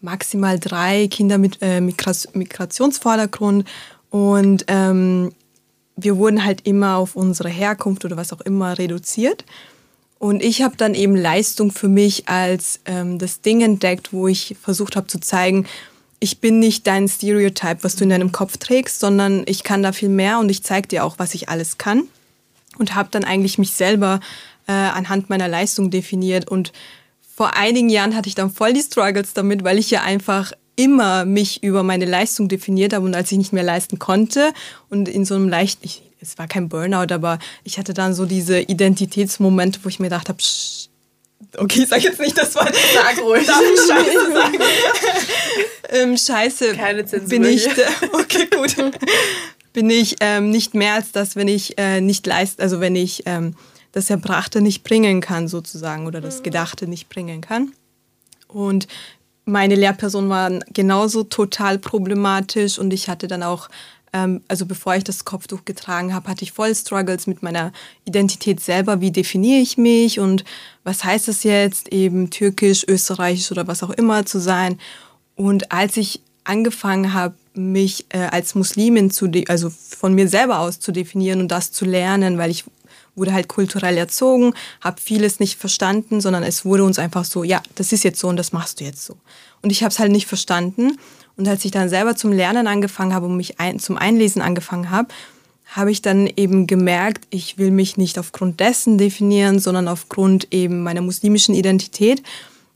maximal 0.01 0.57
drei 0.57 1.07
Kinder 1.09 1.37
mit 1.37 1.59
äh, 1.61 1.79
Migrationsvordergrund 1.79 3.69
und 4.09 4.65
ähm, 4.67 5.31
wir 5.95 6.17
wurden 6.17 6.43
halt 6.43 6.65
immer 6.65 6.97
auf 6.97 7.15
unsere 7.15 7.49
Herkunft 7.49 8.05
oder 8.05 8.17
was 8.17 8.33
auch 8.33 8.41
immer 8.41 8.79
reduziert. 8.79 9.45
Und 10.17 10.41
ich 10.41 10.63
habe 10.63 10.75
dann 10.75 10.95
eben 10.95 11.15
Leistung 11.15 11.69
für 11.69 11.87
mich 11.87 12.29
als 12.29 12.79
ähm, 12.85 13.19
das 13.19 13.41
Ding 13.41 13.61
entdeckt, 13.61 14.11
wo 14.11 14.27
ich 14.27 14.55
versucht 14.59 14.95
habe 14.95 15.05
zu 15.05 15.19
zeigen, 15.19 15.67
ich 16.23 16.39
bin 16.39 16.59
nicht 16.59 16.87
dein 16.87 17.09
Stereotype, 17.09 17.79
was 17.81 17.97
du 17.97 18.05
in 18.05 18.09
deinem 18.09 18.31
Kopf 18.31 18.55
trägst, 18.55 19.01
sondern 19.01 19.43
ich 19.45 19.63
kann 19.63 19.83
da 19.83 19.91
viel 19.91 20.07
mehr 20.07 20.39
und 20.39 20.49
ich 20.49 20.63
zeige 20.63 20.87
dir 20.87 21.03
auch, 21.03 21.19
was 21.19 21.35
ich 21.35 21.49
alles 21.49 21.77
kann. 21.77 22.03
Und 22.77 22.95
habe 22.95 23.09
dann 23.11 23.25
eigentlich 23.25 23.57
mich 23.57 23.71
selber 23.71 24.21
äh, 24.65 24.71
anhand 24.71 25.29
meiner 25.29 25.49
Leistung 25.49 25.91
definiert. 25.91 26.47
Und 26.47 26.71
vor 27.35 27.57
einigen 27.57 27.89
Jahren 27.89 28.15
hatte 28.15 28.29
ich 28.29 28.35
dann 28.35 28.49
voll 28.49 28.71
die 28.71 28.81
Struggles 28.81 29.33
damit, 29.33 29.65
weil 29.65 29.77
ich 29.77 29.91
ja 29.91 30.01
einfach 30.03 30.53
immer 30.77 31.25
mich 31.25 31.61
über 31.61 31.83
meine 31.83 32.05
Leistung 32.05 32.47
definiert 32.47 32.93
habe 32.93 33.05
und 33.05 33.15
als 33.15 33.29
ich 33.33 33.37
nicht 33.37 33.51
mehr 33.51 33.63
leisten 33.63 33.99
konnte 33.99 34.53
und 34.89 35.09
in 35.09 35.25
so 35.25 35.35
einem 35.35 35.49
leicht, 35.49 35.79
ich, 35.81 36.03
es 36.21 36.37
war 36.37 36.47
kein 36.47 36.69
Burnout, 36.69 37.13
aber 37.13 37.37
ich 37.65 37.77
hatte 37.77 37.93
dann 37.93 38.13
so 38.13 38.25
diese 38.25 38.61
Identitätsmomente, 38.61 39.81
wo 39.83 39.89
ich 39.89 39.99
mir 39.99 40.07
gedacht 40.07 40.29
habe, 40.29 40.41
okay, 41.57 41.83
ich 41.83 41.89
sag 41.89 42.03
jetzt 42.03 42.19
nicht 42.19 42.37
das 42.37 42.55
Wort. 42.55 42.73
Sag 42.93 43.21
ruhig. 43.21 43.45
Darf 43.45 43.61
ich 43.61 43.79
Scheiße 43.79 44.33
sagen? 44.33 44.57
ähm, 45.89 46.17
Scheiße. 46.17 46.73
Keine 46.73 47.05
Zensur. 47.05 47.29
Bin 47.29 47.43
ich, 47.43 47.67
okay, 48.13 48.47
gut. 48.47 48.75
bin 49.73 49.89
ich 49.89 50.17
ähm, 50.19 50.49
nicht 50.49 50.73
mehr 50.73 50.93
als 50.93 51.11
das, 51.11 51.35
wenn 51.35 51.47
ich 51.47 51.77
äh, 51.77 52.01
nicht 52.01 52.25
leist, 52.25 52.61
also 52.61 52.79
wenn 52.79 52.95
ich 52.95 53.23
ähm, 53.25 53.55
das 53.91 54.09
Erbrachte 54.09 54.61
nicht 54.61 54.83
bringen 54.83 55.21
kann, 55.21 55.47
sozusagen, 55.47 56.07
oder 56.07 56.21
das 56.21 56.43
Gedachte 56.43 56.87
nicht 56.87 57.09
bringen 57.09 57.41
kann. 57.41 57.73
Und 58.47 58.87
meine 59.45 59.75
Lehrpersonen 59.75 60.29
waren 60.29 60.63
genauso 60.73 61.23
total 61.23 61.77
problematisch 61.77 62.79
und 62.79 62.93
ich 62.93 63.09
hatte 63.09 63.27
dann 63.27 63.43
auch 63.43 63.69
also 64.47 64.65
bevor 64.65 64.95
ich 64.95 65.03
das 65.03 65.25
Kopftuch 65.25 65.65
getragen 65.65 66.13
habe, 66.13 66.29
hatte 66.29 66.43
ich 66.43 66.51
voll 66.51 66.73
Struggles 66.75 67.25
mit 67.25 67.41
meiner 67.41 67.71
Identität 68.05 68.59
selber. 68.59 69.01
Wie 69.01 69.11
definiere 69.11 69.59
ich 69.59 69.77
mich 69.77 70.19
und 70.19 70.43
was 70.83 71.03
heißt 71.03 71.27
es 71.27 71.43
jetzt, 71.43 71.89
eben 71.89 72.29
türkisch, 72.29 72.85
österreichisch 72.87 73.51
oder 73.51 73.67
was 73.67 73.81
auch 73.81 73.89
immer 73.89 74.25
zu 74.25 74.39
sein? 74.39 74.79
Und 75.35 75.71
als 75.71 75.97
ich 75.97 76.21
angefangen 76.43 77.13
habe, 77.13 77.35
mich 77.55 78.05
äh, 78.09 78.19
als 78.19 78.55
Muslimin 78.55 79.11
zu, 79.11 79.29
also 79.47 79.69
von 79.69 80.13
mir 80.13 80.27
selber 80.27 80.59
aus 80.59 80.79
zu 80.79 80.91
definieren 80.91 81.39
und 81.39 81.49
das 81.49 81.71
zu 81.71 81.85
lernen, 81.85 82.37
weil 82.37 82.51
ich 82.51 82.65
wurde 83.15 83.33
halt 83.33 83.47
kulturell 83.47 83.97
erzogen, 83.97 84.53
habe 84.81 84.99
vieles 84.99 85.39
nicht 85.39 85.59
verstanden, 85.59 86.19
sondern 86.21 86.43
es 86.43 86.65
wurde 86.65 86.83
uns 86.83 86.99
einfach 86.99 87.25
so, 87.25 87.43
ja, 87.43 87.61
das 87.75 87.91
ist 87.91 88.03
jetzt 88.03 88.19
so 88.19 88.27
und 88.27 88.37
das 88.37 88.53
machst 88.53 88.79
du 88.79 88.85
jetzt 88.85 89.05
so. 89.05 89.17
Und 89.61 89.71
ich 89.71 89.83
habe 89.83 89.91
es 89.91 89.99
halt 89.99 90.11
nicht 90.11 90.27
verstanden 90.27 90.97
und 91.37 91.47
als 91.47 91.65
ich 91.65 91.71
dann 91.71 91.89
selber 91.89 92.15
zum 92.15 92.31
Lernen 92.31 92.67
angefangen 92.67 93.13
habe 93.13 93.25
und 93.25 93.37
mich 93.37 93.59
ein, 93.59 93.79
zum 93.79 93.97
Einlesen 93.97 94.41
angefangen 94.41 94.91
habe, 94.91 95.09
habe 95.65 95.91
ich 95.91 96.01
dann 96.01 96.27
eben 96.35 96.67
gemerkt, 96.67 97.25
ich 97.31 97.57
will 97.57 97.71
mich 97.71 97.97
nicht 97.97 98.19
aufgrund 98.19 98.59
dessen 98.59 98.97
definieren, 98.97 99.59
sondern 99.59 99.87
aufgrund 99.87 100.53
eben 100.53 100.83
meiner 100.83 101.01
muslimischen 101.01 101.55
Identität 101.55 102.21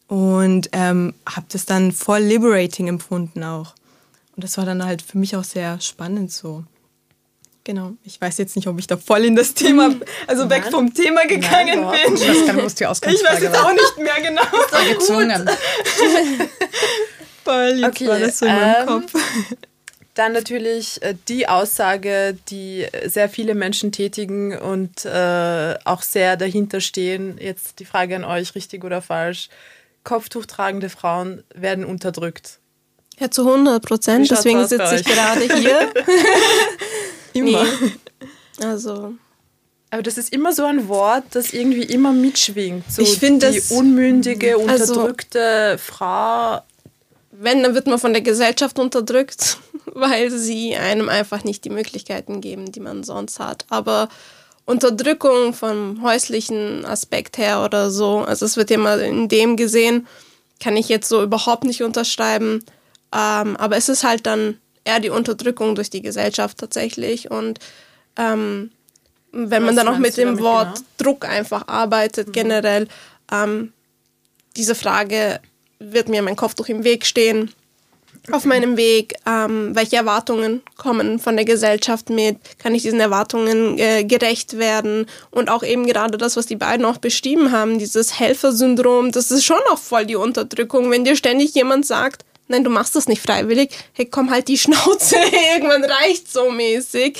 und 0.07 0.69
ähm, 0.71 1.13
habe 1.27 1.45
das 1.51 1.65
dann 1.65 1.91
voll 1.91 2.21
liberating 2.21 2.87
empfunden 2.87 3.43
auch. 3.43 3.75
Und 4.35 4.43
das 4.43 4.57
war 4.57 4.65
dann 4.65 4.83
halt 4.83 5.01
für 5.01 5.17
mich 5.17 5.35
auch 5.35 5.43
sehr 5.43 5.79
spannend 5.79 6.31
so. 6.31 6.63
Genau. 7.63 7.91
Ich 8.03 8.19
weiß 8.19 8.37
jetzt 8.37 8.55
nicht, 8.55 8.67
ob 8.67 8.79
ich 8.79 8.87
da 8.87 8.95
voll 8.95 9.25
in 9.25 9.35
das 9.35 9.53
Thema, 9.53 9.93
also 10.25 10.45
Nein. 10.45 10.63
weg 10.63 10.71
vom 10.71 10.93
Thema 10.93 11.27
gegangen 11.27 11.81
Nein, 11.81 11.99
bin. 12.05 12.15
Ich 12.15 13.23
weiß 13.23 13.41
jetzt 13.41 13.57
auch 13.57 13.73
nicht 13.73 13.97
mehr 13.97 14.21
genau. 14.21 14.41
Gezwungen. 14.93 15.49
Voll, 17.47 17.79
jetzt 17.79 17.87
okay, 17.87 18.07
war 18.07 18.19
das 18.19 18.39
so 18.39 18.45
in 18.45 18.51
meinem 18.55 18.75
ähm, 18.81 18.85
Kopf. 18.87 19.13
Dann 20.15 20.33
natürlich 20.33 21.01
äh, 21.03 21.13
die 21.27 21.47
Aussage, 21.47 22.35
die 22.49 22.87
sehr 23.05 23.29
viele 23.29 23.53
Menschen 23.53 23.91
tätigen 23.91 24.57
und 24.57 25.05
äh, 25.05 25.75
auch 25.85 26.01
sehr 26.01 26.37
dahinter 26.37 26.81
stehen. 26.81 27.37
Jetzt 27.39 27.79
die 27.79 27.85
Frage 27.85 28.15
an 28.15 28.23
euch, 28.23 28.55
richtig 28.55 28.83
oder 28.83 29.01
falsch. 29.01 29.49
Kopftuch 30.03 30.45
tragende 30.45 30.89
Frauen 30.89 31.43
werden 31.53 31.85
unterdrückt. 31.85 32.59
Ja, 33.19 33.29
zu 33.29 33.45
100 33.47 33.83
Prozent. 33.83 34.31
Deswegen 34.31 34.65
sitze 34.67 34.95
ich 34.95 35.03
gerade 35.03 35.41
hier. 35.59 35.91
Immer. 37.33 37.63
Nee. 37.63 38.65
Also. 38.65 39.13
Aber 39.89 40.01
das 40.03 40.17
ist 40.17 40.33
immer 40.33 40.51
so 40.51 40.65
ein 40.65 40.87
Wort, 40.89 41.23
das 41.31 41.53
irgendwie 41.53 41.83
immer 41.83 42.11
mitschwingt. 42.11 42.91
So 42.91 43.01
Ich 43.01 43.19
find 43.19 43.41
die 43.43 43.55
das- 43.55 43.71
unmündige, 43.71 44.55
Also- 44.67 44.93
unterdrückte 44.93 45.77
Frau. 45.77 46.61
Wenn, 47.39 47.63
dann 47.63 47.75
wird 47.75 47.87
man 47.87 47.99
von 47.99 48.13
der 48.13 48.21
Gesellschaft 48.21 48.79
unterdrückt, 48.79 49.59
weil 49.85 50.31
sie 50.31 50.75
einem 50.75 51.09
einfach 51.09 51.43
nicht 51.43 51.65
die 51.65 51.69
Möglichkeiten 51.69 52.41
geben, 52.41 52.71
die 52.71 52.79
man 52.79 53.03
sonst 53.03 53.39
hat. 53.39 53.65
Aber 53.69 54.09
Unterdrückung 54.65 55.53
vom 55.53 56.01
häuslichen 56.01 56.85
Aspekt 56.85 57.37
her 57.37 57.63
oder 57.63 57.89
so, 57.89 58.19
also 58.19 58.45
es 58.45 58.57
wird 58.57 58.69
ja 58.69 58.77
mal 58.77 58.99
in 58.99 59.29
dem 59.29 59.55
gesehen, 59.55 60.07
kann 60.59 60.75
ich 60.75 60.89
jetzt 60.89 61.07
so 61.07 61.23
überhaupt 61.23 61.63
nicht 61.63 61.83
unterschreiben. 61.83 62.63
Ähm, 63.13 63.55
aber 63.57 63.77
es 63.77 63.89
ist 63.89 64.03
halt 64.03 64.25
dann 64.25 64.57
eher 64.83 64.99
die 64.99 65.09
Unterdrückung 65.09 65.75
durch 65.75 65.89
die 65.89 66.01
Gesellschaft 66.01 66.57
tatsächlich. 66.57 67.29
Und 67.29 67.59
ähm, 68.17 68.71
wenn 69.31 69.63
man 69.63 69.75
Was 69.75 69.83
dann 69.83 69.93
auch 69.93 69.99
mit 69.99 70.17
dem 70.17 70.39
Wort 70.39 70.75
genau? 70.75 70.87
Druck 70.97 71.25
einfach 71.25 71.67
arbeitet, 71.67 72.33
generell, 72.33 72.87
ähm, 73.31 73.73
diese 74.55 74.75
Frage, 74.75 75.39
wird 75.79 76.09
mir 76.09 76.21
mein 76.21 76.35
Kopftuch 76.35 76.67
im 76.67 76.83
Weg 76.83 77.05
stehen? 77.05 77.51
Auf 78.31 78.43
meinem 78.43 78.75
Weg, 78.75 79.13
ähm, 79.25 79.73
welche 79.73 79.95
Erwartungen 79.95 80.61
kommen 80.75 81.17
von 81.17 81.37
der 81.37 81.45
Gesellschaft 81.45 82.09
mit? 82.09 82.37
Kann 82.59 82.75
ich 82.75 82.81
diesen 82.81 82.99
Erwartungen 82.99 83.77
äh, 83.79 84.03
gerecht 84.03 84.57
werden? 84.57 85.05
Und 85.31 85.49
auch 85.49 85.63
eben 85.63 85.85
gerade 85.85 86.17
das, 86.17 86.35
was 86.35 86.45
die 86.45 86.57
beiden 86.57 86.85
auch 86.85 86.97
beschrieben 86.97 87.53
haben, 87.53 87.79
dieses 87.79 88.19
Helfersyndrom, 88.19 89.13
das 89.13 89.31
ist 89.31 89.45
schon 89.45 89.61
auch 89.71 89.77
voll 89.77 90.05
die 90.05 90.17
Unterdrückung, 90.17 90.91
wenn 90.91 91.05
dir 91.05 91.15
ständig 91.15 91.55
jemand 91.55 91.85
sagt, 91.85 92.25
nein, 92.49 92.65
du 92.65 92.69
machst 92.69 92.95
das 92.95 93.07
nicht 93.07 93.21
freiwillig, 93.21 93.71
hey, 93.93 94.05
komm 94.05 94.29
halt 94.29 94.47
die 94.49 94.57
Schnauze, 94.57 95.15
irgendwann 95.53 95.85
reicht 95.85 96.31
so 96.31 96.49
mäßig. 96.51 97.17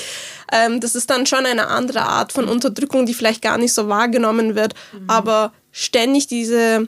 Ähm, 0.52 0.80
das 0.80 0.94
ist 0.94 1.08
dann 1.08 1.26
schon 1.26 1.46
eine 1.46 1.68
andere 1.68 2.02
Art 2.02 2.32
von 2.32 2.48
Unterdrückung, 2.48 3.06
die 3.06 3.14
vielleicht 3.14 3.40
gar 3.42 3.56
nicht 3.56 3.72
so 3.72 3.88
wahrgenommen 3.88 4.54
wird, 4.54 4.74
aber 5.06 5.52
ständig 5.72 6.26
diese 6.26 6.86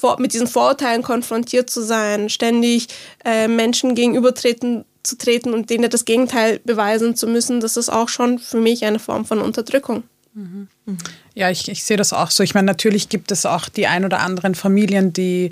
vor, 0.00 0.18
mit 0.18 0.32
diesen 0.32 0.46
Vorurteilen 0.46 1.02
konfrontiert 1.02 1.68
zu 1.68 1.82
sein, 1.82 2.30
ständig 2.30 2.88
äh, 3.24 3.48
Menschen 3.48 3.94
gegenübertreten 3.94 4.84
zu 5.02 5.16
treten 5.16 5.54
und 5.54 5.70
denen 5.70 5.90
das 5.90 6.04
Gegenteil 6.04 6.60
beweisen 6.64 7.16
zu 7.16 7.26
müssen, 7.26 7.60
das 7.60 7.76
ist 7.76 7.90
auch 7.90 8.08
schon 8.08 8.38
für 8.38 8.58
mich 8.58 8.84
eine 8.84 8.98
Form 8.98 9.24
von 9.24 9.40
Unterdrückung. 9.40 10.02
Ja, 11.34 11.50
ich, 11.50 11.68
ich 11.68 11.84
sehe 11.84 11.96
das 11.96 12.12
auch 12.12 12.30
so. 12.30 12.42
Ich 12.42 12.54
meine, 12.54 12.66
natürlich 12.66 13.08
gibt 13.08 13.32
es 13.32 13.46
auch 13.46 13.68
die 13.68 13.86
ein 13.86 14.04
oder 14.04 14.20
anderen 14.20 14.54
Familien, 14.54 15.12
die, 15.12 15.50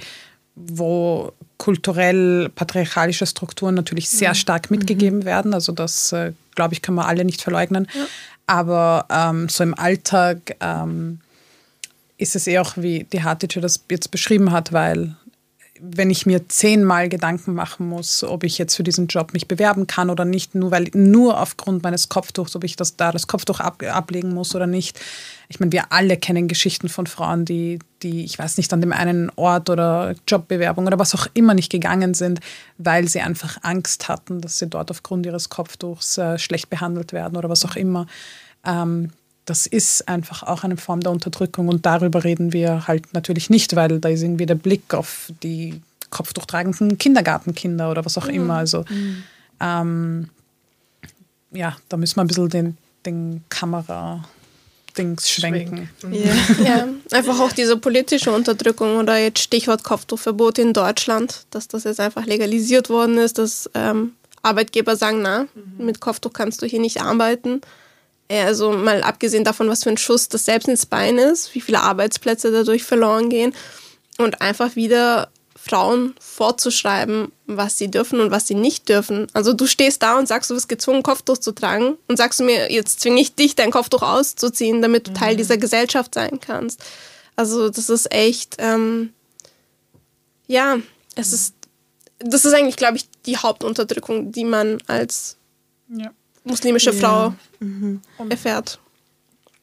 wo 0.54 1.32
kulturell 1.56 2.48
patriarchalische 2.54 3.26
Strukturen 3.26 3.74
natürlich 3.74 4.08
sehr 4.08 4.34
stark 4.34 4.70
mitgegeben 4.70 5.24
werden. 5.24 5.52
Also 5.52 5.72
das, 5.72 6.12
äh, 6.12 6.32
glaube 6.54 6.74
ich, 6.74 6.82
können 6.82 6.96
wir 6.96 7.06
alle 7.06 7.24
nicht 7.24 7.42
verleugnen. 7.42 7.88
Aber 8.46 9.06
ähm, 9.10 9.48
so 9.48 9.62
im 9.62 9.74
Alltag 9.74 10.56
ähm, 10.60 11.20
ist 12.18 12.36
es 12.36 12.46
eher 12.46 12.62
auch, 12.62 12.76
wie 12.76 13.04
die 13.04 13.22
Hartice 13.22 13.60
das 13.60 13.84
jetzt 13.88 14.10
beschrieben 14.10 14.52
hat, 14.52 14.72
weil 14.72 15.16
wenn 15.80 16.10
ich 16.10 16.26
mir 16.26 16.48
zehnmal 16.48 17.08
Gedanken 17.08 17.54
machen 17.54 17.88
muss, 17.88 18.24
ob 18.24 18.44
ich 18.44 18.58
jetzt 18.58 18.74
für 18.74 18.82
diesen 18.82 19.06
Job 19.06 19.32
mich 19.32 19.48
bewerben 19.48 19.86
kann 19.86 20.10
oder 20.10 20.24
nicht, 20.24 20.54
nur 20.54 20.70
weil 20.70 20.90
nur 20.92 21.40
aufgrund 21.40 21.82
meines 21.82 22.08
Kopftuchs, 22.08 22.56
ob 22.56 22.64
ich 22.64 22.76
das 22.76 22.96
da 22.96 23.12
das 23.12 23.26
Kopftuch 23.26 23.60
ab, 23.60 23.82
ablegen 23.82 24.34
muss 24.34 24.54
oder 24.54 24.66
nicht. 24.66 24.98
Ich 25.48 25.60
meine, 25.60 25.72
wir 25.72 25.92
alle 25.92 26.16
kennen 26.16 26.48
Geschichten 26.48 26.88
von 26.88 27.06
Frauen, 27.06 27.44
die, 27.44 27.78
die, 28.02 28.24
ich 28.24 28.38
weiß 28.38 28.56
nicht, 28.56 28.72
an 28.72 28.80
dem 28.80 28.92
einen 28.92 29.30
Ort 29.36 29.70
oder 29.70 30.14
Jobbewerbung 30.26 30.86
oder 30.86 30.98
was 30.98 31.14
auch 31.14 31.26
immer 31.34 31.54
nicht 31.54 31.70
gegangen 31.70 32.14
sind, 32.14 32.40
weil 32.76 33.08
sie 33.08 33.20
einfach 33.20 33.58
Angst 33.62 34.08
hatten, 34.08 34.40
dass 34.40 34.58
sie 34.58 34.66
dort 34.66 34.90
aufgrund 34.90 35.26
ihres 35.26 35.48
Kopftuchs 35.48 36.18
äh, 36.18 36.38
schlecht 36.38 36.70
behandelt 36.70 37.12
werden 37.12 37.36
oder 37.36 37.48
was 37.48 37.64
auch 37.64 37.76
immer. 37.76 38.06
Ähm, 38.66 39.10
das 39.48 39.66
ist 39.66 40.08
einfach 40.08 40.42
auch 40.42 40.62
eine 40.62 40.76
Form 40.76 41.00
der 41.00 41.10
Unterdrückung 41.10 41.68
und 41.68 41.86
darüber 41.86 42.22
reden 42.22 42.52
wir 42.52 42.86
halt 42.86 43.14
natürlich 43.14 43.48
nicht, 43.48 43.74
weil 43.76 43.98
da 43.98 44.08
ist 44.10 44.22
irgendwie 44.22 44.44
der 44.44 44.56
Blick 44.56 44.92
auf 44.92 45.32
die 45.42 45.80
kopftuchtragenden 46.10 46.98
Kindergartenkinder 46.98 47.90
oder 47.90 48.04
was 48.04 48.18
auch 48.18 48.28
immer. 48.28 48.56
Also 48.56 48.84
ähm, 49.60 50.28
ja, 51.50 51.76
da 51.88 51.96
müssen 51.96 52.16
wir 52.16 52.24
ein 52.24 52.26
bisschen 52.26 52.48
den, 52.50 52.76
den 53.06 53.42
Kamera-Dings 53.48 55.30
schwenken. 55.30 55.88
Ja. 56.10 56.34
Ja, 56.62 56.88
einfach 57.12 57.40
auch 57.40 57.52
diese 57.52 57.78
politische 57.78 58.30
Unterdrückung 58.30 58.98
oder 58.98 59.16
jetzt 59.16 59.40
Stichwort 59.40 59.82
Kopftuchverbot 59.82 60.58
in 60.58 60.74
Deutschland, 60.74 61.46
dass 61.50 61.68
das 61.68 61.84
jetzt 61.84 62.00
einfach 62.00 62.26
legalisiert 62.26 62.90
worden 62.90 63.16
ist, 63.16 63.38
dass 63.38 63.70
ähm, 63.74 64.12
Arbeitgeber 64.42 64.94
sagen, 64.96 65.22
na, 65.22 65.46
mit 65.78 66.00
Kopftuch 66.00 66.34
kannst 66.34 66.60
du 66.60 66.66
hier 66.66 66.80
nicht 66.80 67.00
arbeiten. 67.00 67.62
Ja, 68.30 68.44
Also 68.44 68.72
mal 68.72 69.02
abgesehen 69.02 69.44
davon, 69.44 69.68
was 69.68 69.84
für 69.84 69.90
ein 69.90 69.96
Schuss 69.96 70.28
das 70.28 70.44
selbst 70.44 70.68
ins 70.68 70.86
Bein 70.86 71.18
ist, 71.18 71.54
wie 71.54 71.60
viele 71.60 71.80
Arbeitsplätze 71.80 72.52
dadurch 72.52 72.84
verloren 72.84 73.30
gehen 73.30 73.54
und 74.18 74.40
einfach 74.42 74.76
wieder 74.76 75.30
Frauen 75.56 76.14
vorzuschreiben, 76.20 77.32
was 77.46 77.78
sie 77.78 77.90
dürfen 77.90 78.20
und 78.20 78.30
was 78.30 78.46
sie 78.46 78.54
nicht 78.54 78.88
dürfen. 78.88 79.26
Also 79.32 79.52
du 79.52 79.66
stehst 79.66 80.02
da 80.02 80.18
und 80.18 80.28
sagst, 80.28 80.50
du 80.50 80.54
wirst 80.54 80.68
gezwungen, 80.68 81.02
Kopftuch 81.02 81.38
zu 81.38 81.52
tragen 81.52 81.96
und 82.06 82.16
sagst 82.16 82.40
du 82.40 82.44
mir, 82.44 82.70
jetzt 82.70 83.00
zwinge 83.00 83.20
ich 83.20 83.34
dich, 83.34 83.56
dein 83.56 83.70
Kopftuch 83.70 84.02
auszuziehen, 84.02 84.82
damit 84.82 85.08
du 85.08 85.12
Teil 85.12 85.36
dieser 85.36 85.56
Gesellschaft 85.56 86.14
sein 86.14 86.38
kannst. 86.40 86.82
Also 87.36 87.70
das 87.70 87.88
ist 87.90 88.12
echt, 88.12 88.56
ähm, 88.58 89.12
ja, 90.46 90.78
es 91.16 91.32
ist, 91.32 91.54
das 92.18 92.44
ist 92.44 92.54
eigentlich, 92.54 92.76
glaube 92.76 92.96
ich, 92.96 93.08
die 93.26 93.36
Hauptunterdrückung, 93.36 94.32
die 94.32 94.44
man 94.44 94.78
als 94.86 95.36
Ja. 95.88 96.10
Muslimische 96.48 96.92
Frau 96.92 97.34
erfährt. 98.28 98.78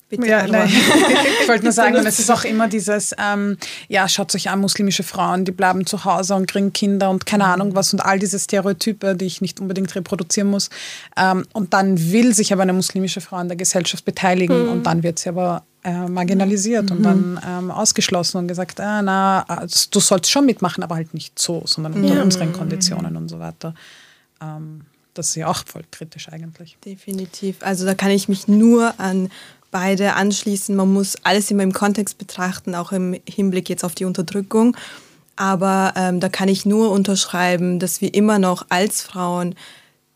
Bitte, 0.07 0.27
Ja, 0.27 0.45
ich 1.41 1.47
wollte 1.47 1.63
nur 1.63 1.73
sagen, 1.73 1.95
und 1.95 2.05
es 2.05 2.19
ist 2.19 2.29
auch 2.29 2.43
immer 2.43 2.67
dieses, 2.67 3.15
ähm, 3.17 3.57
ja, 3.87 4.07
schaut 4.07 4.35
euch 4.35 4.49
an, 4.51 4.59
muslimische 4.61 5.01
Frauen, 5.01 5.45
die 5.45 5.51
bleiben 5.51 5.87
zu 5.87 6.05
Hause 6.05 6.35
und 6.35 6.45
kriegen 6.47 6.71
Kinder 6.73 7.09
und 7.09 7.25
keine 7.25 7.45
Ahnung 7.45 7.73
was 7.73 7.91
und 7.91 8.01
all 8.01 8.19
diese 8.19 8.37
Stereotype, 8.37 9.15
die 9.15 9.25
ich 9.25 9.41
nicht 9.41 9.59
unbedingt 9.59 9.95
reproduzieren 9.95 10.51
muss. 10.51 10.69
Ähm, 11.17 11.45
und 11.53 11.73
dann 11.73 12.11
will 12.11 12.35
sich 12.35 12.53
aber 12.53 12.61
eine 12.61 12.73
muslimische 12.73 13.19
Frau 13.19 13.37
an 13.37 13.47
der 13.47 13.57
Gesellschaft 13.57 14.05
beteiligen 14.05 14.69
und 14.69 14.83
dann 14.85 15.01
wird 15.01 15.17
sie 15.17 15.29
aber 15.29 15.63
äh, 15.83 16.07
marginalisiert 16.07 16.91
und 16.91 17.01
dann 17.01 17.39
ähm, 17.47 17.71
ausgeschlossen 17.71 18.37
und 18.37 18.47
gesagt, 18.47 18.79
ah, 18.79 19.01
na, 19.01 19.41
also, 19.47 19.87
du 19.89 19.99
sollst 19.99 20.29
schon 20.29 20.45
mitmachen, 20.45 20.83
aber 20.83 20.95
halt 20.95 21.15
nicht 21.15 21.39
so, 21.39 21.63
sondern 21.65 21.93
unter 21.93 22.13
Ja. 22.15 22.21
unseren 22.21 22.53
Konditionen 22.53 23.17
und 23.17 23.27
so 23.27 23.39
weiter. 23.39 23.73
Ähm, 24.39 24.81
das 25.15 25.29
ist 25.29 25.35
ja 25.35 25.47
auch 25.47 25.63
voll 25.65 25.83
kritisch 25.89 26.29
eigentlich. 26.29 26.77
Definitiv. 26.85 27.57
Also 27.61 27.85
da 27.85 27.95
kann 27.95 28.11
ich 28.11 28.29
mich 28.29 28.47
nur 28.47 28.99
an 28.99 29.31
beide 29.71 30.13
anschließen. 30.13 30.75
Man 30.75 30.93
muss 30.93 31.15
alles 31.23 31.49
immer 31.51 31.63
im 31.63 31.73
Kontext 31.73 32.17
betrachten, 32.17 32.75
auch 32.75 32.91
im 32.91 33.19
Hinblick 33.27 33.69
jetzt 33.69 33.83
auf 33.83 33.95
die 33.95 34.05
Unterdrückung. 34.05 34.77
Aber 35.35 35.93
ähm, 35.97 36.19
da 36.19 36.29
kann 36.29 36.47
ich 36.47 36.65
nur 36.65 36.91
unterschreiben, 36.91 37.79
dass 37.79 37.99
wir 37.99 38.13
immer 38.13 38.39
noch 38.39 38.67
als 38.69 39.01
Frauen 39.01 39.55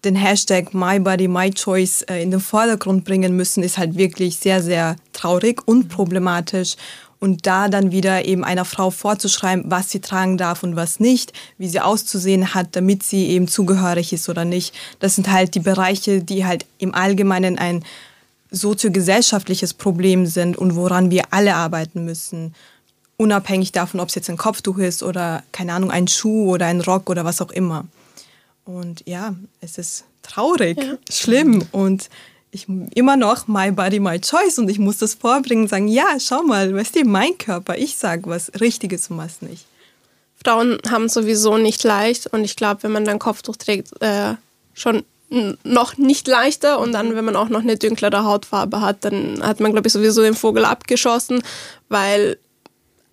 den 0.06 0.16
Hashtag 0.16 0.74
My 0.74 1.00
Body, 1.00 1.28
My 1.28 1.52
Choice 1.52 2.04
äh, 2.04 2.22
in 2.22 2.32
den 2.32 2.40
Vordergrund 2.40 3.04
bringen 3.04 3.36
müssen, 3.36 3.64
ist 3.64 3.78
halt 3.78 3.98
wirklich 3.98 4.38
sehr, 4.38 4.64
sehr 4.64 4.96
traurig 5.12 5.62
und 5.68 5.90
problematisch. 5.90 6.78
Und 7.20 7.46
da 7.46 7.68
dann 7.68 7.92
wieder 7.92 8.24
eben 8.24 8.46
einer 8.46 8.64
Frau 8.64 8.92
vorzuschreiben, 8.92 9.66
was 9.68 9.90
sie 9.90 10.00
tragen 10.00 10.38
darf 10.38 10.64
und 10.64 10.78
was 10.78 11.02
nicht, 11.02 11.34
wie 11.58 11.68
sie 11.68 11.82
auszusehen 11.82 12.54
hat, 12.54 12.78
damit 12.78 13.04
sie 13.04 13.28
eben 13.28 13.50
zugehörig 13.50 14.14
ist 14.14 14.30
oder 14.30 14.46
nicht. 14.46 14.74
Das 15.00 15.16
sind 15.16 15.30
halt 15.30 15.54
die 15.54 15.60
Bereiche, 15.60 16.22
die 16.22 16.46
halt 16.46 16.66
im 16.78 16.96
Allgemeinen 16.96 17.58
ein 17.58 17.84
soziogesellschaftliches 18.52 19.74
Problem 19.74 20.26
sind 20.26 20.58
und 20.58 20.76
woran 20.76 21.12
wir 21.12 21.26
alle 21.32 21.56
arbeiten 21.56 22.06
müssen. 22.06 22.56
Unabhängig 23.18 23.74
davon, 23.74 24.00
ob 24.00 24.10
es 24.10 24.16
jetzt 24.16 24.30
ein 24.30 24.38
Kopftuch 24.38 24.78
ist 24.78 25.04
oder, 25.04 25.44
keine 25.52 25.74
Ahnung, 25.74 25.92
ein 25.92 26.08
Schuh 26.08 26.54
oder 26.54 26.68
ein 26.68 26.80
Rock 26.80 27.10
oder 27.10 27.26
was 27.26 27.42
auch 27.42 27.52
immer. 27.52 27.86
Und 28.64 29.04
ja, 29.06 29.36
es 29.62 29.78
ist 29.78 30.06
traurig, 30.22 30.78
schlimm 31.10 31.66
und 31.72 32.10
ich 32.52 32.68
immer 32.96 33.16
noch 33.16 33.48
my 33.48 33.72
body, 33.72 34.00
my 34.00 34.20
choice 34.20 34.58
und 34.58 34.70
ich 34.70 34.80
muss 34.80 34.98
das 34.98 35.14
vorbringen 35.14 35.68
sagen, 35.68 35.88
ja, 35.88 36.20
schau 36.20 36.42
mal, 36.42 36.74
weißt 36.74 36.96
du, 36.96 37.06
mein 37.06 37.38
Körper, 37.38 37.78
ich 37.78 37.98
sag 37.98 38.28
was 38.28 38.52
Richtiges 38.60 39.10
und 39.10 39.18
was 39.18 39.42
nicht. 39.42 39.66
Frauen 40.44 40.80
haben 40.90 41.06
es 41.06 41.14
sowieso 41.14 41.58
nicht 41.58 41.84
leicht 41.84 42.28
und 42.28 42.44
ich 42.44 42.56
glaube, 42.56 42.84
wenn 42.84 42.92
man 42.92 43.06
dann 43.06 43.20
Kopftuch 43.20 43.58
trägt, 43.58 44.02
äh, 44.02 44.36
schon 44.74 45.04
noch 45.64 45.98
nicht 45.98 46.28
leichter 46.28 46.80
und 46.80 46.92
dann, 46.92 47.16
wenn 47.16 47.26
man 47.26 47.36
auch 47.36 47.50
noch 47.50 47.62
eine 47.62 47.78
dünklere 47.78 48.24
Hautfarbe 48.24 48.82
hat, 48.82 49.06
dann 49.06 49.44
hat 49.44 49.60
man, 49.60 49.72
glaube 49.72 49.88
ich, 49.88 49.94
sowieso 49.94 50.24
den 50.24 50.34
Vogel 50.34 50.66
abgeschossen, 50.66 51.44
weil 51.88 52.40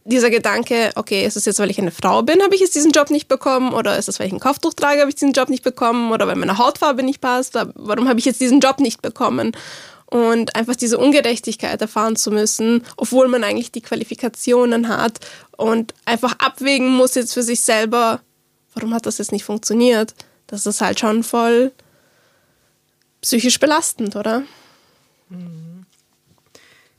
dieser 0.07 0.31
Gedanke, 0.31 0.93
okay, 0.95 1.27
ist 1.27 1.37
es 1.37 1.45
jetzt, 1.45 1.59
weil 1.59 1.71
ich 1.71 1.79
eine 1.79 1.91
Frau 1.91 2.23
bin, 2.23 2.43
habe 2.43 2.55
ich 2.55 2.61
jetzt 2.61 2.75
diesen 2.75 2.93
Job 2.93 3.11
nicht 3.11 3.29
bekommen 3.29 3.73
oder 3.73 3.99
ist 3.99 4.09
es, 4.09 4.19
weil 4.19 4.29
ich 4.29 4.33
ein 4.33 4.41
Kopftuch 4.41 4.75
trage, 4.75 5.01
habe 5.01 5.11
ich 5.11 5.17
diesen 5.17 5.33
Job 5.33 5.49
nicht 5.49 5.65
bekommen 5.65 6.13
oder 6.13 6.27
weil 6.27 6.37
meine 6.37 6.59
Hautfarbe 6.59 7.03
nicht 7.03 7.21
passt, 7.21 7.55
warum 7.75 8.09
habe 8.09 8.19
ich 8.19 8.25
jetzt 8.25 8.41
diesen 8.41 8.61
Job 8.61 8.81
nicht 8.81 9.03
bekommen? 9.03 9.53
und 10.09 10.55
einfach 10.55 10.77
diese 10.77 10.99
Ungerechtigkeit 10.99 11.81
erfahren 11.81 12.15
zu 12.15 12.31
müssen, 12.31 12.85
obwohl 12.97 13.29
man 13.29 13.45
eigentlich 13.45 13.73
die 13.73 13.81
Qualifikationen 13.81 14.89
hat 14.89 15.19
und 15.57 15.95
einfach 16.05 16.39
abwägen 16.39 16.89
muss 16.89 17.17
jetzt 17.17 17.35
für 17.35 17.43
sich 17.43 17.61
selber, 17.61 18.21
warum 18.75 18.95
hat 18.95 19.07
das 19.07 19.19
jetzt 19.19 19.33
nicht 19.33 19.45
funktioniert? 19.45 20.15
Das 20.47 20.65
ist 20.65 20.81
halt 20.81 21.01
schon 21.01 21.25
voll 21.25 21.73
psychisch 23.21 23.59
belastend, 23.59 24.15
oder? 24.15 24.45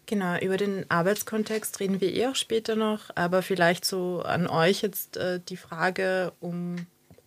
Genau, 0.08 0.38
über 0.40 0.56
den 0.56 0.90
Arbeitskontext 0.90 1.82
reden 1.82 2.00
wir 2.00 2.14
eh 2.14 2.28
auch 2.28 2.36
später 2.36 2.78
noch, 2.78 3.10
aber 3.16 3.42
vielleicht 3.42 3.84
so 3.84 4.22
an 4.22 4.48
euch 4.48 4.82
jetzt 4.82 5.18
äh, 5.18 5.42
die 5.50 5.58
Frage, 5.58 6.32
um 6.40 6.78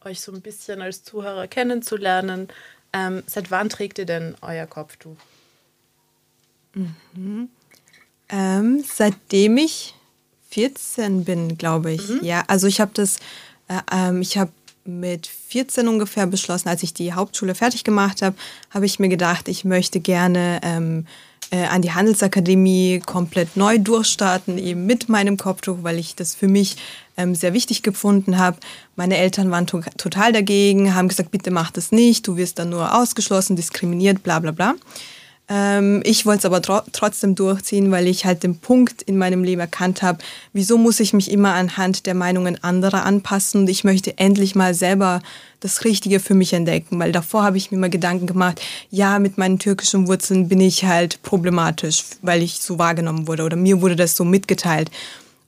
euch 0.03 0.23
so 0.23 0.33
ein 0.33 0.41
bisschen 0.41 0.81
als 0.81 1.05
Zuhörer 1.05 1.47
kennenzulernen. 1.47 2.49
Ähm, 2.95 3.23
seit 3.27 3.51
wann 3.51 3.69
trägt 3.69 3.99
ihr 3.99 4.07
denn 4.07 4.35
euer 4.41 4.67
Kopftuch? 4.67 5.17
Ähm, 8.31 8.85
seitdem 8.89 9.59
ich 9.59 9.95
14 10.49 11.25
bin, 11.25 11.59
glaube 11.59 11.93
ich. 11.93 12.09
Ja, 12.23 12.45
also 12.47 12.67
ich 12.67 12.81
habe 12.81 12.93
das, 12.95 13.19
äh, 13.69 13.81
ähm, 13.93 14.23
ich 14.23 14.39
habe 14.39 14.53
mit 14.85 15.27
14 15.27 15.87
ungefähr 15.87 16.27
beschlossen, 16.27 16.71
als 16.71 16.83
ich 16.83 16.95
die 16.95 17.13
Hauptschule 17.13 17.55
fertig 17.55 17.85
gemacht 17.85 18.23
habe, 18.23 18.37
habe 18.71 18.87
ich 18.87 18.99
mir 18.99 19.11
gedacht, 19.11 19.49
ich 19.49 19.67
möchte 19.67 20.01
gerne 20.01 20.61
ähm, 20.63 21.07
äh, 21.51 21.65
an 21.65 21.83
die 21.83 21.93
Handelsakademie 21.93 23.01
komplett 23.05 23.57
neu 23.57 23.79
durchstarten, 23.79 24.59
eben 24.59 24.87
mit 24.87 25.09
meinem 25.09 25.37
Kopftuch, 25.37 25.79
weil 25.83 25.99
ich 25.99 26.15
das 26.15 26.35
für 26.35 26.49
mich 26.49 26.77
ähm, 27.17 27.35
sehr 27.35 27.53
wichtig 27.53 27.83
gefunden 27.83 28.39
habe. 28.39 28.59
Meine 28.97 29.17
Eltern 29.17 29.51
waren 29.51 29.67
to 29.67 29.81
total 29.97 30.33
dagegen, 30.33 30.95
haben 30.95 31.09
gesagt, 31.09 31.31
bitte 31.31 31.51
mach 31.51 31.71
das 31.71 31.93
nicht, 31.93 32.27
du 32.27 32.37
wirst 32.37 32.59
dann 32.59 32.71
nur 32.71 32.95
ausgeschlossen, 32.95 33.57
diskriminiert, 33.57 34.23
bla 34.23 34.39
bla 34.39 34.53
bla. 34.53 34.75
Ähm, 35.53 36.01
ich 36.05 36.25
wollte 36.27 36.39
es 36.39 36.45
aber 36.45 36.63
tro 36.63 36.81
trotzdem 36.93 37.35
durchziehen, 37.35 37.91
weil 37.91 38.07
ich 38.07 38.25
halt 38.25 38.45
den 38.45 38.59
Punkt 38.59 39.03
in 39.03 39.19
meinem 39.19 39.43
Leben 39.43 39.61
erkannt 39.61 40.01
habe, 40.01 40.19
wieso 40.53 40.79
muss 40.79 41.01
ich 41.01 41.13
mich 41.13 41.29
immer 41.29 41.55
anhand 41.55 42.07
der 42.07 42.15
Meinungen 42.15 42.63
anderer 42.63 43.05
anpassen 43.05 43.63
und 43.63 43.69
ich 43.69 43.83
möchte 43.83 44.17
endlich 44.17 44.55
mal 44.55 44.75
selber 44.75 45.21
das 45.59 45.85
Richtige 45.85 46.21
für 46.21 46.35
mich 46.35 46.53
entdecken, 46.53 47.01
weil 47.01 47.11
davor 47.11 47.43
habe 47.43 47.57
ich 47.57 47.73
mir 47.73 47.79
mal 47.79 47.91
Gedanken 47.91 48.27
gemacht, 48.27 48.61
ja, 48.91 49.19
mit 49.19 49.39
meinen 49.39 49.59
türkischen 49.59 50.07
Wurzeln 50.07 50.49
bin 50.49 50.61
ich 50.61 50.85
halt 50.85 51.21
problematisch, 51.23 52.05
weil 52.23 52.43
ich 52.43 52.61
so 52.61 52.79
wahrgenommen 52.79 53.27
wurde 53.27 53.43
oder 53.43 53.57
mir 53.57 53.83
wurde 53.83 53.97
das 53.97 54.17
so 54.17 54.25
mitgeteilt. 54.25 54.91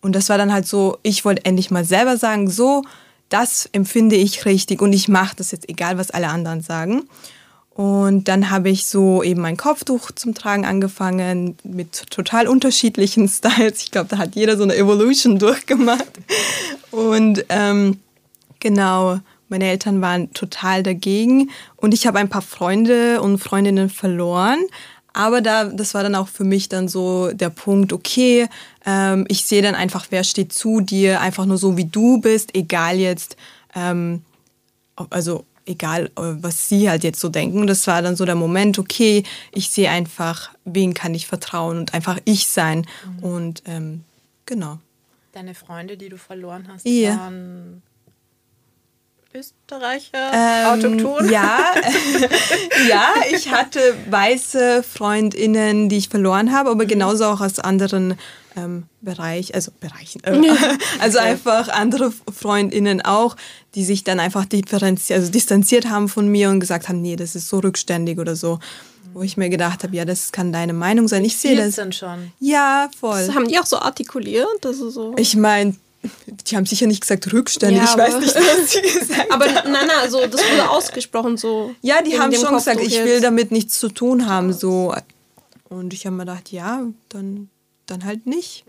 Und 0.00 0.16
das 0.16 0.28
war 0.28 0.36
dann 0.36 0.52
halt 0.52 0.66
so, 0.66 0.98
ich 1.04 1.24
wollte 1.24 1.44
endlich 1.44 1.70
mal 1.70 1.84
selber 1.84 2.16
sagen, 2.16 2.50
so, 2.50 2.82
das 3.28 3.68
empfinde 3.72 4.16
ich 4.16 4.44
richtig 4.46 4.82
und 4.82 4.92
ich 4.92 5.06
mache 5.06 5.36
das 5.36 5.52
jetzt, 5.52 5.68
egal 5.68 5.96
was 5.96 6.10
alle 6.10 6.28
anderen 6.28 6.60
sagen. 6.60 7.04
Und 7.74 8.28
dann 8.28 8.50
habe 8.50 8.68
ich 8.68 8.86
so 8.86 9.22
eben 9.22 9.40
mein 9.40 9.56
Kopftuch 9.56 10.10
zum 10.10 10.34
Tragen 10.34 10.66
angefangen 10.66 11.56
mit 11.64 12.10
total 12.10 12.46
unterschiedlichen 12.46 13.28
Styles. 13.30 13.82
Ich 13.82 13.90
glaube, 13.90 14.08
da 14.08 14.18
hat 14.18 14.34
jeder 14.34 14.56
so 14.56 14.62
eine 14.62 14.76
Evolution 14.76 15.38
durchgemacht. 15.38 16.12
Und 16.90 17.44
ähm, 17.48 18.00
genau, 18.60 19.20
meine 19.48 19.66
Eltern 19.66 20.02
waren 20.02 20.32
total 20.34 20.82
dagegen. 20.82 21.50
Und 21.76 21.94
ich 21.94 22.06
habe 22.06 22.18
ein 22.18 22.28
paar 22.28 22.42
Freunde 22.42 23.22
und 23.22 23.38
Freundinnen 23.38 23.88
verloren. 23.88 24.58
Aber 25.14 25.40
da, 25.40 25.64
das 25.64 25.94
war 25.94 26.02
dann 26.02 26.14
auch 26.14 26.28
für 26.28 26.44
mich 26.44 26.68
dann 26.68 26.88
so 26.88 27.32
der 27.32 27.50
Punkt, 27.50 27.92
okay, 27.92 28.48
ähm, 28.86 29.26
ich 29.28 29.44
sehe 29.44 29.62
dann 29.62 29.74
einfach, 29.74 30.06
wer 30.10 30.24
steht 30.24 30.52
zu 30.52 30.80
dir, 30.80 31.20
einfach 31.20 31.44
nur 31.44 31.58
so 31.58 31.76
wie 31.76 31.84
du 31.84 32.18
bist, 32.20 32.54
egal 32.54 32.96
jetzt, 32.96 33.36
ähm, 33.74 34.22
also 35.10 35.44
egal, 35.66 36.06
äh, 36.16 36.22
was 36.40 36.68
sie 36.68 36.88
halt 36.90 37.04
jetzt 37.04 37.20
so 37.20 37.28
denken. 37.28 37.66
Das 37.66 37.86
war 37.86 38.02
dann 38.02 38.16
so 38.16 38.24
der 38.24 38.34
Moment, 38.34 38.78
okay, 38.78 39.22
ich 39.52 39.70
sehe 39.70 39.90
einfach, 39.90 40.50
wen 40.64 40.94
kann 40.94 41.14
ich 41.14 41.26
vertrauen 41.26 41.78
und 41.78 41.94
einfach 41.94 42.18
ich 42.24 42.48
sein. 42.48 42.86
Mhm. 43.18 43.24
Und 43.24 43.62
ähm, 43.66 44.04
genau. 44.46 44.78
Deine 45.32 45.54
Freunde, 45.54 45.96
die 45.96 46.08
du 46.08 46.18
verloren 46.18 46.68
hast, 46.72 46.86
Ja. 46.86 47.16
waren 47.16 47.82
Österreicher, 49.34 50.30
Ähm, 50.34 50.66
autochton? 50.66 51.30
Ja, 51.30 51.58
ja, 52.88 53.14
ich 53.30 53.50
hatte 53.50 53.80
weiße 54.10 54.82
Freundinnen, 54.82 55.88
die 55.88 55.96
ich 55.96 56.08
verloren 56.10 56.52
habe, 56.52 56.68
Mhm. 56.68 56.74
aber 56.76 56.84
genauso 56.86 57.24
auch 57.26 57.40
aus 57.40 57.58
anderen 57.58 58.18
ähm, 58.56 58.84
Bereich, 59.00 59.54
also 59.54 59.72
Bereichen, 59.80 60.22
äh, 60.24 60.40
also 61.00 61.18
einfach 61.18 61.68
andere 61.68 62.12
Freundinnen 62.32 63.00
auch, 63.02 63.36
die 63.74 63.84
sich 63.84 64.04
dann 64.04 64.20
einfach 64.20 64.44
differenziert, 64.44 65.18
also 65.18 65.30
distanziert 65.32 65.88
haben 65.88 66.08
von 66.08 66.28
mir 66.28 66.50
und 66.50 66.60
gesagt 66.60 66.88
haben, 66.88 67.00
nee, 67.00 67.16
das 67.16 67.34
ist 67.34 67.48
so 67.48 67.58
rückständig 67.58 68.18
oder 68.18 68.36
so. 68.36 68.58
Wo 69.14 69.22
ich 69.22 69.36
mir 69.36 69.50
gedacht 69.50 69.82
habe, 69.82 69.94
ja, 69.94 70.06
das 70.06 70.32
kann 70.32 70.52
deine 70.52 70.72
Meinung 70.72 71.06
sein. 71.06 71.22
Ich 71.24 71.36
sehe 71.36 71.54
das. 71.54 71.74
14 71.74 71.92
schon. 71.92 72.32
Ja, 72.40 72.88
voll. 72.98 73.26
Das 73.26 73.34
haben 73.34 73.46
die 73.46 73.58
auch 73.58 73.66
so 73.66 73.78
artikuliert? 73.78 74.64
Ist 74.64 74.78
so. 74.78 75.14
Ich 75.18 75.36
meine, 75.36 75.74
die 76.26 76.56
haben 76.56 76.64
sicher 76.66 76.86
nicht 76.86 77.02
gesagt 77.02 77.30
rückständig. 77.32 77.82
Ja, 77.82 77.90
ich 77.90 77.96
weiß 77.98 78.14
aber- 78.14 78.20
nicht, 78.24 78.34
was 78.34 78.70
sie 78.70 78.80
gesagt 78.80 79.26
aber 79.30 79.46
nein, 79.46 79.64
nein, 79.86 79.90
also 80.00 80.26
das 80.26 80.40
wurde 80.40 80.70
ausgesprochen 80.70 81.36
so. 81.36 81.74
Ja, 81.82 82.02
die 82.02 82.18
haben 82.18 82.32
schon 82.32 82.54
gesagt, 82.54 82.78
Kopftuch 82.78 82.98
ich 82.98 83.04
will 83.04 83.20
damit 83.20 83.50
nichts 83.52 83.78
zu 83.78 83.88
tun 83.88 84.26
haben. 84.26 84.52
So. 84.52 84.94
Und 85.68 85.92
ich 85.92 86.06
habe 86.06 86.16
mir 86.16 86.24
gedacht, 86.24 86.50
ja, 86.50 86.82
dann, 87.10 87.50
dann 87.86 88.04
halt 88.04 88.26
nicht. 88.26 88.64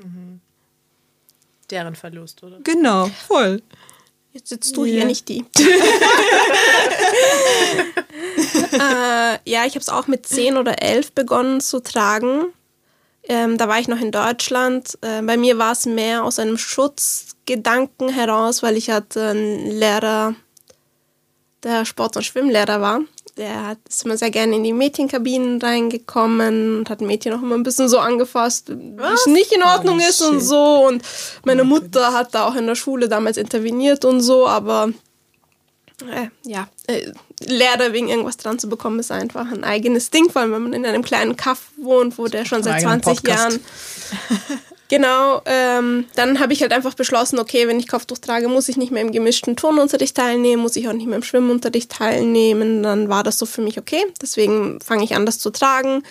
Deren 1.69 1.95
Verlust, 1.95 2.43
oder? 2.43 2.59
Genau, 2.63 3.09
voll. 3.27 3.61
Jetzt 4.33 4.49
sitzt 4.49 4.75
du 4.75 4.85
Ja. 4.85 4.93
hier, 4.95 5.05
nicht 5.05 5.29
die. 5.29 5.45
äh, 8.73 9.37
ja, 9.49 9.65
ich 9.65 9.73
habe 9.75 9.79
es 9.79 9.89
auch 9.89 10.07
mit 10.07 10.25
10 10.25 10.57
oder 10.57 10.81
11 10.81 11.11
begonnen 11.13 11.61
zu 11.61 11.79
tragen. 11.81 12.45
Ähm, 13.25 13.57
da 13.57 13.67
war 13.67 13.79
ich 13.79 13.87
noch 13.87 13.99
in 14.01 14.11
Deutschland. 14.11 14.97
Äh, 15.01 15.21
bei 15.21 15.37
mir 15.37 15.57
war 15.57 15.71
es 15.71 15.85
mehr 15.85 16.23
aus 16.23 16.39
einem 16.39 16.57
Schutzgedanken 16.57 18.09
heraus, 18.09 18.63
weil 18.63 18.75
ich 18.75 18.89
hatte 18.89 19.29
einen 19.29 19.71
Lehrer, 19.71 20.35
der 21.63 21.85
Sport- 21.85 22.17
und 22.17 22.23
Schwimmlehrer 22.23 22.81
war. 22.81 23.01
Der 23.37 23.65
hat, 23.67 23.77
ist 23.89 24.05
immer 24.05 24.15
sehr 24.15 24.29
gerne 24.29 24.55
in 24.55 24.63
die 24.63 24.73
Mädchenkabinen 24.73 25.59
reingekommen 25.59 26.77
und 26.77 26.89
hat 26.89 27.01
Mädchen 27.01 27.33
auch 27.33 27.41
immer 27.41 27.55
ein 27.55 27.63
bisschen 27.63 27.89
so 27.89 27.97
angefasst, 27.97 28.69
es 28.69 29.25
nicht 29.25 29.51
in 29.51 29.63
Ordnung 29.63 29.99
Oh, 29.99 30.07
ist 30.09 30.21
und 30.21 30.39
shit. 30.39 30.47
so. 30.49 30.87
Und 30.87 31.01
meine 31.43 31.63
Mutter 31.63 32.13
hat 32.13 32.35
da 32.35 32.45
auch 32.47 32.55
in 32.55 32.67
der 32.67 32.75
Schule 32.75 33.09
damals 33.09 33.37
interveniert 33.37 34.05
und 34.05 34.21
so, 34.21 34.47
aber 34.47 34.89
äh, 36.11 36.27
ja, 36.45 36.67
äh, 36.87 37.11
Lehrer 37.45 37.91
wegen 37.91 38.07
irgendwas 38.09 38.37
dran 38.37 38.59
zu 38.59 38.69
bekommen, 38.69 38.99
ist 38.99 39.11
einfach 39.11 39.51
ein 39.51 39.63
eigenes 39.63 40.11
Ding, 40.11 40.29
vor 40.29 40.41
allem 40.43 40.51
wenn 40.51 40.63
man 40.63 40.73
in 40.73 40.85
einem 40.85 41.03
kleinen 41.03 41.35
Kaff 41.35 41.71
wohnt, 41.77 42.17
wo 42.17 42.27
der 42.27 42.45
schon 42.45 42.61
seit 42.61 42.75
eigenen 42.85 43.01
20 43.01 43.23
Podcast. 43.23 43.59
Jahren 43.59 43.59
Genau, 44.93 45.41
ähm, 45.45 46.05
dann 46.13 46.39
habe 46.39 46.53
ich 46.53 46.61
halt 46.61 46.71
einfach 46.71 46.93
beschlossen, 46.93 47.39
okay, 47.39 47.67
wenn 47.67 47.79
ich 47.79 47.87
Kopftuch 47.87 48.19
trage, 48.19 48.47
muss 48.47 48.69
ich 48.69 48.77
nicht 48.77 48.91
mehr 48.91 49.01
im 49.01 49.11
gemischten 49.11 49.55
Turnunterricht 49.55 50.15
teilnehmen, 50.15 50.61
muss 50.61 50.75
ich 50.75 50.87
auch 50.87 50.93
nicht 50.93 51.07
mehr 51.07 51.15
im 51.15 51.23
Schwimmunterricht 51.23 51.91
teilnehmen. 51.91 52.83
Dann 52.83 53.09
war 53.09 53.23
das 53.23 53.39
so 53.39 53.47
für 53.47 53.63
mich 53.63 53.79
okay. 53.79 54.05
Deswegen 54.21 54.79
fange 54.81 55.03
ich 55.03 55.15
an, 55.15 55.25
das 55.25 55.39
zu 55.39 55.49
tragen. 55.49 56.03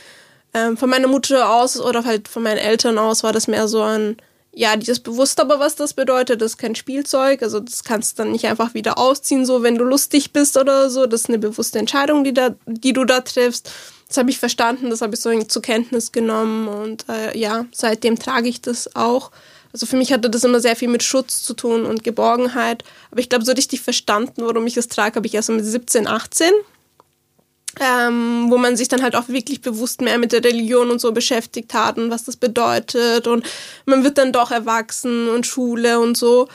Ähm, 0.52 0.76
von 0.76 0.90
meiner 0.90 1.06
Mutter 1.06 1.48
aus 1.54 1.80
oder 1.80 2.04
halt 2.04 2.26
von 2.26 2.42
meinen 2.42 2.58
Eltern 2.58 2.98
aus 2.98 3.22
war 3.22 3.32
das 3.32 3.46
mehr 3.46 3.68
so 3.68 3.82
ein, 3.82 4.16
ja, 4.52 4.74
die 4.74 4.90
ist 4.90 5.04
bewusst 5.04 5.38
aber, 5.38 5.60
was 5.60 5.76
das 5.76 5.94
bedeutet. 5.94 6.42
Das 6.42 6.54
ist 6.54 6.58
kein 6.58 6.74
Spielzeug. 6.74 7.44
Also 7.44 7.60
das 7.60 7.84
kannst 7.84 8.18
du 8.18 8.24
dann 8.24 8.32
nicht 8.32 8.48
einfach 8.48 8.74
wieder 8.74 8.98
ausziehen, 8.98 9.46
so 9.46 9.62
wenn 9.62 9.78
du 9.78 9.84
lustig 9.84 10.32
bist 10.32 10.56
oder 10.56 10.90
so. 10.90 11.06
Das 11.06 11.20
ist 11.20 11.28
eine 11.28 11.38
bewusste 11.38 11.78
Entscheidung, 11.78 12.24
die, 12.24 12.34
da, 12.34 12.56
die 12.66 12.92
du 12.92 13.04
da 13.04 13.20
triffst. 13.20 13.70
Das 14.12 14.18
habe 14.18 14.28
ich 14.28 14.38
verstanden, 14.38 14.90
das 14.90 15.00
habe 15.00 15.14
ich 15.14 15.20
so 15.20 15.42
zur 15.44 15.62
Kenntnis 15.62 16.12
genommen 16.12 16.68
und 16.68 17.06
äh, 17.08 17.34
ja, 17.34 17.64
seitdem 17.72 18.18
trage 18.18 18.46
ich 18.46 18.60
das 18.60 18.94
auch. 18.94 19.30
Also 19.72 19.86
für 19.86 19.96
mich 19.96 20.12
hatte 20.12 20.28
das 20.28 20.44
immer 20.44 20.60
sehr 20.60 20.76
viel 20.76 20.88
mit 20.88 21.02
Schutz 21.02 21.42
zu 21.42 21.54
tun 21.54 21.86
und 21.86 22.04
Geborgenheit. 22.04 22.84
Aber 23.10 23.20
ich 23.20 23.30
glaube, 23.30 23.46
so 23.46 23.52
richtig 23.52 23.80
verstanden, 23.80 24.42
warum 24.44 24.66
ich 24.66 24.74
das 24.74 24.88
trage, 24.88 25.16
habe 25.16 25.26
ich 25.26 25.32
erst 25.32 25.48
mit 25.48 25.64
17, 25.64 26.06
18. 26.06 26.50
Ähm, 27.80 28.50
wo 28.50 28.58
man 28.58 28.76
sich 28.76 28.88
dann 28.88 29.02
halt 29.02 29.16
auch 29.16 29.28
wirklich 29.28 29.62
bewusst 29.62 30.02
mehr 30.02 30.18
mit 30.18 30.32
der 30.32 30.44
Religion 30.44 30.90
und 30.90 31.00
so 31.00 31.12
beschäftigt 31.12 31.72
hat 31.72 31.96
und 31.96 32.10
was 32.10 32.24
das 32.24 32.36
bedeutet. 32.36 33.26
Und 33.26 33.46
man 33.86 34.04
wird 34.04 34.18
dann 34.18 34.30
doch 34.30 34.50
erwachsen 34.50 35.30
und 35.30 35.46
Schule 35.46 36.00
und 36.00 36.18
so. 36.18 36.48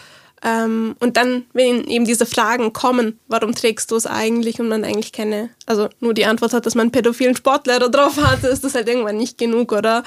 Ähm, 0.43 0.95
und 0.99 1.17
dann, 1.17 1.45
wenn 1.53 1.85
eben 1.85 2.05
diese 2.05 2.25
Fragen 2.25 2.71
kommen, 2.71 3.19
warum 3.27 3.55
trägst 3.55 3.89
du 3.89 3.95
es 3.95 4.05
eigentlich 4.05 4.59
und 4.59 4.67
man 4.67 4.83
eigentlich 4.83 5.11
keine, 5.11 5.49
also 5.65 5.89
nur 5.99 6.13
die 6.13 6.25
Antwort 6.25 6.53
hat, 6.53 6.65
dass 6.65 6.75
man 6.75 6.83
einen 6.83 6.91
pädophilen 6.91 7.35
Sportlehrer 7.35 7.89
drauf 7.89 8.17
hatte, 8.17 8.47
ist 8.47 8.63
das 8.63 8.75
halt 8.75 8.87
irgendwann 8.87 9.17
nicht 9.17 9.37
genug, 9.37 9.71
oder? 9.71 10.03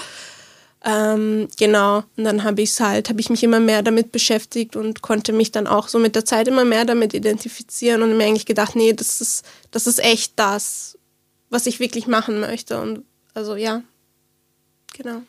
Ähm, 0.83 1.49
genau, 1.59 2.05
und 2.17 2.25
dann 2.25 2.43
habe 2.43 2.63
ich 2.63 2.81
halt, 2.81 3.11
habe 3.11 3.21
ich 3.21 3.29
mich 3.29 3.43
immer 3.43 3.61
mehr 3.61 3.83
damit 3.83 4.13
beschäftigt 4.13 4.77
und 4.77 5.03
konnte 5.03 5.33
mich 5.33 5.53
dann 5.53 5.67
auch 5.67 5.89
so 5.89 5.99
mit 5.99 6.15
der 6.15 6.25
Zeit 6.25 6.49
immer 6.49 6.65
mehr 6.65 6.87
damit 6.87 7.13
identifizieren 7.13 8.03
und 8.03 8.17
mir 8.17 8.25
eigentlich 8.25 8.47
gedacht, 8.47 8.77
nee, 8.77 8.93
das 8.93 9.21
ist, 9.21 9.45
das 9.73 9.87
ist 9.87 10.03
echt 10.03 10.39
das, 10.39 10.97
was 11.51 11.67
ich 11.67 11.81
wirklich 11.81 12.07
machen 12.07 12.41
möchte. 12.41 12.81
Und 12.81 13.05
also 13.35 13.57
ja, 13.57 13.83
genau. 14.95 15.23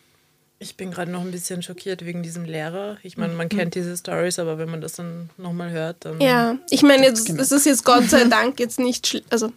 Ich 0.62 0.78
bin 0.78 0.92
gerade 0.92 1.10
noch 1.10 1.22
ein 1.22 1.32
bisschen 1.32 1.64
schockiert 1.64 2.06
wegen 2.06 2.22
diesem 2.22 2.46
Lehrer. 2.46 2.98
Ich 3.02 3.18
meine, 3.18 3.34
man 3.34 3.50
kennt 3.50 3.74
diese 3.74 3.98
Stories, 3.98 4.38
aber 4.38 4.60
wenn 4.60 4.70
man 4.70 4.80
das 4.80 4.94
dann 4.94 5.32
nochmal 5.36 5.72
hört, 5.72 6.06
dann. 6.06 6.22
Ja, 6.22 6.56
ich 6.70 6.84
meine, 6.84 7.04
jetzt, 7.04 7.32
es 7.32 7.52
ist 7.52 7.66
jetzt 7.66 7.84
Gott 7.84 8.08
sei 8.12 8.26
Dank 8.26 8.60
jetzt 8.60 8.78
nicht, 8.78 9.08
schl 9.08 9.24
also 9.32 9.52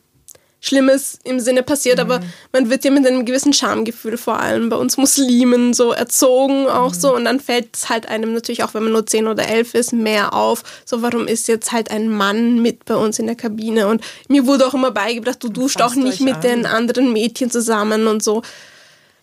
Schlimmes 0.60 1.18
im 1.24 1.40
Sinne 1.40 1.62
passiert, 1.62 1.96
mhm. 1.96 2.00
aber 2.00 2.20
man 2.52 2.70
wird 2.70 2.86
ja 2.86 2.90
mit 2.90 3.06
einem 3.06 3.26
gewissen 3.26 3.52
Schamgefühl 3.52 4.16
vor 4.16 4.40
allem 4.40 4.70
bei 4.70 4.76
uns 4.76 4.96
Muslimen 4.96 5.74
so 5.74 5.92
erzogen 5.92 6.68
auch 6.68 6.94
mhm. 6.94 6.98
so 6.98 7.14
und 7.14 7.26
dann 7.26 7.38
fällt 7.38 7.76
es 7.76 7.90
halt 7.90 8.08
einem 8.08 8.32
natürlich 8.32 8.64
auch, 8.64 8.72
wenn 8.72 8.84
man 8.84 8.92
nur 8.92 9.06
10 9.06 9.26
oder 9.26 9.46
11 9.46 9.74
ist, 9.74 9.92
mehr 9.92 10.32
auf, 10.32 10.62
so 10.86 11.02
warum 11.02 11.28
ist 11.28 11.48
jetzt 11.48 11.70
halt 11.72 11.90
ein 11.90 12.08
Mann 12.08 12.62
mit 12.62 12.86
bei 12.86 12.94
uns 12.94 13.18
in 13.18 13.26
der 13.26 13.36
Kabine 13.36 13.88
und 13.88 14.02
mir 14.28 14.46
wurde 14.46 14.66
auch 14.66 14.72
immer 14.72 14.90
beigebracht, 14.90 15.44
du 15.44 15.50
duscht 15.50 15.82
auch 15.82 15.96
nicht 15.96 16.22
mit 16.22 16.36
an. 16.36 16.40
den 16.40 16.64
anderen 16.64 17.12
Mädchen 17.12 17.50
zusammen 17.50 18.06
und 18.06 18.22
so. 18.22 18.40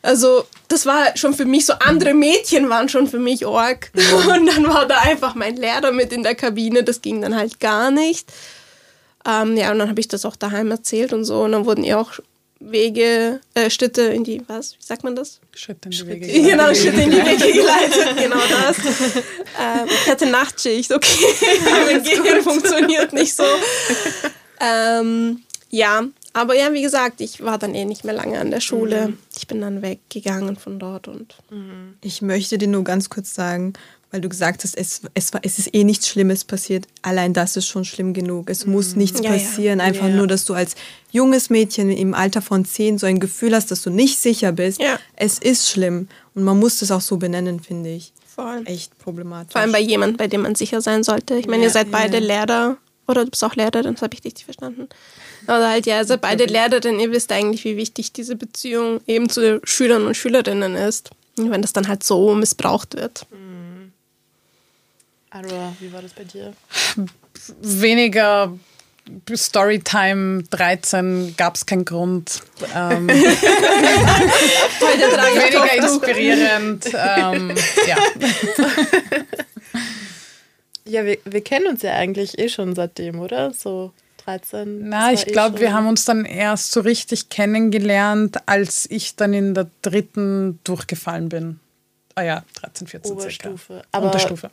Also 0.02 0.46
das 0.68 0.86
war 0.86 1.16
schon 1.16 1.34
für 1.34 1.46
mich 1.46 1.66
so, 1.66 1.74
andere 1.74 2.14
Mädchen 2.14 2.70
waren 2.70 2.90
schon 2.90 3.08
für 3.08 3.20
mich 3.20 3.46
Org. 3.46 3.92
Und 4.30 4.48
dann 4.48 4.68
war 4.68 4.88
da 4.88 5.00
einfach 5.00 5.36
mein 5.36 5.58
Lehrer 5.58 5.92
mit 5.92 6.12
in 6.12 6.24
der 6.24 6.36
Kabine, 6.36 6.84
das 6.84 7.02
ging 7.02 7.22
dann 7.22 7.36
halt 7.36 7.60
gar 7.60 7.92
nicht. 7.92 8.32
Ähm, 9.28 9.56
ja, 9.56 9.72
und 9.72 9.78
dann 9.78 9.88
habe 9.88 10.00
ich 10.00 10.08
das 10.08 10.26
auch 10.26 10.36
daheim 10.36 10.72
erzählt 10.72 11.14
und 11.14 11.26
so. 11.26 11.44
Und 11.44 11.52
dann 11.52 11.66
wurden 11.66 11.84
ihr 11.84 12.00
auch 12.00 12.14
Wege, 12.60 13.40
äh, 13.54 13.70
Schritte 13.70 14.02
in 14.04 14.24
die, 14.24 14.42
was, 14.48 14.74
wie 14.80 14.84
sagt 14.84 15.04
man 15.04 15.16
das? 15.16 15.40
Schritte 15.54 15.90
in 15.90 15.92
die 15.92 16.08
Wege 16.08 16.28
geleitet. 16.28 16.50
Genau, 16.50 16.74
Schritte 16.74 17.02
in 17.02 17.12
die 17.12 17.18
Wege 17.18 17.54
geleitet, 17.60 18.18
genau 18.18 18.38
das. 18.38 18.78
Ähm, 19.60 19.88
ich 19.88 20.10
hatte 20.10 20.26
Nachtschicht, 20.28 20.92
okay, 20.92 21.26
mein 21.86 22.04
Gehirn 22.04 22.44
funktioniert 22.44 23.14
nicht 23.14 23.36
so. 23.36 23.44
Ähm, 24.60 25.44
ja, 25.70 26.04
aber 26.34 26.56
ja, 26.56 26.72
wie 26.74 26.82
gesagt, 26.82 27.20
ich 27.22 27.44
war 27.44 27.58
dann 27.58 27.74
eh 27.74 27.86
nicht 27.86 28.04
mehr 28.06 28.14
lange 28.14 28.40
an 28.40 28.52
der 28.52 28.62
Schule. 28.62 29.10
Mhm. 29.10 29.18
Ich 29.52 29.54
bin 29.54 29.62
dann 29.62 29.82
weggegangen 29.82 30.56
von 30.56 30.80
dort 30.80 31.08
und. 31.08 31.36
Mhm. 31.50 31.96
Ich 32.02 32.22
möchte 32.22 32.58
dir 32.58 32.68
nur 32.68 32.84
ganz 32.84 33.10
kurz 33.10 33.34
sagen, 33.34 33.74
weil 34.12 34.22
du 34.22 34.30
gesagt 34.30 34.64
hast, 34.64 34.78
es, 34.78 35.02
es, 35.14 35.34
war, 35.34 35.42
es 35.44 35.60
ist 35.60 35.74
eh 35.74 35.84
nichts 35.84 36.08
Schlimmes 36.08 36.44
passiert. 36.46 36.88
Allein 37.02 37.34
das 37.34 37.58
ist 37.58 37.68
schon 37.68 37.86
schlimm 37.86 38.14
genug. 38.14 38.50
Es 38.50 38.66
mhm. 38.66 38.74
muss 38.74 38.96
nichts 38.96 39.22
ja, 39.22 39.32
passieren. 39.32 39.80
Ja. 39.80 39.86
Einfach 39.86 40.08
ja. 40.08 40.16
nur, 40.16 40.28
dass 40.28 40.46
du 40.46 40.54
als 40.54 40.76
junges 41.12 41.50
Mädchen 41.50 41.90
im 41.90 42.14
Alter 42.14 42.42
von 42.42 42.66
zehn 42.66 42.98
so 42.98 43.08
ein 43.08 43.20
Gefühl 43.20 43.54
hast, 43.56 43.72
dass 43.72 43.82
du 43.82 43.90
nicht 43.90 44.20
sicher 44.20 44.52
bist. 44.52 44.80
Es 45.16 45.40
ist 45.40 45.70
schlimm. 45.70 46.08
Und 46.34 46.44
man 46.44 46.60
muss 46.60 46.80
das 46.80 46.92
auch 46.92 47.02
so 47.02 47.18
benennen, 47.18 47.60
finde 47.60 47.90
ich. 47.90 48.14
Voll. 48.26 48.64
Echt 48.66 48.98
problematisch. 48.98 49.52
Vor 49.52 49.62
allem 49.62 49.72
bei 49.72 49.82
jemandem, 49.82 50.18
bei 50.18 50.28
dem 50.28 50.42
man 50.42 50.56
sicher 50.56 50.82
sein 50.82 51.04
sollte. 51.04 51.36
Ich 51.36 51.48
meine, 51.48 51.64
ihr 51.64 51.70
seid 51.70 51.92
beide 51.92 52.20
Lehrer. 52.20 52.78
Oder 53.08 53.26
du 53.26 53.32
bist 53.32 53.44
auch 53.44 53.56
Lehrerin, 53.56 53.94
das 53.94 54.02
habe 54.02 54.16
ich 54.16 54.24
richtig 54.24 54.46
verstanden. 54.46 54.88
Oder 55.45 55.69
halt, 55.69 55.86
ja, 55.86 55.97
also 55.97 56.17
beide 56.17 56.45
Lehrerin, 56.45 56.99
ihr 56.99 57.12
wisst 57.12 57.32
eigentlich, 57.32 57.63
wie 57.65 57.77
wichtig 57.77 58.13
diese 58.13 58.36
Beziehung 58.36 59.01
eben 59.08 59.30
zu 59.30 59.62
Schülern 59.63 60.06
und 60.06 60.15
Schülerinnen 60.15 60.75
ist. 60.75 61.12
Wenn 61.38 61.62
das 61.62 61.73
dann 61.73 61.88
halt 61.88 62.04
so 62.04 62.36
missbraucht 62.36 62.95
wird. 62.95 63.25
Mhm. 63.32 63.93
Arua, 65.32 65.73
wie 65.80 65.91
war 65.93 66.01
das 66.01 66.12
bei 66.13 66.25
dir? 66.25 66.54
Weniger 67.62 68.54
Storytime 69.34 70.43
13 70.43 71.36
gab 71.38 71.56
es 71.56 71.65
keinen 71.65 71.86
Grund. 71.86 72.41
Ähm, 72.75 73.08
weniger 75.47 75.73
inspirierend. 75.73 76.86
Ähm, 76.93 77.56
ja. 77.88 77.97
ja, 80.86 81.06
wir, 81.06 81.17
wir 81.25 81.41
kennen 81.41 81.67
uns 81.67 81.82
ja 81.82 81.93
eigentlich 81.93 82.38
eh 82.38 82.49
schon 82.49 82.75
seitdem, 82.75 83.19
oder? 83.19 83.54
So 83.54 83.91
13. 84.25 84.89
Na, 84.89 85.12
ich 85.12 85.27
eh 85.27 85.31
glaube, 85.31 85.60
wir 85.60 85.73
haben 85.73 85.88
uns 85.88 86.05
dann 86.05 86.25
erst 86.25 86.71
so 86.71 86.81
richtig 86.81 87.29
kennengelernt, 87.29 88.38
als 88.47 88.89
ich 88.89 89.15
dann 89.15 89.34
in 89.34 89.53
der 89.53 89.67
dritten 89.81 90.60
durchgefallen 90.63 91.29
bin. 91.29 91.60
Ah 92.15 92.23
ja, 92.23 92.43
13, 92.55 92.88
14 92.88 93.12
Oberstufe. 93.13 93.73
Circa. 93.73 93.88
Aber 93.91 94.05
Unterstufe. 94.07 94.51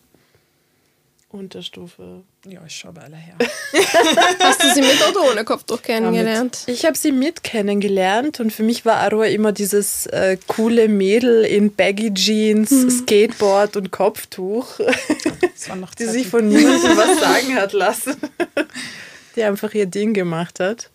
Unterstufe. 1.30 2.22
Ja, 2.46 2.64
ist 2.64 2.72
schon 2.72 2.96
Weile 2.96 3.16
her. 3.16 3.36
Hast 4.40 4.62
du 4.62 4.72
sie 4.72 4.80
mit 4.80 4.96
oder 5.10 5.30
ohne 5.30 5.44
Kopftuch 5.44 5.82
kennengelernt? 5.82 6.62
ich 6.66 6.86
habe 6.86 6.96
sie 6.96 7.12
mit 7.12 7.44
kennengelernt 7.44 8.40
und 8.40 8.50
für 8.50 8.62
mich 8.62 8.86
war 8.86 8.96
Aroa 8.96 9.26
immer 9.26 9.52
dieses 9.52 10.06
äh, 10.06 10.38
coole 10.46 10.88
Mädel 10.88 11.44
in 11.44 11.74
Baggy 11.74 12.14
Jeans, 12.14 12.70
mhm. 12.70 12.90
Skateboard 12.90 13.76
und 13.76 13.90
Kopftuch, 13.90 14.78
die 15.98 16.04
sich 16.04 16.28
von 16.28 16.48
niemandem 16.48 16.96
was 16.96 17.20
sagen 17.20 17.54
hat 17.56 17.74
lassen, 17.74 18.16
die 19.38 19.44
einfach 19.44 19.72
ihr 19.74 19.86
Ding 19.86 20.12
gemacht 20.12 20.60
hat. 20.60 20.90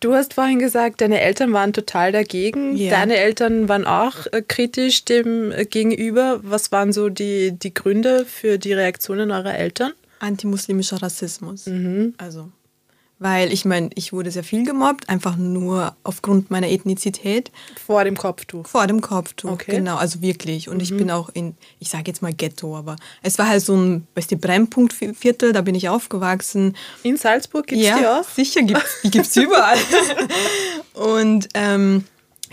Du 0.00 0.14
hast 0.14 0.34
vorhin 0.34 0.58
gesagt, 0.58 1.00
deine 1.00 1.20
Eltern 1.20 1.52
waren 1.52 1.72
total 1.72 2.12
dagegen. 2.12 2.76
Yeah. 2.76 2.90
Deine 2.90 3.16
Eltern 3.16 3.68
waren 3.68 3.86
auch 3.86 4.26
äh, 4.32 4.42
kritisch 4.42 5.04
dem 5.04 5.52
äh, 5.52 5.64
gegenüber. 5.64 6.40
Was 6.42 6.72
waren 6.72 6.92
so 6.92 7.08
die, 7.10 7.52
die 7.52 7.72
Gründe 7.72 8.24
für 8.24 8.58
die 8.58 8.72
Reaktionen 8.72 9.30
eurer 9.30 9.54
Eltern? 9.54 9.92
Antimuslimischer 10.18 11.02
Rassismus. 11.02 11.66
Mhm. 11.66 12.14
Also 12.18 12.50
weil 13.20 13.52
ich 13.52 13.66
meine, 13.66 13.90
ich 13.94 14.14
wurde 14.14 14.30
sehr 14.30 14.42
viel 14.42 14.64
gemobbt, 14.64 15.08
einfach 15.10 15.36
nur 15.36 15.94
aufgrund 16.02 16.50
meiner 16.50 16.68
Ethnizität. 16.68 17.52
Vor 17.86 18.02
dem 18.02 18.16
Kopftuch. 18.16 18.66
Vor 18.66 18.86
dem 18.86 19.02
Kopftuch, 19.02 19.52
okay. 19.52 19.76
genau, 19.76 19.96
also 19.96 20.22
wirklich. 20.22 20.70
Und 20.70 20.76
mhm. 20.76 20.82
ich 20.82 20.96
bin 20.96 21.10
auch 21.10 21.28
in, 21.28 21.54
ich 21.78 21.90
sage 21.90 22.04
jetzt 22.06 22.22
mal 22.22 22.32
Ghetto, 22.32 22.74
aber 22.74 22.96
es 23.22 23.38
war 23.38 23.46
halt 23.46 23.62
so 23.62 23.76
ein, 23.76 24.06
weißt 24.14 24.32
du, 24.32 24.36
Brennpunktviertel, 24.36 25.52
da 25.52 25.60
bin 25.60 25.74
ich 25.74 25.90
aufgewachsen. 25.90 26.74
In 27.02 27.18
Salzburg 27.18 27.66
gibt 27.66 27.82
es 27.82 27.88
ja, 27.88 27.98
die 27.98 28.06
auch? 28.06 28.24
sicher, 28.24 28.62
gibt, 28.62 28.84
die 29.04 29.10
gibt 29.10 29.26
es 29.26 29.36
überall. 29.36 29.78
und 30.94 31.50
ähm, 31.52 32.04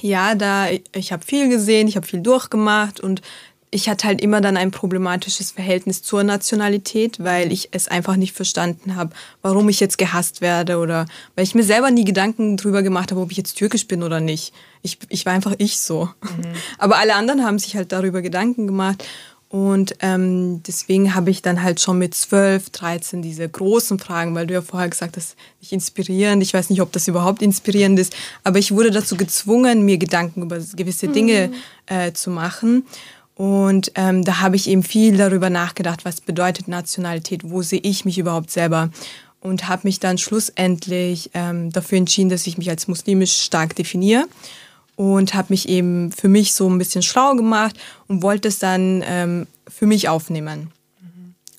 ja, 0.01 0.35
da, 0.35 0.67
ich 0.93 1.11
habe 1.13 1.25
viel 1.25 1.49
gesehen, 1.49 1.87
ich 1.87 1.95
habe 1.95 2.05
viel 2.05 2.19
durchgemacht 2.19 2.99
und 2.99 3.21
ich 3.69 3.89
hatte 3.89 4.07
halt 4.07 4.21
immer 4.21 4.39
dann 4.39 4.55
ein 4.55 4.71
problematisches 4.71 5.51
Verhältnis 5.51 6.01
zur 6.01 6.23
Nationalität, 6.23 7.21
weil 7.21 7.51
ich 7.51 7.69
es 7.71 7.89
einfach 7.89 8.15
nicht 8.15 8.33
verstanden 8.33 8.95
habe, 8.95 9.13
warum 9.41 9.67
ich 9.67 9.81
jetzt 9.81 9.97
gehasst 9.97 10.39
werde 10.39 10.77
oder 10.77 11.05
weil 11.35 11.43
ich 11.43 11.53
mir 11.53 11.63
selber 11.63 11.91
nie 11.91 12.05
Gedanken 12.05 12.55
drüber 12.55 12.81
gemacht 12.81 13.11
habe, 13.11 13.19
ob 13.19 13.31
ich 13.31 13.37
jetzt 13.37 13.57
türkisch 13.57 13.87
bin 13.87 14.03
oder 14.03 14.21
nicht. 14.21 14.53
Ich, 14.83 14.97
ich 15.09 15.25
war 15.25 15.33
einfach 15.33 15.53
ich 15.57 15.79
so. 15.79 16.09
Mhm. 16.21 16.53
Aber 16.77 16.97
alle 16.97 17.15
anderen 17.15 17.43
haben 17.43 17.59
sich 17.59 17.75
halt 17.75 17.91
darüber 17.91 18.21
Gedanken 18.21 18.67
gemacht. 18.67 19.03
Und 19.49 19.95
ähm, 20.01 20.61
deswegen 20.63 21.15
habe 21.15 21.29
ich 21.29 21.41
dann 21.41 21.63
halt 21.63 21.79
schon 21.79 21.97
mit 21.97 22.13
12, 22.13 22.69
13 22.69 23.21
diese 23.21 23.47
großen 23.47 23.97
Fragen, 23.97 24.35
weil 24.35 24.45
du 24.45 24.53
ja 24.53 24.61
vorher 24.61 24.89
gesagt 24.89 25.15
hast, 25.15 25.37
nicht 25.61 25.71
inspirierend. 25.71 26.43
Ich 26.43 26.53
weiß 26.53 26.69
nicht, 26.69 26.81
ob 26.81 26.91
das 26.91 27.07
überhaupt 27.07 27.41
inspirierend 27.41 27.97
ist, 27.97 28.13
aber 28.43 28.59
ich 28.59 28.73
wurde 28.73 28.91
dazu 28.91 29.15
gezwungen, 29.15 29.85
mir 29.85 29.97
Gedanken 29.97 30.41
über 30.41 30.59
gewisse 30.59 31.07
Dinge 31.07 31.47
mhm. 31.47 31.53
äh, 31.95 32.11
zu 32.11 32.29
machen. 32.29 32.85
Und 33.37 33.91
ähm, 33.93 34.23
da 34.23 34.39
habe 34.39 34.55
ich 34.55 34.67
eben 34.67 34.81
viel 34.81 35.15
darüber 35.15 35.51
nachgedacht, 35.51 36.05
was 36.05 36.21
bedeutet 36.21 36.67
Nationalität, 36.67 37.41
wo 37.43 37.61
sehe 37.61 37.79
ich 37.83 38.03
mich 38.03 38.17
überhaupt 38.17 38.49
selber. 38.49 38.89
Und 39.39 39.67
habe 39.67 39.83
mich 39.83 39.99
dann 39.99 40.17
schlussendlich 40.17 41.29
ähm, 41.35 41.71
dafür 41.71 41.99
entschieden, 41.99 42.29
dass 42.29 42.47
ich 42.47 42.57
mich 42.57 42.71
als 42.71 42.87
muslimisch 42.87 43.39
stark 43.41 43.75
definiere. 43.75 44.25
Und 44.95 45.35
habe 45.35 45.47
mich 45.49 45.69
eben 45.69 46.11
für 46.11 46.27
mich 46.27 46.55
so 46.55 46.67
ein 46.67 46.79
bisschen 46.79 47.03
schlau 47.03 47.35
gemacht 47.35 47.77
und 48.07 48.23
wollte 48.23 48.47
es 48.47 48.57
dann 48.57 49.03
ähm, 49.05 49.45
für 49.67 49.85
mich 49.85 50.09
aufnehmen. 50.09 50.71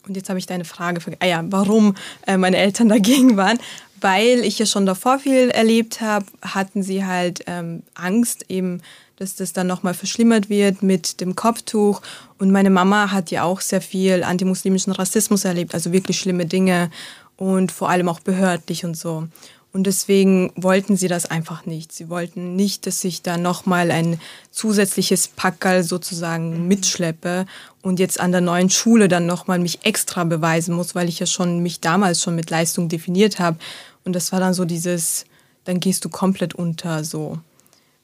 Und 0.08 0.16
jetzt 0.16 0.28
habe 0.30 0.38
ich 0.40 0.46
deine 0.46 0.64
Frage, 0.64 1.00
ah 1.20 1.26
ja, 1.26 1.44
warum 1.48 1.94
äh, 2.26 2.36
meine 2.36 2.56
Eltern 2.56 2.88
dagegen 2.88 3.36
waren. 3.36 3.60
Weil 4.00 4.40
ich 4.44 4.58
ja 4.58 4.66
schon 4.66 4.86
davor 4.86 5.18
viel 5.18 5.50
erlebt 5.50 6.00
habe, 6.00 6.26
hatten 6.42 6.82
sie 6.82 7.04
halt 7.04 7.44
ähm, 7.46 7.82
Angst, 7.94 8.46
eben 8.48 8.80
dass 9.18 9.34
das 9.34 9.52
dann 9.52 9.66
nochmal 9.66 9.94
verschlimmert 9.94 10.48
wird 10.48 10.82
mit 10.82 11.20
dem 11.20 11.34
Kopftuch. 11.34 12.00
Und 12.38 12.52
meine 12.52 12.70
Mama 12.70 13.10
hat 13.10 13.30
ja 13.30 13.42
auch 13.42 13.60
sehr 13.60 13.80
viel 13.80 14.22
antimuslimischen 14.22 14.92
Rassismus 14.92 15.44
erlebt, 15.44 15.74
also 15.74 15.92
wirklich 15.92 16.18
schlimme 16.18 16.46
Dinge 16.46 16.90
und 17.36 17.72
vor 17.72 17.90
allem 17.90 18.08
auch 18.08 18.20
behördlich 18.20 18.84
und 18.84 18.96
so. 18.96 19.26
Und 19.72 19.86
deswegen 19.86 20.50
wollten 20.56 20.96
sie 20.96 21.08
das 21.08 21.26
einfach 21.26 21.66
nicht. 21.66 21.92
Sie 21.92 22.08
wollten 22.08 22.56
nicht, 22.56 22.86
dass 22.86 23.04
ich 23.04 23.22
da 23.22 23.36
nochmal 23.36 23.90
ein 23.90 24.18
zusätzliches 24.50 25.28
Packerl 25.28 25.82
sozusagen 25.82 26.66
mitschleppe 26.68 27.44
und 27.82 27.98
jetzt 28.00 28.18
an 28.18 28.32
der 28.32 28.40
neuen 28.40 28.70
Schule 28.70 29.08
dann 29.08 29.26
nochmal 29.26 29.58
mich 29.58 29.84
extra 29.84 30.24
beweisen 30.24 30.74
muss, 30.74 30.94
weil 30.94 31.08
ich 31.08 31.18
ja 31.18 31.26
schon 31.26 31.60
mich 31.60 31.80
damals 31.80 32.22
schon 32.22 32.34
mit 32.34 32.50
Leistung 32.50 32.88
definiert 32.88 33.40
habe. 33.40 33.58
Und 34.04 34.14
das 34.14 34.32
war 34.32 34.40
dann 34.40 34.54
so 34.54 34.64
dieses, 34.64 35.26
dann 35.64 35.80
gehst 35.80 36.04
du 36.04 36.08
komplett 36.08 36.54
unter 36.54 37.04
so. 37.04 37.38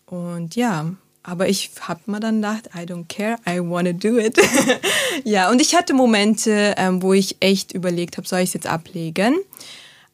Und 0.07 0.55
ja, 0.57 0.93
aber 1.25 1.49
ich 1.49 1.71
habe 1.81 2.01
mir 2.07 2.21
dann 2.21 2.37
gedacht, 2.37 2.69
I 2.77 2.81
don't 2.81 3.07
care, 3.09 3.37
I 3.49 3.59
wanna 3.59 3.93
do 3.93 4.19
it. 4.19 4.39
ja, 5.25 5.51
und 5.51 5.61
ich 5.61 5.75
hatte 5.75 5.95
Momente, 5.95 6.75
ähm, 6.77 7.03
wo 7.03 7.15
ich 7.15 7.39
echt 7.41 7.73
überlegt 7.73 8.19
habe, 8.19 8.29
soll 8.29 8.41
ich 8.41 8.51
es 8.51 8.55
jetzt 8.55 8.67
ablegen? 8.67 9.35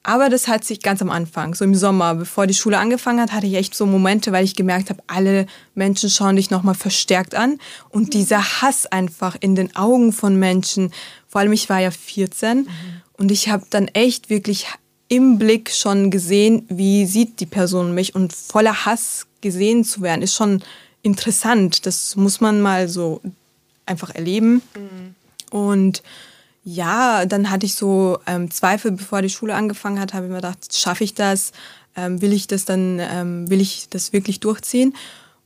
Aber 0.05 0.31
das 0.31 0.49
hat 0.49 0.65
sich 0.65 0.81
ganz 0.81 1.03
am 1.03 1.11
Anfang, 1.11 1.55
so 1.55 1.65
im 1.65 1.75
Sommer, 1.75 2.15
bevor 2.15 2.47
die 2.47 2.55
Schule 2.55 2.79
angefangen 2.79 3.21
hat, 3.21 3.33
hatte 3.33 3.47
ich 3.47 3.55
echt 3.55 3.75
so 3.75 3.85
Momente, 3.85 4.33
weil 4.33 4.45
ich 4.45 4.55
gemerkt 4.55 4.89
habe, 4.89 5.03
alle 5.09 5.47
Menschen 5.75 6.09
schauen 6.09 6.37
dich 6.37 6.49
nochmal 6.51 6.77
verstärkt 6.77 7.35
an. 7.35 7.59
Und 7.91 8.07
mhm. 8.07 8.11
dieser 8.11 8.63
Hass 8.63 8.87
einfach 8.87 9.37
in 9.41 9.57
den 9.57 9.75
Augen 9.77 10.13
von 10.13 10.37
Menschen, 10.37 10.93
vor 11.29 11.41
allem 11.41 11.53
ich 11.53 11.69
war 11.69 11.81
ja 11.81 11.91
14 11.91 12.59
mhm. 12.59 12.67
und 13.19 13.33
ich 13.33 13.49
habe 13.49 13.67
dann 13.69 13.89
echt 13.89 14.31
wirklich 14.31 14.69
im 15.09 15.39
Blick 15.39 15.71
schon 15.71 16.13
gesehen, 16.13 16.65
wie 16.69 17.05
sieht 17.05 17.41
die 17.41 17.47
Person 17.47 17.95
mich 17.95 18.15
und 18.15 18.33
voller 18.33 18.87
Hass 18.87 19.27
gesehen 19.41 19.85
zu 19.85 20.03
werden, 20.03 20.23
ist 20.23 20.35
schon 20.35 20.63
interessant. 21.03 21.87
Das 21.87 22.17
muss 22.17 22.41
man 22.41 22.61
mal 22.61 22.89
so 22.89 23.21
einfach 23.87 24.15
erleben. 24.15 24.63
Mhm. 24.75 25.15
Und 25.51 26.03
ja, 26.63 27.27
dann 27.27 27.51
hatte 27.51 27.67
ich 27.67 27.75
so 27.75 28.19
ähm, 28.27 28.51
Zweifel, 28.51 28.93
bevor 28.93 29.23
die 29.23 29.31
Schule 29.31 29.55
angefangen 29.55 29.99
hat, 29.99 30.15
habe 30.15 30.27
ich 30.27 30.31
mir 30.31 30.37
gedacht, 30.37 30.77
schaffe 30.77 31.05
ich 31.05 31.15
das? 31.15 31.53
ähm, 31.97 32.21
will 32.21 32.33
ich 32.33 32.47
das 32.47 32.65
dann, 32.65 32.99
ähm, 33.01 33.51
will 33.51 33.61
ich 33.61 33.89
das 33.91 34.13
wirklich 34.13 34.41
durchziehen? 34.41 34.95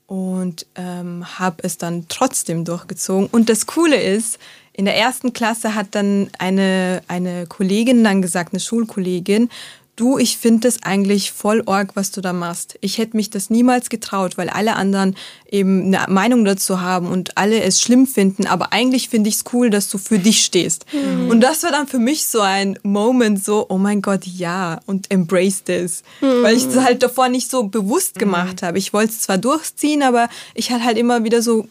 Und 0.07 0.67
ähm, 0.75 1.25
habe 1.39 1.63
es 1.63 1.79
dann 1.79 2.07
trotzdem 2.09 2.65
durchgezogen. 2.65 3.27
Und 3.33 3.49
das 3.49 3.67
Coole 3.67 4.01
ist, 4.01 4.39
in 4.75 4.85
der 4.85 4.97
ersten 4.97 5.33
Klasse 5.33 5.75
hat 5.75 5.89
dann 5.93 6.29
eine, 6.39 7.03
eine 7.09 7.47
Kollegin 7.47 8.05
dann 8.05 8.21
gesagt, 8.21 8.53
eine 8.53 8.61
Schulkollegin, 8.61 9.49
du, 9.97 10.19
ich 10.19 10.39
finde 10.39 10.69
das 10.69 10.83
eigentlich 10.83 11.33
voll 11.33 11.63
org, 11.67 11.95
was 11.95 12.11
du 12.11 12.21
da 12.21 12.33
machst. 12.33 12.77
Ich 12.81 12.99
hätte 12.99 13.17
mich 13.17 13.31
das 13.31 13.51
niemals 13.51 13.89
getraut, 13.89 14.37
weil 14.37 14.49
alle 14.49 14.77
anderen 14.77 15.17
eben 15.49 15.95
eine 15.95 16.13
Meinung 16.13 16.45
dazu 16.45 16.81
haben 16.81 17.09
und 17.09 17.37
alle 17.39 17.63
es 17.63 17.81
schlimm 17.81 18.07
finden. 18.07 18.47
Aber 18.47 18.73
eigentlich 18.73 19.09
finde 19.09 19.29
ich 19.29 19.37
es 19.37 19.45
cool, 19.53 19.71
dass 19.71 19.89
du 19.89 19.99
für 19.99 20.19
dich 20.19 20.45
stehst. 20.45 20.87
Mhm. 20.93 21.29
Und 21.29 21.41
das 21.41 21.63
war 21.63 21.71
dann 21.71 21.87
für 21.87 21.99
mich 21.99 22.27
so 22.27 22.41
ein 22.41 22.79
Moment, 22.83 23.45
so, 23.45 23.67
oh 23.69 23.79
mein 23.79 24.03
Gott, 24.03 24.27
ja, 24.27 24.81
und 24.87 25.11
embrace 25.11 25.63
this. 25.65 26.03
Mhm. 26.21 26.43
Weil 26.43 26.57
ich 26.57 26.67
es 26.67 26.77
halt 26.77 27.03
davor 27.03 27.29
nicht 27.29 27.51
so 27.51 27.65
bewusst 27.65 28.19
gemacht 28.19 28.63
mhm. 28.63 28.67
habe. 28.67 28.79
Ich 28.79 28.93
wollte 28.93 29.13
es 29.13 29.21
zwar 29.21 29.39
durchziehen, 29.39 30.03
aber 30.03 30.29
ich 30.55 30.71
hatte 30.73 30.85
halt 30.85 30.99
immer 30.99 31.23
wieder 31.23 31.41
so 31.41 31.69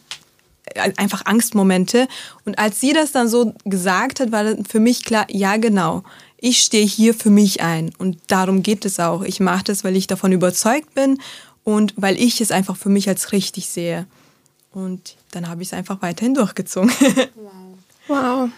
äh, 0.74 0.92
einfach 0.96 1.26
Angstmomente. 1.26 2.08
Und 2.46 2.58
als 2.58 2.80
sie 2.80 2.94
das 2.94 3.12
dann 3.12 3.28
so 3.28 3.52
gesagt 3.66 4.20
hat, 4.20 4.32
war 4.32 4.56
für 4.66 4.80
mich 4.80 5.04
klar, 5.04 5.26
ja 5.28 5.58
genau 5.58 6.04
ich 6.44 6.58
stehe 6.58 6.84
hier 6.84 7.14
für 7.14 7.30
mich 7.30 7.62
ein 7.62 7.90
und 7.96 8.18
darum 8.26 8.62
geht 8.62 8.84
es 8.84 9.00
auch. 9.00 9.22
Ich 9.22 9.40
mache 9.40 9.64
das, 9.64 9.82
weil 9.82 9.96
ich 9.96 10.06
davon 10.06 10.30
überzeugt 10.30 10.92
bin 10.92 11.18
und 11.64 11.94
weil 11.96 12.20
ich 12.20 12.42
es 12.42 12.50
einfach 12.50 12.76
für 12.76 12.90
mich 12.90 13.08
als 13.08 13.32
richtig 13.32 13.70
sehe. 13.70 14.06
Und 14.70 15.16
dann 15.30 15.48
habe 15.48 15.62
ich 15.62 15.68
es 15.68 15.72
einfach 15.72 16.02
weiterhin 16.02 16.34
durchgezogen. 16.34 16.90
Wow. 17.34 17.48
wow. 18.08 18.50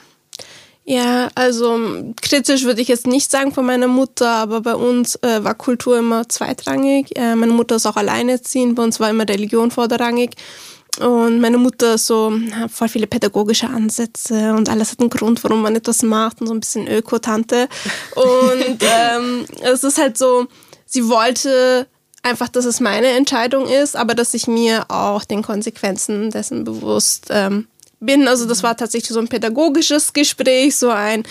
Ja, 0.85 1.29
also 1.37 2.13
kritisch 2.21 2.65
würde 2.65 2.81
ich 2.81 2.89
jetzt 2.89 3.07
nicht 3.07 3.31
sagen 3.31 3.53
von 3.53 3.65
meiner 3.65 3.87
Mutter, 3.87 4.31
aber 4.31 4.63
bei 4.63 4.75
uns 4.75 5.15
äh, 5.23 5.45
war 5.45 5.55
Kultur 5.55 5.97
immer 5.97 6.29
zweitrangig. 6.29 7.17
Äh, 7.17 7.37
meine 7.37 7.53
Mutter 7.53 7.77
ist 7.77 7.87
auch 7.87 7.97
alleinerziehend, 7.97 8.75
bei 8.75 8.83
uns 8.83 8.99
war 8.99 9.11
immer 9.11 9.29
Religion 9.29 9.71
vorderrangig. 9.71 10.35
Und 10.99 11.41
meine 11.41 11.59
Mutter 11.59 11.99
so 11.99 12.33
voll 12.71 12.89
viele 12.89 13.07
pädagogische 13.07 13.69
Ansätze 13.69 14.55
und 14.55 14.69
alles 14.69 14.93
hat 14.93 15.01
einen 15.01 15.11
Grund, 15.11 15.43
warum 15.45 15.63
man 15.63 15.77
etwas 15.77 16.03
macht 16.03 16.41
und 16.41 16.47
so 16.47 16.55
ein 16.55 16.61
bisschen 16.61 16.89
Öko-Tante. 16.89 17.69
Und 18.15 18.79
ähm, 18.81 19.45
es 19.63 19.85
ist 19.85 19.99
halt 19.99 20.17
so, 20.17 20.47
sie 20.87 21.09
wollte 21.09 21.87
einfach, 22.23 22.49
dass 22.49 22.65
es 22.65 22.81
meine 22.81 23.09
Entscheidung 23.09 23.69
ist, 23.69 23.97
aber 23.97 24.15
dass 24.15 24.35
ich 24.35 24.47
mir 24.47 24.87
auch 24.91 25.25
den 25.25 25.43
Konsequenzen 25.43 26.31
dessen 26.31 26.65
bewusst 26.65 27.27
ähm, 27.31 27.69
bin. 28.01 28.27
Also 28.29 28.47
das 28.47 28.63
war 28.63 28.77
tatsächlich 28.77 29.13
so 29.13 29.21
ein 29.21 29.29
pädagogisches 29.29 30.13
Gespräch, 30.13 30.77
so 30.77 30.91
ein 30.91 31.23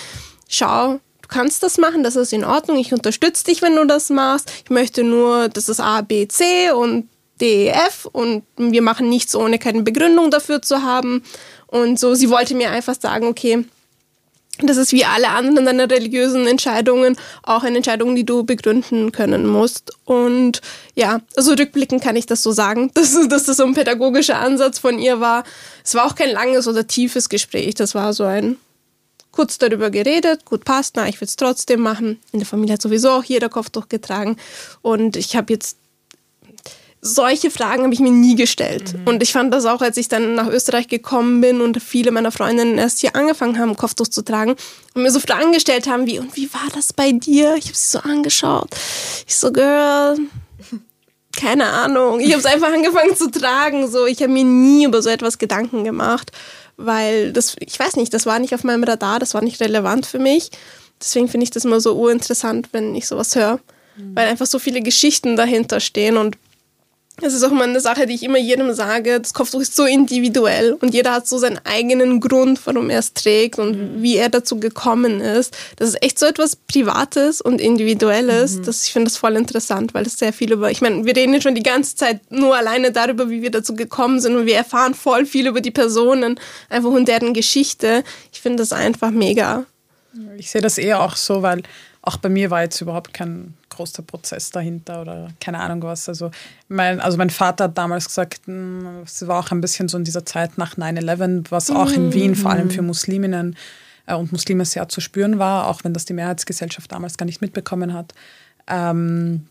Schau, 0.47 0.99
du 1.22 1.28
kannst 1.28 1.63
das 1.63 1.78
machen, 1.78 2.03
das 2.03 2.16
ist 2.16 2.34
in 2.34 2.45
Ordnung, 2.45 2.78
ich 2.78 2.93
unterstütze 2.93 3.45
dich, 3.45 3.61
wenn 3.61 3.76
du 3.76 3.86
das 3.86 4.09
machst. 4.09 4.51
Ich 4.63 4.70
möchte 4.70 5.03
nur, 5.03 5.49
dass 5.49 5.70
es 5.70 5.80
A, 5.80 6.01
B, 6.01 6.28
C 6.28 6.72
und 6.72 7.09
DEF 7.41 8.05
und 8.11 8.43
wir 8.57 8.81
machen 8.81 9.09
nichts, 9.09 9.36
ohne 9.36 9.59
keine 9.59 9.83
Begründung 9.83 10.31
dafür 10.31 10.61
zu 10.61 10.83
haben. 10.83 11.23
Und 11.67 11.99
so, 11.99 12.15
sie 12.15 12.29
wollte 12.29 12.55
mir 12.55 12.71
einfach 12.71 12.95
sagen, 12.99 13.27
okay, 13.27 13.65
das 14.59 14.77
ist 14.77 14.93
wie 14.93 15.03
alle 15.03 15.29
anderen 15.29 15.65
deiner 15.65 15.89
religiösen 15.89 16.47
Entscheidungen 16.47 17.17
auch 17.43 17.63
eine 17.63 17.77
Entscheidung, 17.77 18.15
die 18.15 18.25
du 18.25 18.45
begründen 18.45 19.11
können 19.11 19.45
musst. 19.45 19.91
Und 20.05 20.61
ja, 20.95 21.19
also 21.36 21.53
rückblickend 21.53 22.01
kann 22.01 22.15
ich 22.15 22.25
das 22.25 22.41
so 22.41 22.51
sagen, 22.51 22.89
dass, 22.93 23.17
dass 23.27 23.43
das 23.45 23.57
so 23.57 23.65
ein 23.65 23.73
pädagogischer 23.73 24.39
Ansatz 24.39 24.79
von 24.79 24.97
ihr 24.97 25.19
war. 25.19 25.43
Es 25.83 25.93
war 25.95 26.05
auch 26.05 26.15
kein 26.15 26.31
langes 26.31 26.67
oder 26.67 26.88
tiefes 26.88 27.27
Gespräch, 27.27 27.75
das 27.75 27.95
war 27.95 28.13
so 28.13 28.23
ein 28.23 28.57
kurz 29.31 29.57
darüber 29.57 29.89
geredet, 29.89 30.45
gut 30.45 30.63
passt, 30.63 30.95
na, 30.95 31.09
ich 31.09 31.19
will 31.19 31.27
es 31.27 31.36
trotzdem 31.36 31.81
machen. 31.81 32.21
In 32.31 32.39
der 32.39 32.47
Familie 32.47 32.75
hat 32.75 32.81
sowieso 32.81 33.09
auch 33.09 33.23
jeder 33.25 33.49
Kopf 33.49 33.69
durchgetragen. 33.69 34.38
Und 34.81 35.17
ich 35.17 35.36
habe 35.36 35.51
jetzt 35.51 35.77
solche 37.06 37.51
Fragen 37.51 37.84
habe 37.84 37.93
ich 37.93 37.99
mir 37.99 38.12
nie 38.12 38.36
gestellt. 38.36 38.93
Mhm. 38.93 39.08
Und 39.08 39.24
ich 39.24 39.32
fand 39.32 39.53
das 39.53 39.66
auch, 39.66 39.82
als 39.82 39.95
ich 39.97 40.08
dann 40.08 40.34
nach 40.34 40.47
Österreich 40.47 40.88
gekommen 40.88 41.39
bin 41.39 41.62
und 41.62 41.82
viele 41.82 42.12
meiner 42.12 42.32
Freundinnen 42.32 42.78
erst 42.78 42.99
hier 42.99 43.16
angefangen 43.16 43.60
haben, 43.60 43.78
Kopftuch 43.78 44.08
zu 44.08 44.24
tragen 44.24 44.56
und 44.95 45.03
mir 45.03 45.12
so 45.12 45.20
Fragen 45.20 45.51
gestellt 45.51 45.88
haben 45.88 46.08
wie, 46.08 46.18
und 46.18 46.36
wie 46.36 46.51
war 46.51 46.68
das 46.74 46.93
bei 46.93 47.12
dir? 47.12 47.56
Ich 47.58 47.66
habe 47.66 47.76
sie 47.76 47.88
so 47.88 47.99
angeschaut. 47.99 48.70
Ich 49.28 49.36
so, 49.36 49.51
Girl, 49.51 50.18
keine 51.36 51.66
Ahnung. 51.66 52.20
Ich 52.20 52.32
habe 52.32 52.39
es 52.39 52.45
einfach 52.45 52.74
angefangen 52.74 53.16
zu 53.16 53.30
tragen. 53.30 53.88
So, 53.89 54.08
ich 54.08 54.22
habe 54.22 54.32
mir 54.32 54.43
nie 54.43 54.86
über 54.86 55.01
so 55.03 55.10
etwas 55.10 55.38
Gedanken 55.38 55.84
gemacht, 55.84 56.32
weil 56.76 57.32
das, 57.34 57.56
ich 57.60 57.80
weiß 57.80 57.97
nicht, 57.97 58.14
das 58.16 58.26
war 58.26 58.39
nicht 58.39 58.56
auf 58.56 58.64
meinem 58.64 58.84
Radar, 58.84 59.20
das 59.20 59.36
war 59.36 59.43
nicht 59.43 59.62
relevant 59.62 60.08
für 60.08 60.20
mich. 60.20 60.49
Deswegen 60.99 61.28
finde 61.28 61.43
ich 61.43 61.51
das 61.51 61.66
immer 61.66 61.80
so 61.80 61.95
urinteressant, 61.95 62.70
wenn 62.72 62.95
ich 62.95 63.08
sowas 63.08 63.36
höre. 63.36 63.60
Mhm. 63.95 64.16
Weil 64.16 64.28
einfach 64.28 64.47
so 64.47 64.58
viele 64.58 64.82
Geschichten 64.82 65.36
dahinter 65.36 65.80
stehen 65.80 66.18
und 66.18 66.38
das 67.22 67.34
ist 67.34 67.43
auch 67.43 67.51
immer 67.51 67.63
eine 67.63 67.80
Sache, 67.80 68.07
die 68.07 68.13
ich 68.13 68.24
immer 68.24 68.38
jedem 68.38 68.74
sage. 68.74 69.22
Das 69.22 69.34
Kopftuch 69.34 69.61
ist 69.61 69.76
so 69.76 69.86
individuell 69.86 70.74
und 70.74 70.93
jeder 70.93 71.13
hat 71.13 71.28
so 71.28 71.38
seinen 71.38 71.59
eigenen 71.63 72.20
Grund, 72.20 72.59
warum 72.66 72.89
er 72.89 72.99
es 72.99 73.13
trägt 73.13 73.57
und 73.57 73.78
mhm. 73.78 74.01
wie 74.01 74.18
er 74.18 74.30
dazu 74.30 74.59
gekommen 74.59 75.22
ist. 75.22 75.55
Das 75.78 75.89
ist 75.89 76.03
echt 76.03 76.20
so 76.20 76.26
etwas 76.26 76.57
Privates 76.57 77.39
und 77.39 77.61
Individuelles. 77.61 78.57
Mhm. 78.57 78.63
Das, 78.63 78.86
ich 78.86 78.91
finde 78.93 79.09
das 79.09 79.18
voll 79.18 79.38
interessant, 79.38 79.93
weil 79.93 80.03
das 80.03 80.18
sehr 80.18 80.34
viel 80.34 80.51
über, 80.51 80.72
ich 80.72 80.82
meine, 80.82 81.05
wir 81.05 81.16
reden 81.16 81.34
jetzt 81.34 81.43
schon 81.43 81.55
die 81.55 81.63
ganze 81.63 81.95
Zeit 81.95 82.20
nur 82.32 82.55
alleine 82.55 82.91
darüber, 82.91 83.30
wie 83.30 83.41
wir 83.41 83.51
dazu 83.51 83.76
gekommen 83.76 84.20
sind 84.20 84.36
und 84.36 84.45
wir 84.45 84.55
erfahren 84.55 84.93
voll 84.93 85.26
viel 85.26 85.47
über 85.47 85.61
die 85.61 85.72
Personen, 85.72 86.38
einfach 86.70 86.89
und 86.89 87.07
deren 87.07 87.34
Geschichte. 87.34 88.03
Ich 88.34 88.41
finde 88.41 88.57
das 88.57 88.74
einfach 88.74 89.11
mega. 89.11 89.66
Ich 90.38 90.49
sehe 90.49 90.61
das 90.61 90.78
eher 90.78 91.01
auch 91.01 91.16
so, 91.16 91.41
weil 91.41 91.63
auch 92.06 92.18
bei 92.18 92.30
mir 92.30 92.51
war 92.51 92.62
jetzt 92.62 92.80
überhaupt 92.82 93.14
kein 93.14 93.56
großer 93.70 94.03
Prozess 94.03 94.51
dahinter 94.51 95.01
oder 95.01 95.30
keine 95.41 95.60
Ahnung 95.60 95.82
was. 95.82 96.08
Also 96.08 96.30
mein, 96.68 96.99
also 96.99 97.18
mein 97.18 97.32
Vater 97.32 97.66
hat 97.66 97.78
damals 97.78 98.06
gesagt, 98.06 98.45
hm, 98.45 99.01
es 99.03 99.28
war 99.28 99.39
auch 99.39 99.51
ein 99.51 99.60
bisschen 99.60 99.89
so 99.89 99.97
in 99.97 100.03
dieser 100.03 100.26
Zeit 100.26 100.58
nach 100.58 100.78
9-11, 100.78 101.47
was 101.49 101.72
auch 101.72 101.91
in 101.91 102.14
Wien 102.14 102.36
vor 102.36 102.51
allem 102.51 102.70
für 102.70 102.82
mhm. 102.84 102.88
Musliminnen 102.88 103.56
äh, 104.06 104.14
und 104.14 104.32
Muslime 104.32 104.66
sehr 104.66 104.88
zu 104.88 105.01
spüren 105.01 105.39
war, 105.39 105.68
auch 105.68 105.84
wenn 105.84 105.93
das 105.93 106.06
die 106.06 106.14
Mehrheitsgesellschaft 106.14 106.91
damals 106.91 107.18
gar 107.18 107.26
nicht 107.26 107.41
mitbekommen 107.41 107.93
hat. 107.93 108.14
Ähm, 108.68 109.47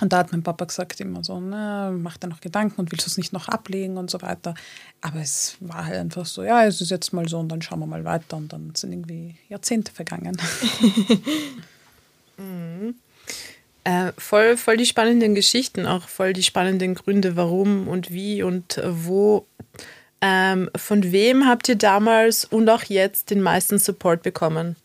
und 0.00 0.12
da 0.12 0.18
hat 0.18 0.30
mein 0.30 0.42
Papa 0.42 0.66
gesagt 0.66 1.00
immer 1.00 1.24
so, 1.24 1.40
ne, 1.40 1.92
mach 1.98 2.18
dir 2.18 2.28
noch 2.28 2.40
Gedanken 2.40 2.80
und 2.80 2.92
willst 2.92 3.06
du 3.06 3.10
es 3.10 3.16
nicht 3.16 3.32
noch 3.32 3.48
ablegen 3.48 3.96
und 3.96 4.10
so 4.10 4.20
weiter. 4.22 4.54
Aber 5.00 5.20
es 5.20 5.56
war 5.60 5.86
halt 5.86 5.96
einfach 5.96 6.26
so, 6.26 6.42
ja, 6.42 6.64
es 6.64 6.82
ist 6.82 6.90
jetzt 6.90 7.12
mal 7.12 7.26
so 7.28 7.40
und 7.40 7.48
dann 7.48 7.62
schauen 7.62 7.80
wir 7.80 7.86
mal 7.86 8.04
weiter 8.04 8.36
und 8.36 8.52
dann 8.52 8.74
sind 8.76 8.92
irgendwie 8.92 9.36
Jahrzehnte 9.48 9.90
vergangen. 9.90 10.36
mhm. 12.38 12.94
Äh, 13.84 14.12
voll, 14.18 14.58
voll 14.58 14.76
die 14.76 14.84
spannenden 14.84 15.34
Geschichten, 15.34 15.86
auch 15.86 16.08
voll 16.08 16.34
die 16.34 16.42
spannenden 16.42 16.94
Gründe, 16.94 17.36
warum 17.36 17.88
und 17.88 18.12
wie 18.12 18.42
und 18.42 18.82
wo. 18.86 19.46
Ähm, 20.20 20.68
von 20.76 21.10
wem 21.10 21.46
habt 21.46 21.68
ihr 21.70 21.76
damals 21.76 22.44
und 22.44 22.68
auch 22.68 22.82
jetzt 22.82 23.30
den 23.30 23.40
meisten 23.40 23.78
Support 23.78 24.22
bekommen? 24.22 24.76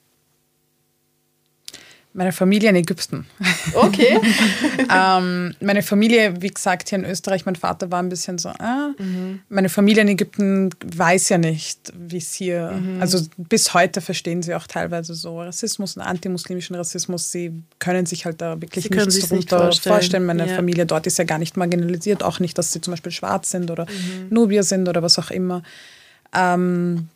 Meine 2.15 2.31
Familie 2.31 2.69
in 2.69 2.75
Ägypten. 2.75 3.25
Okay. 3.73 4.19
ähm, 4.95 5.55
meine 5.59 5.81
Familie, 5.81 6.41
wie 6.41 6.49
gesagt, 6.49 6.89
hier 6.89 6.99
in 6.99 7.05
Österreich, 7.05 7.45
mein 7.47 7.55
Vater 7.55 7.89
war 7.89 8.03
ein 8.03 8.09
bisschen 8.09 8.37
so, 8.37 8.49
äh. 8.49 9.01
mhm. 9.01 9.41
meine 9.49 9.67
Familie 9.67 10.03
in 10.03 10.09
Ägypten 10.09 10.69
weiß 10.85 11.29
ja 11.29 11.39
nicht, 11.39 11.91
wie 11.97 12.17
es 12.17 12.33
hier, 12.33 12.71
mhm. 12.71 13.01
also 13.01 13.19
bis 13.37 13.73
heute 13.73 13.99
verstehen 13.99 14.43
sie 14.43 14.53
auch 14.53 14.67
teilweise 14.67 15.15
so 15.15 15.41
Rassismus 15.41 15.97
und 15.97 16.03
antimuslimischen 16.03 16.75
Rassismus. 16.75 17.31
Sie 17.31 17.63
können 17.79 18.05
sich 18.05 18.25
halt 18.25 18.41
da 18.41 18.61
wirklich 18.61 18.85
sie 18.85 18.89
nichts 18.91 19.19
darunter 19.19 19.35
nicht 19.35 19.49
vorstellen. 19.49 19.93
vorstellen. 19.95 20.25
Meine 20.25 20.47
ja. 20.47 20.55
Familie 20.55 20.85
dort 20.85 21.07
ist 21.07 21.17
ja 21.17 21.23
gar 21.23 21.39
nicht 21.39 21.57
marginalisiert, 21.57 22.21
auch 22.21 22.39
nicht, 22.39 22.55
dass 22.59 22.71
sie 22.71 22.81
zum 22.81 22.91
Beispiel 22.91 23.11
schwarz 23.11 23.49
sind 23.49 23.71
oder 23.71 23.85
mhm. 23.85 24.27
Nubier 24.29 24.61
sind 24.61 24.87
oder 24.87 25.01
was 25.01 25.17
auch 25.17 25.31
immer. 25.31 25.63
Ähm, 26.31 27.07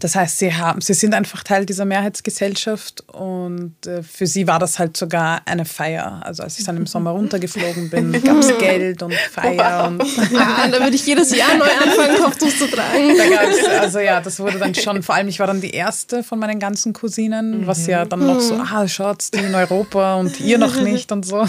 das 0.00 0.14
heißt, 0.14 0.38
sie, 0.38 0.54
haben, 0.54 0.80
sie 0.80 0.94
sind 0.94 1.14
einfach 1.14 1.42
Teil 1.42 1.66
dieser 1.66 1.84
Mehrheitsgesellschaft 1.84 3.04
und 3.08 3.74
äh, 3.86 4.02
für 4.02 4.26
sie 4.26 4.46
war 4.46 4.58
das 4.58 4.78
halt 4.78 4.96
sogar 4.96 5.42
eine 5.44 5.64
Feier. 5.64 6.20
Also 6.24 6.42
als 6.42 6.58
ich 6.58 6.64
dann 6.64 6.76
im 6.76 6.86
Sommer 6.98 7.10
runtergeflogen 7.10 7.90
bin, 7.90 8.12
gab 8.22 8.38
es 8.38 8.56
Geld 8.58 9.02
und 9.02 9.14
Feier. 9.14 9.84
Wow. 9.84 9.88
Und 9.88 10.32
ja, 10.32 10.68
da 10.68 10.80
würde 10.80 10.94
ich 10.94 11.06
jedes 11.06 11.34
Jahr 11.34 11.56
neu 11.56 11.66
anfangen, 11.66 12.16
Kopftuch 12.22 12.56
zu 12.56 12.68
tragen. 12.68 13.16
Da 13.16 13.80
also 13.80 13.98
ja, 13.98 14.20
das 14.20 14.38
wurde 14.40 14.58
dann 14.58 14.74
schon, 14.74 15.02
vor 15.02 15.14
allem 15.14 15.28
ich 15.28 15.38
war 15.38 15.46
dann 15.46 15.60
die 15.60 15.70
erste 15.70 16.22
von 16.22 16.38
meinen 16.38 16.58
ganzen 16.58 16.92
Cousinen, 16.92 17.66
was 17.66 17.86
ja 17.86 18.04
dann 18.04 18.26
noch 18.26 18.40
so, 18.40 18.54
ah, 18.54 18.86
schaut, 18.88 19.32
die 19.34 19.38
in 19.38 19.54
Europa 19.54 20.16
und 20.16 20.40
ihr 20.40 20.58
noch 20.58 20.76
nicht 20.80 21.12
und 21.12 21.24
so. 21.24 21.46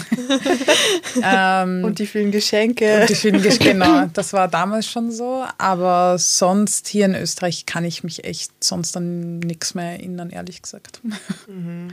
ähm, 1.24 1.84
und 1.84 2.00
die 2.00 2.06
vielen 2.06 2.32
Geschenke. 2.32 3.02
Und 3.02 3.10
die 3.10 3.16
vielen 3.16 3.42
Geschenke, 3.42 3.74
genau. 3.74 4.06
Das 4.14 4.34
war 4.34 4.48
damals 4.48 4.88
schon 4.88 5.12
so. 5.12 5.44
Aber 5.58 6.18
sonst 6.18 6.88
hier 6.88 7.06
in 7.06 7.16
Österreich 7.16 7.66
kann 7.66 7.86
ich 7.86 8.04
mich 8.04 8.24
echt 8.24 8.39
echt 8.40 8.64
sonst 8.64 8.96
an 8.96 9.40
nichts 9.40 9.76
mehr 9.76 9.92
erinnern, 9.92 10.30
ehrlich 10.30 10.62
gesagt. 10.62 11.02
Mhm. 11.48 11.90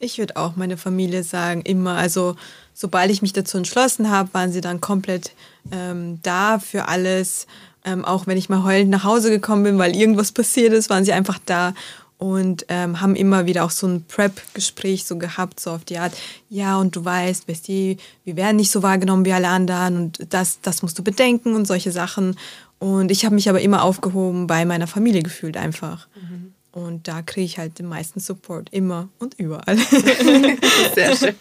Ich 0.00 0.18
würde 0.18 0.36
auch 0.36 0.56
meine 0.56 0.76
Familie 0.76 1.22
sagen, 1.22 1.62
immer. 1.62 1.96
Also 1.96 2.36
sobald 2.74 3.10
ich 3.10 3.22
mich 3.22 3.32
dazu 3.32 3.58
entschlossen 3.58 4.10
habe, 4.10 4.32
waren 4.32 4.50
sie 4.50 4.60
dann 4.60 4.80
komplett 4.80 5.32
ähm, 5.70 6.18
da 6.22 6.58
für 6.58 6.88
alles. 6.88 7.46
Ähm, 7.84 8.04
auch 8.04 8.26
wenn 8.26 8.36
ich 8.36 8.48
mal 8.48 8.64
heulend 8.64 8.90
nach 8.90 9.04
Hause 9.04 9.30
gekommen 9.30 9.62
bin, 9.62 9.78
weil 9.78 9.94
irgendwas 9.94 10.32
passiert 10.32 10.72
ist, 10.72 10.90
waren 10.90 11.04
sie 11.04 11.12
einfach 11.12 11.38
da. 11.46 11.74
und 12.20 12.66
ähm, 12.68 13.00
haben 13.00 13.16
immer 13.16 13.46
wieder 13.46 13.64
auch 13.64 13.70
so 13.70 13.86
ein 13.86 14.04
Prep-Gespräch 14.04 15.06
so 15.06 15.16
gehabt, 15.16 15.58
so 15.58 15.70
auf 15.70 15.86
die 15.86 15.96
Art, 15.96 16.12
ja, 16.50 16.76
und 16.76 16.94
du 16.94 17.02
weißt, 17.02 17.46
Bestie, 17.46 17.96
wir 18.26 18.36
werden 18.36 18.56
nicht 18.56 18.70
so 18.70 18.82
wahrgenommen 18.82 19.24
wie 19.24 19.32
alle 19.32 19.48
anderen 19.48 19.96
und 19.96 20.26
das, 20.28 20.60
das 20.60 20.82
musst 20.82 20.98
du 20.98 21.02
bedenken 21.02 21.54
und 21.54 21.66
solche 21.66 21.92
Sachen. 21.92 22.36
Und 22.80 23.10
ich 23.10 23.24
habe 23.24 23.34
mich 23.34 23.48
aber 23.48 23.60
immer 23.60 23.84
aufgehoben 23.84 24.46
bei 24.46 24.64
meiner 24.64 24.86
Familie 24.86 25.22
gefühlt 25.22 25.56
einfach. 25.56 26.08
Mhm. 26.16 26.54
Und 26.72 27.08
da 27.08 27.20
kriege 27.22 27.44
ich 27.44 27.58
halt 27.58 27.78
den 27.78 27.86
meisten 27.86 28.20
Support, 28.20 28.68
immer 28.72 29.08
und 29.18 29.34
überall. 29.38 29.76
Sehr 30.94 31.14
schön. 31.14 31.34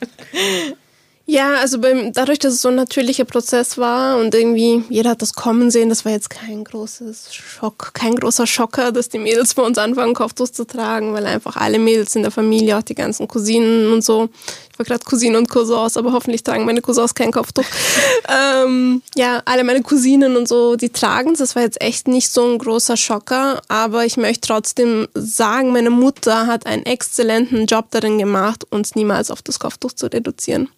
Ja, 1.26 1.58
also 1.60 1.80
beim, 1.80 2.12
dadurch, 2.12 2.40
dass 2.40 2.54
es 2.54 2.62
so 2.64 2.70
ein 2.70 2.76
natürlicher 2.76 3.24
Prozess 3.24 3.78
war 3.78 4.18
und 4.18 4.34
irgendwie 4.34 4.84
jeder 4.90 5.12
hat 5.12 5.22
das 5.22 5.34
kommen 5.36 5.70
sehen, 5.70 5.88
das 5.88 6.04
war 6.04 6.12
jetzt 6.12 6.32
kein 6.32 6.64
großes 6.64 7.36
Schock, 7.36 7.92
kein 7.94 8.16
großer 8.16 8.48
Schocker, 8.48 8.92
dass 8.92 9.10
die 9.10 9.20
Mädels 9.20 9.54
bei 9.54 9.62
uns 9.62 9.78
anfangen, 9.78 10.16
Kopftuch 10.16 10.50
zu 10.50 10.66
tragen, 10.66 11.14
weil 11.14 11.28
einfach 11.28 11.56
alle 11.56 11.78
Mädels 11.78 12.16
in 12.16 12.24
der 12.24 12.32
Familie, 12.32 12.80
auch 12.80 12.84
die 12.84 12.96
ganzen 12.96 13.28
Cousinen 13.28 13.94
und 13.94 14.04
so, 14.04 14.30
ich 14.80 14.88
war 14.88 14.98
gerade 14.98 15.04
Cousine 15.04 15.38
und 15.38 15.50
Cousins, 15.50 15.98
aber 15.98 16.14
hoffentlich 16.14 16.42
tragen 16.42 16.64
meine 16.64 16.82
Cousins 16.82 17.14
kein 17.14 17.34
Kopftuch. 17.34 17.66
ähm, 18.30 19.02
ja, 19.14 19.42
alle 19.44 19.66
meine 19.66 19.82
Cousinen 19.82 20.38
und 20.38 20.48
so, 20.48 20.78
die 20.78 20.90
tragen 20.90 21.34
es. 21.34 21.40
Das 21.40 21.56
war 21.58 21.64
jetzt 21.64 21.82
echt 21.82 22.08
nicht 22.08 22.32
so 22.32 22.46
ein 22.46 22.58
großer 22.58 22.96
Schocker, 22.96 23.62
aber 23.68 24.06
ich 24.06 24.16
möchte 24.16 24.48
trotzdem 24.48 25.10
sagen, 25.14 25.74
meine 25.74 25.90
Mutter 25.90 26.48
hat 26.48 26.66
einen 26.66 26.86
exzellenten 26.86 27.66
Job 27.66 27.88
darin 27.92 28.18
gemacht, 28.20 28.66
uns 28.70 28.96
niemals 28.96 29.32
auf 29.32 29.42
das 29.42 29.60
Kopftuch 29.60 29.92
zu 29.92 30.06
reduzieren. 30.06 30.70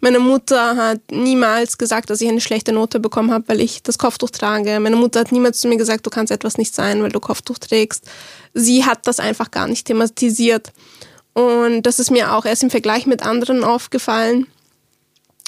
Meine 0.00 0.18
Mutter 0.18 0.76
hat 0.76 1.00
niemals 1.12 1.78
gesagt, 1.78 2.10
dass 2.10 2.20
ich 2.20 2.28
eine 2.28 2.40
schlechte 2.40 2.72
Note 2.72 2.98
bekommen 2.98 3.30
habe, 3.30 3.44
weil 3.46 3.60
ich 3.60 3.84
das 3.84 3.98
Kopftuch 3.98 4.30
trage. 4.30 4.80
Meine 4.80 4.96
Mutter 4.96 5.20
hat 5.20 5.30
niemals 5.30 5.60
zu 5.60 5.68
mir 5.68 5.76
gesagt, 5.76 6.04
du 6.04 6.10
kannst 6.10 6.32
etwas 6.32 6.58
nicht 6.58 6.74
sein, 6.74 7.04
weil 7.04 7.12
du 7.12 7.20
Kopftuch 7.20 7.58
trägst. 7.58 8.04
Sie 8.52 8.84
hat 8.84 9.06
das 9.06 9.20
einfach 9.20 9.52
gar 9.52 9.68
nicht 9.68 9.86
thematisiert. 9.86 10.72
Und 11.34 11.82
das 11.82 11.98
ist 11.98 12.10
mir 12.10 12.32
auch 12.32 12.44
erst 12.44 12.62
im 12.62 12.70
Vergleich 12.70 13.06
mit 13.06 13.22
anderen 13.22 13.64
aufgefallen, 13.64 14.46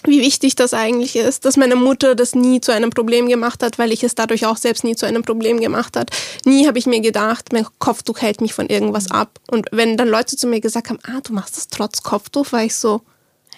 wie 0.05 0.21
wichtig 0.21 0.55
das 0.55 0.75
eigentlich 0.75 1.17
ist, 1.17 1.45
dass 1.45 1.57
meine 1.57 1.75
Mutter 1.75 2.15
das 2.15 2.35
nie 2.35 2.61
zu 2.61 2.73
einem 2.73 2.91
Problem 2.91 3.29
gemacht 3.29 3.63
hat, 3.63 3.79
weil 3.79 3.93
ich 3.93 4.05
es 4.05 4.15
dadurch 4.15 4.47
auch 4.47 4.57
selbst 4.57 4.85
nie 4.85 4.95
zu 4.95 5.07
einem 5.07 5.23
Problem 5.23 5.61
gemacht 5.61 5.97
hat. 5.97 6.11
Nie 6.45 6.67
habe 6.67 6.79
ich 6.79 6.87
mir 6.87 7.01
gedacht, 7.01 7.53
mein 7.53 7.67
Kopftuch 7.79 8.21
hält 8.21 8.41
mich 8.41 8.55
von 8.55 8.69
irgendwas 8.69 9.11
ab. 9.11 9.41
Und 9.51 9.67
wenn 9.73 9.97
dann 9.97 10.09
Leute 10.09 10.37
zu 10.37 10.47
mir 10.47 10.61
gesagt 10.61 10.91
haben, 10.91 10.99
ah, 11.05 11.21
du 11.23 11.33
machst 11.33 11.57
das 11.57 11.69
trotz 11.69 12.03
Kopftuch, 12.03 12.53
war 12.53 12.65
ich 12.65 12.75
so, 12.75 13.01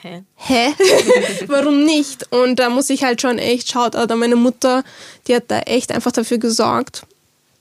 Hä? 0.01 0.23
Hä? 0.37 0.75
Warum 1.49 1.85
nicht? 1.85 2.33
Und 2.33 2.61
da 2.61 2.71
muss 2.71 2.89
ich 2.89 3.03
halt 3.03 3.21
schon 3.21 3.39
echt 3.39 3.69
schaut, 3.71 3.97
oder 3.97 4.15
meine 4.15 4.37
Mutter, 4.37 4.85
die 5.27 5.35
hat 5.35 5.45
da 5.49 5.61
echt 5.61 5.91
einfach 5.91 6.13
dafür 6.13 6.39
gesorgt, 6.39 7.05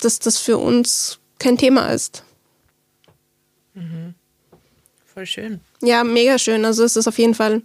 dass 0.01 0.19
das 0.19 0.37
für 0.37 0.59
uns 0.59 1.17
kein 1.39 1.57
Thema 1.57 1.87
ist. 1.87 2.23
Mhm. 3.73 4.06
Voll 5.17 5.25
schön. 5.25 5.61
Ja, 5.81 6.03
mega 6.03 6.37
schön. 6.37 6.63
Also 6.63 6.83
es 6.83 6.95
ist 6.95 7.07
auf 7.07 7.17
jeden 7.17 7.33
Fall 7.33 7.63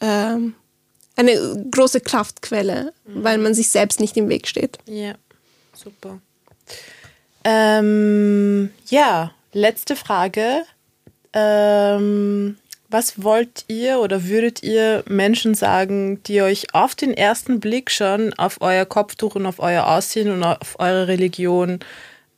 ähm, 0.00 0.54
eine 1.14 1.64
große 1.70 2.00
Kraftquelle, 2.00 2.92
mhm. 3.06 3.22
weil 3.22 3.38
man 3.38 3.54
sich 3.54 3.68
selbst 3.68 4.00
nicht 4.00 4.16
im 4.16 4.28
Weg 4.28 4.48
steht. 4.48 4.78
Ja, 4.86 5.14
super. 5.72 6.18
Ähm, 7.44 8.70
ja, 8.88 9.30
letzte 9.52 9.94
Frage. 9.94 10.64
Ähm, 11.32 12.56
was 12.88 13.22
wollt 13.22 13.64
ihr 13.68 14.00
oder 14.00 14.24
würdet 14.24 14.64
ihr 14.64 15.04
Menschen 15.06 15.54
sagen, 15.54 16.20
die 16.24 16.42
euch 16.42 16.74
auf 16.74 16.96
den 16.96 17.14
ersten 17.14 17.60
Blick 17.60 17.92
schon 17.92 18.34
auf 18.34 18.60
euer 18.60 18.86
Kopftuch 18.86 19.36
und 19.36 19.46
auf 19.46 19.60
euer 19.60 19.86
Aussehen 19.86 20.32
und 20.32 20.42
auf 20.42 20.80
eure 20.80 21.06
Religion 21.06 21.78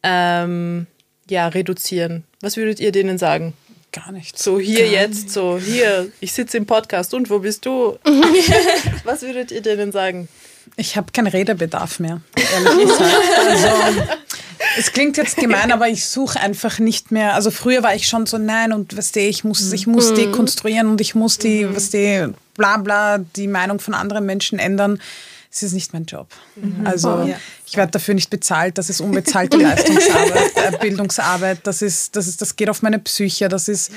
ähm, 0.02 0.86
ja, 1.30 1.48
reduzieren? 1.48 2.24
Was 2.42 2.58
würdet 2.58 2.78
ihr 2.78 2.92
denen 2.92 3.16
sagen? 3.16 3.54
Gar 3.93 4.12
nichts. 4.12 4.45
So 4.45 4.61
hier 4.61 4.84
Gar 4.84 5.03
jetzt, 5.03 5.22
nicht. 5.24 5.32
so 5.32 5.59
hier, 5.59 6.11
ich 6.20 6.32
sitze 6.32 6.57
im 6.57 6.66
Podcast 6.66 7.12
und 7.14 7.28
wo 7.28 7.41
bist 7.41 7.66
du? 7.66 7.99
Was 9.05 9.22
würdet 9.22 9.51
ihr 9.51 9.62
denen 9.62 9.91
sagen? 9.91 10.28
Ich 10.76 10.97
habe 10.97 11.11
keinen 11.12 11.26
Redebedarf 11.26 11.99
mehr, 11.99 12.20
ehrlich 12.36 12.86
gesagt. 12.86 13.14
Also, 13.38 14.03
es 14.78 14.93
klingt 14.93 15.16
jetzt 15.16 15.36
gemein, 15.36 15.72
aber 15.72 15.88
ich 15.88 16.07
suche 16.07 16.38
einfach 16.38 16.78
nicht 16.78 17.11
mehr. 17.11 17.34
Also 17.34 17.51
früher 17.51 17.82
war 17.82 17.95
ich 17.95 18.07
schon 18.07 18.26
so, 18.26 18.38
nein, 18.38 18.72
und 18.72 18.97
was 18.97 19.11
du, 19.11 19.20
ich 19.20 19.43
muss, 19.43 19.72
ich 19.72 19.86
muss 19.86 20.12
mhm. 20.12 20.16
dekonstruieren 20.16 20.88
und 20.88 21.01
ich 21.01 21.14
muss 21.14 21.38
die, 21.38 21.64
mhm. 21.64 21.74
was 21.74 21.91
du, 21.91 22.34
bla 22.57 22.76
bla, 22.76 23.18
die 23.18 23.49
Meinung 23.49 23.80
von 23.80 23.95
anderen 23.95 24.26
Menschen 24.26 24.59
ändern. 24.59 25.01
Es 25.53 25.64
ist 25.64 25.72
nicht 25.72 25.92
mein 25.92 26.05
Job. 26.05 26.28
Mhm. 26.55 26.86
Also 26.86 27.12
oh, 27.12 27.26
ja. 27.26 27.36
ich 27.66 27.76
werde 27.76 27.90
dafür 27.90 28.14
nicht 28.14 28.30
bezahlt. 28.30 28.78
Das 28.78 28.88
ist 28.88 29.01
unbezahlte 29.01 29.57
Leistungsarbeit, 29.59 30.57
äh, 30.57 30.78
Bildungsarbeit. 30.80 31.59
Das 31.64 31.82
ist, 31.82 32.14
das 32.14 32.28
ist, 32.28 32.40
das 32.40 32.55
geht 32.55 32.70
auf 32.70 32.82
meine 32.82 33.01
Psyche. 33.01 33.48
Das 33.48 33.68
ist 33.68 33.90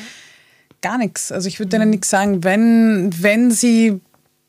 gar 0.82 0.98
nichts. 0.98 1.32
Also 1.32 1.48
ich 1.48 1.60
würde 1.60 1.68
mhm. 1.78 1.82
denen 1.82 1.90
nichts 1.92 2.10
sagen. 2.10 2.44
Wenn, 2.44 3.12
wenn 3.22 3.52
sie 3.52 4.02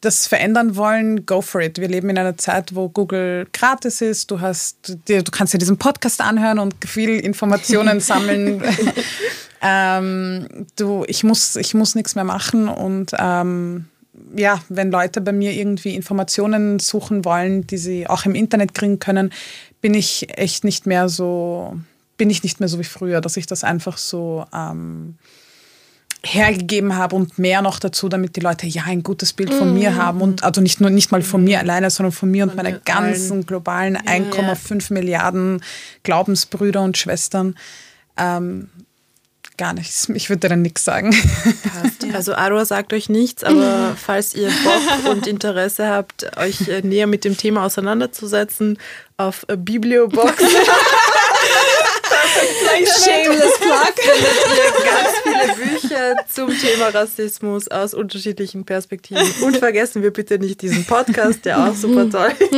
das 0.04 0.26
verändern 0.26 0.76
wollen, 0.76 1.26
go 1.26 1.40
for 1.40 1.60
it. 1.60 1.78
Wir 1.78 1.88
leben 1.88 2.10
in 2.10 2.18
einer 2.18 2.36
Zeit, 2.36 2.74
wo 2.74 2.88
Google 2.88 3.46
gratis 3.52 4.00
ist. 4.00 4.30
Du, 4.30 4.40
hast, 4.40 4.96
du 5.06 5.22
kannst 5.30 5.54
dir 5.54 5.58
diesen 5.58 5.78
Podcast 5.78 6.20
anhören 6.20 6.58
und 6.58 6.74
viel 6.86 7.18
Informationen 7.20 8.00
sammeln. 8.00 8.62
ähm, 9.62 10.66
du, 10.76 11.04
ich 11.06 11.24
muss, 11.24 11.56
ich 11.56 11.74
muss 11.74 11.94
nichts 11.94 12.14
mehr 12.14 12.24
machen 12.24 12.68
und 12.68 13.12
ähm, 13.18 13.86
ja, 14.36 14.60
wenn 14.68 14.90
Leute 14.90 15.20
bei 15.20 15.32
mir 15.32 15.52
irgendwie 15.52 15.94
Informationen 15.94 16.78
suchen 16.78 17.24
wollen, 17.24 17.66
die 17.66 17.78
sie 17.78 18.06
auch 18.06 18.24
im 18.26 18.34
Internet 18.34 18.74
kriegen 18.74 18.98
können, 18.98 19.32
bin 19.80 19.94
ich 19.94 20.38
echt 20.38 20.64
nicht 20.64 20.86
mehr 20.86 21.08
so, 21.08 21.78
bin 22.16 22.30
ich 22.30 22.42
nicht 22.42 22.60
mehr 22.60 22.68
so 22.68 22.78
wie 22.78 22.84
früher, 22.84 23.20
dass 23.20 23.36
ich 23.36 23.46
das 23.46 23.64
einfach 23.64 23.98
so 23.98 24.46
ähm, 24.54 25.16
hergegeben 26.24 26.96
habe 26.96 27.16
und 27.16 27.38
mehr 27.38 27.60
noch 27.60 27.78
dazu, 27.78 28.08
damit 28.08 28.36
die 28.36 28.40
Leute 28.40 28.66
ja 28.66 28.84
ein 28.86 29.02
gutes 29.02 29.32
Bild 29.32 29.52
von 29.52 29.72
mm. 29.72 29.74
mir 29.74 29.96
haben 29.96 30.20
und 30.20 30.42
also 30.42 30.60
nicht 30.60 30.80
nur 30.80 30.90
nicht 30.90 31.12
mal 31.12 31.22
von 31.22 31.44
mir 31.44 31.58
alleine, 31.58 31.90
sondern 31.90 32.12
von 32.12 32.30
mir 32.30 32.44
und 32.44 32.56
meiner 32.56 32.72
ganzen 32.72 33.44
globalen 33.44 33.96
1,5 33.98 34.92
Milliarden 34.92 35.62
Glaubensbrüder 36.02 36.82
und 36.82 36.96
Schwestern. 36.96 37.56
Ähm, 38.16 38.70
gar 39.56 39.72
nichts. 39.72 40.08
Ich 40.14 40.28
würde 40.30 40.48
dann 40.48 40.62
nichts 40.62 40.84
sagen. 40.84 41.10
Passt. 41.62 42.14
Also 42.14 42.34
Arua 42.34 42.64
sagt 42.64 42.92
euch 42.92 43.08
nichts, 43.08 43.44
aber 43.44 43.96
falls 44.04 44.34
ihr 44.34 44.50
Bock 44.64 45.12
und 45.12 45.26
Interesse 45.26 45.88
habt, 45.88 46.36
euch 46.36 46.68
äh, 46.68 46.82
näher 46.82 47.06
mit 47.06 47.24
dem 47.24 47.36
Thema 47.36 47.64
auseinanderzusetzen, 47.64 48.78
auf 49.16 49.46
Bibliobox 49.46 50.42
Shameless 53.04 53.58
Plug. 53.60 53.94
findet 53.96 54.36
ihr 54.56 54.70
ganz 54.84 55.12
viele 55.22 55.54
Bücher 55.70 56.16
zum 56.28 56.58
Thema 56.58 56.88
Rassismus 56.88 57.68
aus 57.68 57.94
unterschiedlichen 57.94 58.64
Perspektiven. 58.64 59.30
Und 59.42 59.58
vergessen 59.58 60.02
wir 60.02 60.12
bitte 60.12 60.38
nicht 60.38 60.60
diesen 60.62 60.84
Podcast, 60.84 61.44
der 61.44 61.58
auch 61.58 61.74
super 61.74 62.10
toll 62.10 62.32
ist. 62.40 62.50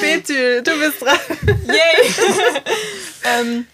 Betül, 0.00 0.62
du 0.62 0.70
bist 0.78 1.00
dran. 1.02 1.18
Yay! 1.66 2.12
ähm, 3.24 3.66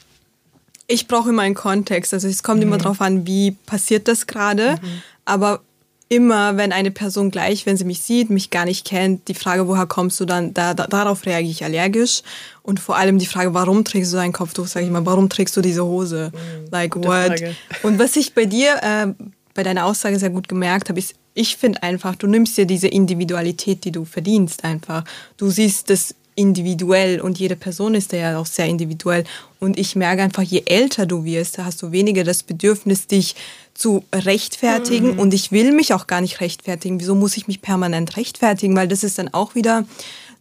ich 0.86 1.08
brauche 1.08 1.30
immer 1.30 1.42
einen 1.42 1.54
Kontext. 1.54 2.14
Also 2.14 2.28
es 2.28 2.42
kommt 2.42 2.58
mhm. 2.60 2.68
immer 2.68 2.78
darauf 2.78 3.00
an, 3.00 3.26
wie 3.26 3.52
passiert 3.52 4.08
das 4.08 4.26
gerade. 4.26 4.72
Mhm. 4.72 5.02
Aber 5.24 5.60
immer, 6.08 6.56
wenn 6.56 6.72
eine 6.72 6.90
Person 6.90 7.30
gleich, 7.30 7.66
wenn 7.66 7.76
sie 7.76 7.84
mich 7.84 8.00
sieht, 8.00 8.30
mich 8.30 8.50
gar 8.50 8.64
nicht 8.64 8.86
kennt, 8.86 9.26
die 9.26 9.34
Frage, 9.34 9.66
woher 9.66 9.86
kommst 9.86 10.20
du, 10.20 10.24
dann 10.24 10.54
da, 10.54 10.72
da, 10.72 10.86
darauf 10.86 11.26
reagiere 11.26 11.50
ich 11.50 11.64
allergisch. 11.64 12.22
Und 12.62 12.78
vor 12.78 12.96
allem 12.96 13.18
die 13.18 13.26
Frage, 13.26 13.54
warum 13.54 13.84
trägst 13.84 14.12
du 14.12 14.18
ein 14.18 14.32
Kopftuch, 14.32 14.68
sage 14.68 14.86
ich 14.86 14.92
mal, 14.92 15.04
warum 15.04 15.28
trägst 15.28 15.56
du 15.56 15.60
diese 15.60 15.84
Hose? 15.84 16.30
Mhm, 16.32 16.70
like 16.70 16.96
what? 16.96 17.06
Frage. 17.06 17.56
Und 17.82 17.98
was 17.98 18.14
ich 18.16 18.34
bei 18.34 18.44
dir, 18.44 18.76
äh, 18.82 19.24
bei 19.54 19.62
deiner 19.62 19.86
Aussage 19.86 20.18
sehr 20.18 20.30
gut 20.30 20.48
gemerkt 20.48 20.88
habe, 20.88 20.98
ist, 21.00 21.14
ich 21.34 21.56
finde 21.56 21.82
einfach, 21.82 22.14
du 22.14 22.26
nimmst 22.26 22.56
dir 22.56 22.66
diese 22.66 22.88
Individualität, 22.88 23.84
die 23.84 23.92
du 23.92 24.04
verdienst 24.04 24.64
einfach. 24.64 25.04
Du 25.36 25.50
siehst 25.50 25.90
das 25.90 26.14
individuell 26.36 27.20
und 27.20 27.38
jede 27.38 27.56
Person 27.56 27.94
ist 27.94 28.12
ja 28.12 28.38
auch 28.38 28.46
sehr 28.46 28.66
individuell. 28.66 29.24
Und 29.58 29.78
ich 29.78 29.96
merke 29.96 30.22
einfach, 30.22 30.42
je 30.42 30.62
älter 30.66 31.06
du 31.06 31.24
wirst, 31.24 31.58
hast 31.58 31.82
du 31.82 31.90
weniger 31.90 32.22
das 32.22 32.42
Bedürfnis, 32.42 33.06
dich 33.06 33.34
zu 33.74 34.04
rechtfertigen. 34.14 35.14
Mhm. 35.14 35.18
Und 35.18 35.34
ich 35.34 35.50
will 35.50 35.72
mich 35.72 35.94
auch 35.94 36.06
gar 36.06 36.20
nicht 36.20 36.40
rechtfertigen. 36.40 37.00
Wieso 37.00 37.14
muss 37.14 37.36
ich 37.36 37.48
mich 37.48 37.62
permanent 37.62 38.16
rechtfertigen? 38.16 38.76
Weil 38.76 38.86
das 38.86 39.02
ist 39.02 39.18
dann 39.18 39.32
auch 39.32 39.54
wieder 39.54 39.86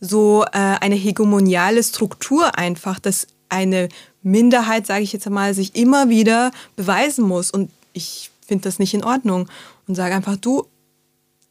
so 0.02 0.44
äh, 0.44 0.50
eine 0.52 0.96
hegemoniale 0.96 1.82
Struktur 1.82 2.58
einfach, 2.58 3.00
dass 3.00 3.28
eine 3.48 3.88
Minderheit, 4.22 4.86
sage 4.86 5.04
ich 5.04 5.14
jetzt 5.14 5.28
einmal, 5.28 5.54
sich 5.54 5.76
immer 5.76 6.10
wieder 6.10 6.52
beweisen 6.76 7.26
muss. 7.26 7.52
Und 7.52 7.72
ich 7.94 8.32
finde 8.46 8.66
das 8.66 8.80
nicht 8.80 8.94
in 8.94 9.04
Ordnung. 9.04 9.48
Und 9.88 9.96
sage 9.96 10.14
einfach, 10.14 10.36
du, 10.36 10.66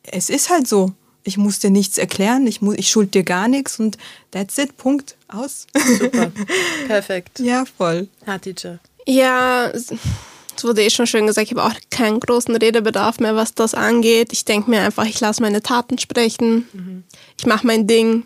es 0.03 0.28
ist 0.28 0.51
halt 0.51 0.68
so 0.68 0.92
ich 1.24 1.36
muss 1.36 1.58
dir 1.58 1.70
nichts 1.70 1.98
erklären, 1.98 2.46
ich, 2.46 2.62
muss, 2.62 2.76
ich 2.76 2.88
schuld 2.88 3.14
dir 3.14 3.24
gar 3.24 3.48
nichts 3.48 3.80
und 3.80 3.98
that's 4.30 4.58
it, 4.58 4.76
Punkt, 4.76 5.16
aus. 5.28 5.66
Super, 5.98 6.30
perfekt. 6.86 7.40
Ja, 7.40 7.64
voll. 7.64 8.08
Hatice. 8.26 8.78
Ja, 9.06 9.66
es 9.68 9.92
wurde 10.62 10.82
eh 10.82 10.90
schon 10.90 11.06
schön 11.06 11.26
gesagt, 11.26 11.50
ich 11.50 11.56
habe 11.56 11.64
auch 11.64 11.74
keinen 11.90 12.20
großen 12.20 12.54
Redebedarf 12.54 13.18
mehr, 13.18 13.34
was 13.34 13.54
das 13.54 13.74
angeht. 13.74 14.32
Ich 14.32 14.44
denke 14.44 14.70
mir 14.70 14.82
einfach, 14.82 15.06
ich 15.06 15.20
lasse 15.20 15.42
meine 15.42 15.62
Taten 15.62 15.98
sprechen, 15.98 16.68
mhm. 16.72 17.04
ich 17.38 17.46
mache 17.46 17.66
mein 17.66 17.86
Ding. 17.86 18.24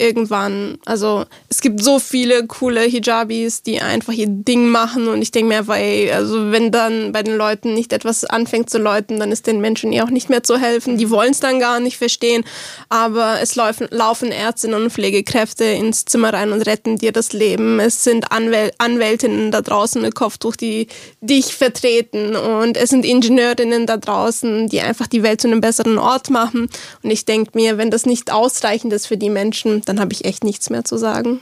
Irgendwann, 0.00 0.78
also 0.86 1.24
es 1.48 1.60
gibt 1.60 1.82
so 1.82 1.98
viele 1.98 2.46
coole 2.46 2.80
Hijabis, 2.82 3.62
die 3.62 3.80
einfach 3.80 4.12
ihr 4.12 4.26
Ding 4.28 4.68
machen 4.68 5.08
und 5.08 5.22
ich 5.22 5.30
denke 5.30 5.48
mir 5.48 5.74
ey, 5.74 6.10
also 6.10 6.50
wenn 6.50 6.72
dann 6.72 7.12
bei 7.12 7.22
den 7.22 7.36
Leuten 7.36 7.74
nicht 7.74 7.92
etwas 7.92 8.24
anfängt 8.24 8.70
zu 8.70 8.78
läuten, 8.78 9.20
dann 9.20 9.30
ist 9.30 9.46
den 9.46 9.60
Menschen 9.60 9.92
eh 9.92 10.00
auch 10.02 10.10
nicht 10.10 10.30
mehr 10.30 10.42
zu 10.42 10.58
helfen. 10.58 10.96
Die 10.96 11.10
wollen 11.10 11.32
es 11.32 11.40
dann 11.40 11.60
gar 11.60 11.80
nicht 11.80 11.98
verstehen, 11.98 12.44
aber 12.88 13.40
es 13.42 13.54
laufen, 13.56 13.88
laufen 13.90 14.32
Ärztinnen 14.32 14.82
und 14.82 14.92
Pflegekräfte 14.92 15.64
ins 15.64 16.04
Zimmer 16.06 16.32
rein 16.32 16.52
und 16.52 16.62
retten 16.62 16.96
dir 16.96 17.12
das 17.12 17.32
Leben. 17.32 17.78
Es 17.78 18.02
sind 18.02 18.32
Anwäl 18.32 18.72
Anwältinnen 18.78 19.50
da 19.50 19.60
draußen 19.60 20.00
mit 20.00 20.14
Kopftuch, 20.14 20.56
die 20.56 20.88
dich 21.20 21.54
vertreten 21.54 22.36
und 22.36 22.76
es 22.76 22.90
sind 22.90 23.04
Ingenieurinnen 23.04 23.86
da 23.86 23.98
draußen, 23.98 24.68
die 24.68 24.80
einfach 24.80 25.06
die 25.06 25.22
Welt 25.22 25.40
zu 25.40 25.48
einem 25.48 25.60
besseren 25.60 25.98
Ort 25.98 26.30
machen 26.30 26.68
und 27.02 27.10
ich 27.10 27.24
denke 27.24 27.52
mir, 27.54 27.76
wenn 27.78 27.90
das 27.90 28.06
nicht 28.06 28.32
ausreichend 28.32 28.92
ist 28.92 29.06
für 29.06 29.16
die 29.16 29.30
Menschen, 29.30 29.82
dann 29.90 29.98
habe 29.98 30.12
ich 30.12 30.24
echt 30.24 30.44
nichts 30.44 30.70
mehr 30.70 30.84
zu 30.84 30.96
sagen. 30.96 31.40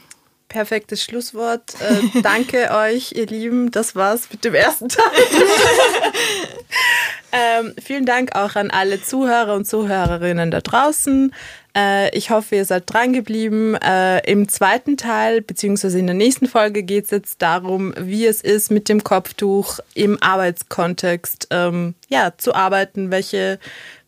Perfektes 0.49 1.03
Schlusswort. 1.03 1.75
Äh, 1.81 2.21
danke 2.23 2.71
euch, 2.71 3.13
ihr 3.13 3.27
Lieben. 3.27 3.71
Das 3.71 3.95
war's 3.95 4.31
mit 4.31 4.43
dem 4.43 4.55
ersten 4.55 4.89
Teil. 4.89 5.05
ähm, 7.33 7.75
vielen 7.83 8.07
Dank 8.07 8.35
auch 8.35 8.57
an 8.57 8.71
alle 8.71 9.03
Zuhörer 9.03 9.55
und 9.55 9.67
Zuhörerinnen 9.67 10.51
da 10.51 10.63
draußen. 10.63 11.35
Äh, 11.77 12.17
ich 12.17 12.31
hoffe, 12.31 12.57
ihr 12.57 12.65
seid 12.65 12.85
dran 12.87 13.13
geblieben. 13.13 13.75
Äh, 13.75 14.27
Im 14.31 14.49
zweiten 14.49 14.97
Teil, 14.97 15.43
beziehungsweise 15.43 15.99
in 15.99 16.07
der 16.07 16.17
nächsten 16.17 16.47
Folge, 16.47 16.83
geht 16.83 17.05
es 17.05 17.11
jetzt 17.11 17.43
darum, 17.43 17.93
wie 17.99 18.25
es 18.25 18.41
ist, 18.41 18.71
mit 18.71 18.89
dem 18.89 19.05
Kopftuch 19.05 19.81
im 19.93 20.17
Arbeitskontext 20.23 21.49
ähm, 21.51 21.95
ja, 22.09 22.33
zu 22.39 22.55
arbeiten, 22.55 23.11
welche, 23.11 23.59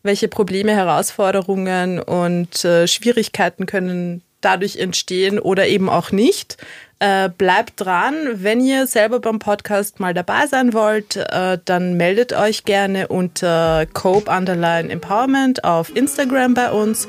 welche 0.01 0.27
Probleme, 0.27 0.71
Herausforderungen 0.71 1.99
und 1.99 2.65
äh, 2.65 2.87
Schwierigkeiten 2.87 3.67
können 3.67 4.23
dadurch 4.41 4.77
entstehen 4.77 5.39
oder 5.39 5.67
eben 5.67 5.89
auch 5.89 6.11
nicht. 6.11 6.57
Äh, 6.99 7.29
bleibt 7.29 7.81
dran. 7.81 8.13
Wenn 8.33 8.61
ihr 8.61 8.85
selber 8.85 9.19
beim 9.19 9.39
Podcast 9.39 9.99
mal 9.99 10.13
dabei 10.13 10.45
sein 10.45 10.73
wollt, 10.73 11.15
äh, 11.15 11.57
dann 11.65 11.97
meldet 11.97 12.33
euch 12.33 12.63
gerne 12.63 13.07
unter 13.07 13.87
Cope 13.91 14.29
Underline 14.29 14.91
Empowerment 14.91 15.63
auf 15.63 15.95
Instagram 15.95 16.53
bei 16.53 16.69
uns. 16.69 17.07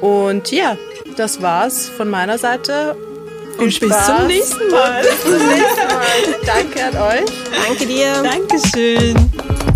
Und 0.00 0.52
ja, 0.52 0.76
das 1.16 1.42
war's 1.42 1.88
von 1.88 2.08
meiner 2.08 2.38
Seite. 2.38 2.96
Und 3.58 3.78
bis 3.80 4.06
zum 4.06 4.26
nächsten 4.28 4.70
Mal. 4.70 5.02
Bis 5.02 5.22
zum 5.22 5.48
nächsten 5.48 5.88
Mal. 5.88 6.36
Danke 6.46 6.84
an 6.84 7.18
euch. 7.18 7.30
Danke 7.66 7.86
dir. 7.86 8.22
Dankeschön. 8.22 9.71